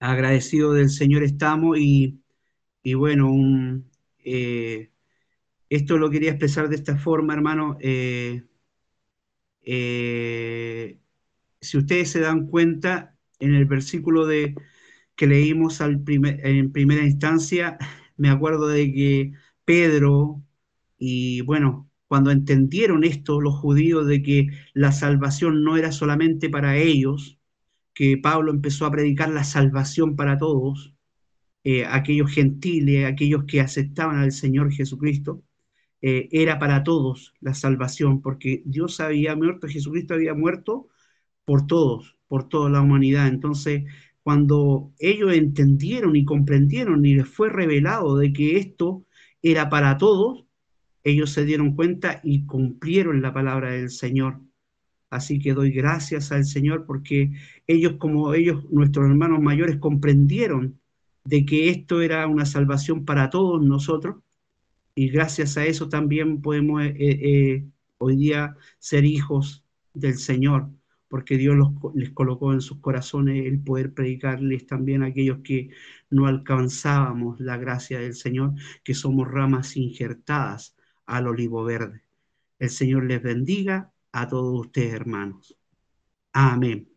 Agradecido 0.00 0.72
del 0.72 0.90
Señor 0.90 1.22
estamos 1.22 1.78
y, 1.78 2.20
bueno, 2.94 3.82
eh, 4.24 4.90
esto 5.70 5.98
lo 5.98 6.10
quería 6.10 6.30
expresar 6.30 6.68
de 6.68 6.76
esta 6.76 6.96
forma, 6.98 7.34
hermano. 7.34 7.78
Eh, 7.80 8.44
eh, 9.62 10.98
si 11.60 11.78
ustedes 11.78 12.10
se 12.10 12.20
dan 12.20 12.46
cuenta, 12.48 13.16
en 13.40 13.54
el 13.54 13.66
versículo 13.66 14.26
de, 14.26 14.54
que 15.16 15.26
leímos 15.26 15.80
al 15.80 16.04
en 16.08 16.72
primera 16.72 17.04
instancia, 17.04 17.78
me 18.16 18.30
acuerdo 18.30 18.68
de 18.68 18.92
que 18.92 19.32
Pedro 19.64 20.42
y 20.98 21.42
bueno, 21.42 21.90
cuando 22.08 22.30
entendieron 22.30 23.04
esto 23.04 23.40
los 23.40 23.54
judíos 23.56 24.06
de 24.06 24.22
que 24.22 24.48
la 24.74 24.92
salvación 24.92 25.64
no 25.64 25.76
era 25.76 25.92
solamente 25.92 26.48
para 26.50 26.76
ellos, 26.76 27.35
que 27.96 28.18
Pablo 28.18 28.52
empezó 28.52 28.84
a 28.84 28.90
predicar 28.90 29.30
la 29.30 29.42
salvación 29.42 30.16
para 30.16 30.36
todos, 30.36 30.94
eh, 31.64 31.86
aquellos 31.86 32.30
gentiles, 32.30 33.06
aquellos 33.06 33.44
que 33.46 33.62
aceptaban 33.62 34.18
al 34.18 34.32
Señor 34.32 34.70
Jesucristo, 34.70 35.42
eh, 36.02 36.28
era 36.30 36.58
para 36.58 36.84
todos 36.84 37.32
la 37.40 37.54
salvación, 37.54 38.20
porque 38.20 38.62
Dios 38.66 39.00
había 39.00 39.34
muerto, 39.34 39.66
Jesucristo 39.66 40.12
había 40.12 40.34
muerto 40.34 40.88
por 41.46 41.66
todos, 41.66 42.18
por 42.28 42.48
toda 42.50 42.68
la 42.68 42.82
humanidad. 42.82 43.28
Entonces, 43.28 43.84
cuando 44.22 44.92
ellos 44.98 45.32
entendieron 45.32 46.16
y 46.16 46.26
comprendieron 46.26 47.06
y 47.06 47.14
les 47.14 47.28
fue 47.28 47.48
revelado 47.48 48.18
de 48.18 48.32
que 48.34 48.58
esto 48.58 49.06
era 49.40 49.70
para 49.70 49.96
todos, 49.96 50.44
ellos 51.02 51.30
se 51.30 51.46
dieron 51.46 51.74
cuenta 51.74 52.20
y 52.22 52.44
cumplieron 52.44 53.22
la 53.22 53.32
palabra 53.32 53.70
del 53.70 53.88
Señor. 53.88 54.40
Así 55.10 55.38
que 55.38 55.54
doy 55.54 55.70
gracias 55.70 56.32
al 56.32 56.44
Señor 56.44 56.84
porque 56.86 57.32
ellos, 57.66 57.94
como 57.98 58.34
ellos, 58.34 58.64
nuestros 58.70 59.06
hermanos 59.06 59.40
mayores, 59.40 59.76
comprendieron 59.78 60.80
de 61.24 61.44
que 61.44 61.70
esto 61.70 62.02
era 62.02 62.26
una 62.26 62.46
salvación 62.46 63.04
para 63.04 63.30
todos 63.30 63.62
nosotros 63.64 64.16
y 64.94 65.10
gracias 65.10 65.56
a 65.58 65.66
eso 65.66 65.88
también 65.88 66.40
podemos 66.40 66.82
eh, 66.82 66.94
eh, 66.98 67.66
hoy 67.98 68.16
día 68.16 68.56
ser 68.78 69.04
hijos 69.04 69.64
del 69.92 70.16
Señor, 70.16 70.70
porque 71.08 71.36
Dios 71.36 71.56
les 71.94 72.10
colocó 72.10 72.52
en 72.52 72.60
sus 72.62 72.78
corazones 72.80 73.46
el 73.46 73.60
poder 73.60 73.92
predicarles 73.92 74.66
también 74.66 75.02
a 75.02 75.06
aquellos 75.06 75.40
que 75.40 75.70
no 76.10 76.26
alcanzábamos 76.26 77.40
la 77.40 77.58
gracia 77.58 78.00
del 78.00 78.14
Señor, 78.14 78.54
que 78.84 78.94
somos 78.94 79.28
ramas 79.30 79.76
injertadas 79.76 80.74
al 81.04 81.26
olivo 81.28 81.62
verde. 81.64 82.02
El 82.58 82.70
Señor 82.70 83.04
les 83.04 83.22
bendiga 83.22 83.92
a 84.16 84.28
todos 84.28 84.60
ustedes, 84.66 84.94
hermanos. 84.94 85.56
Amén. 86.32 86.88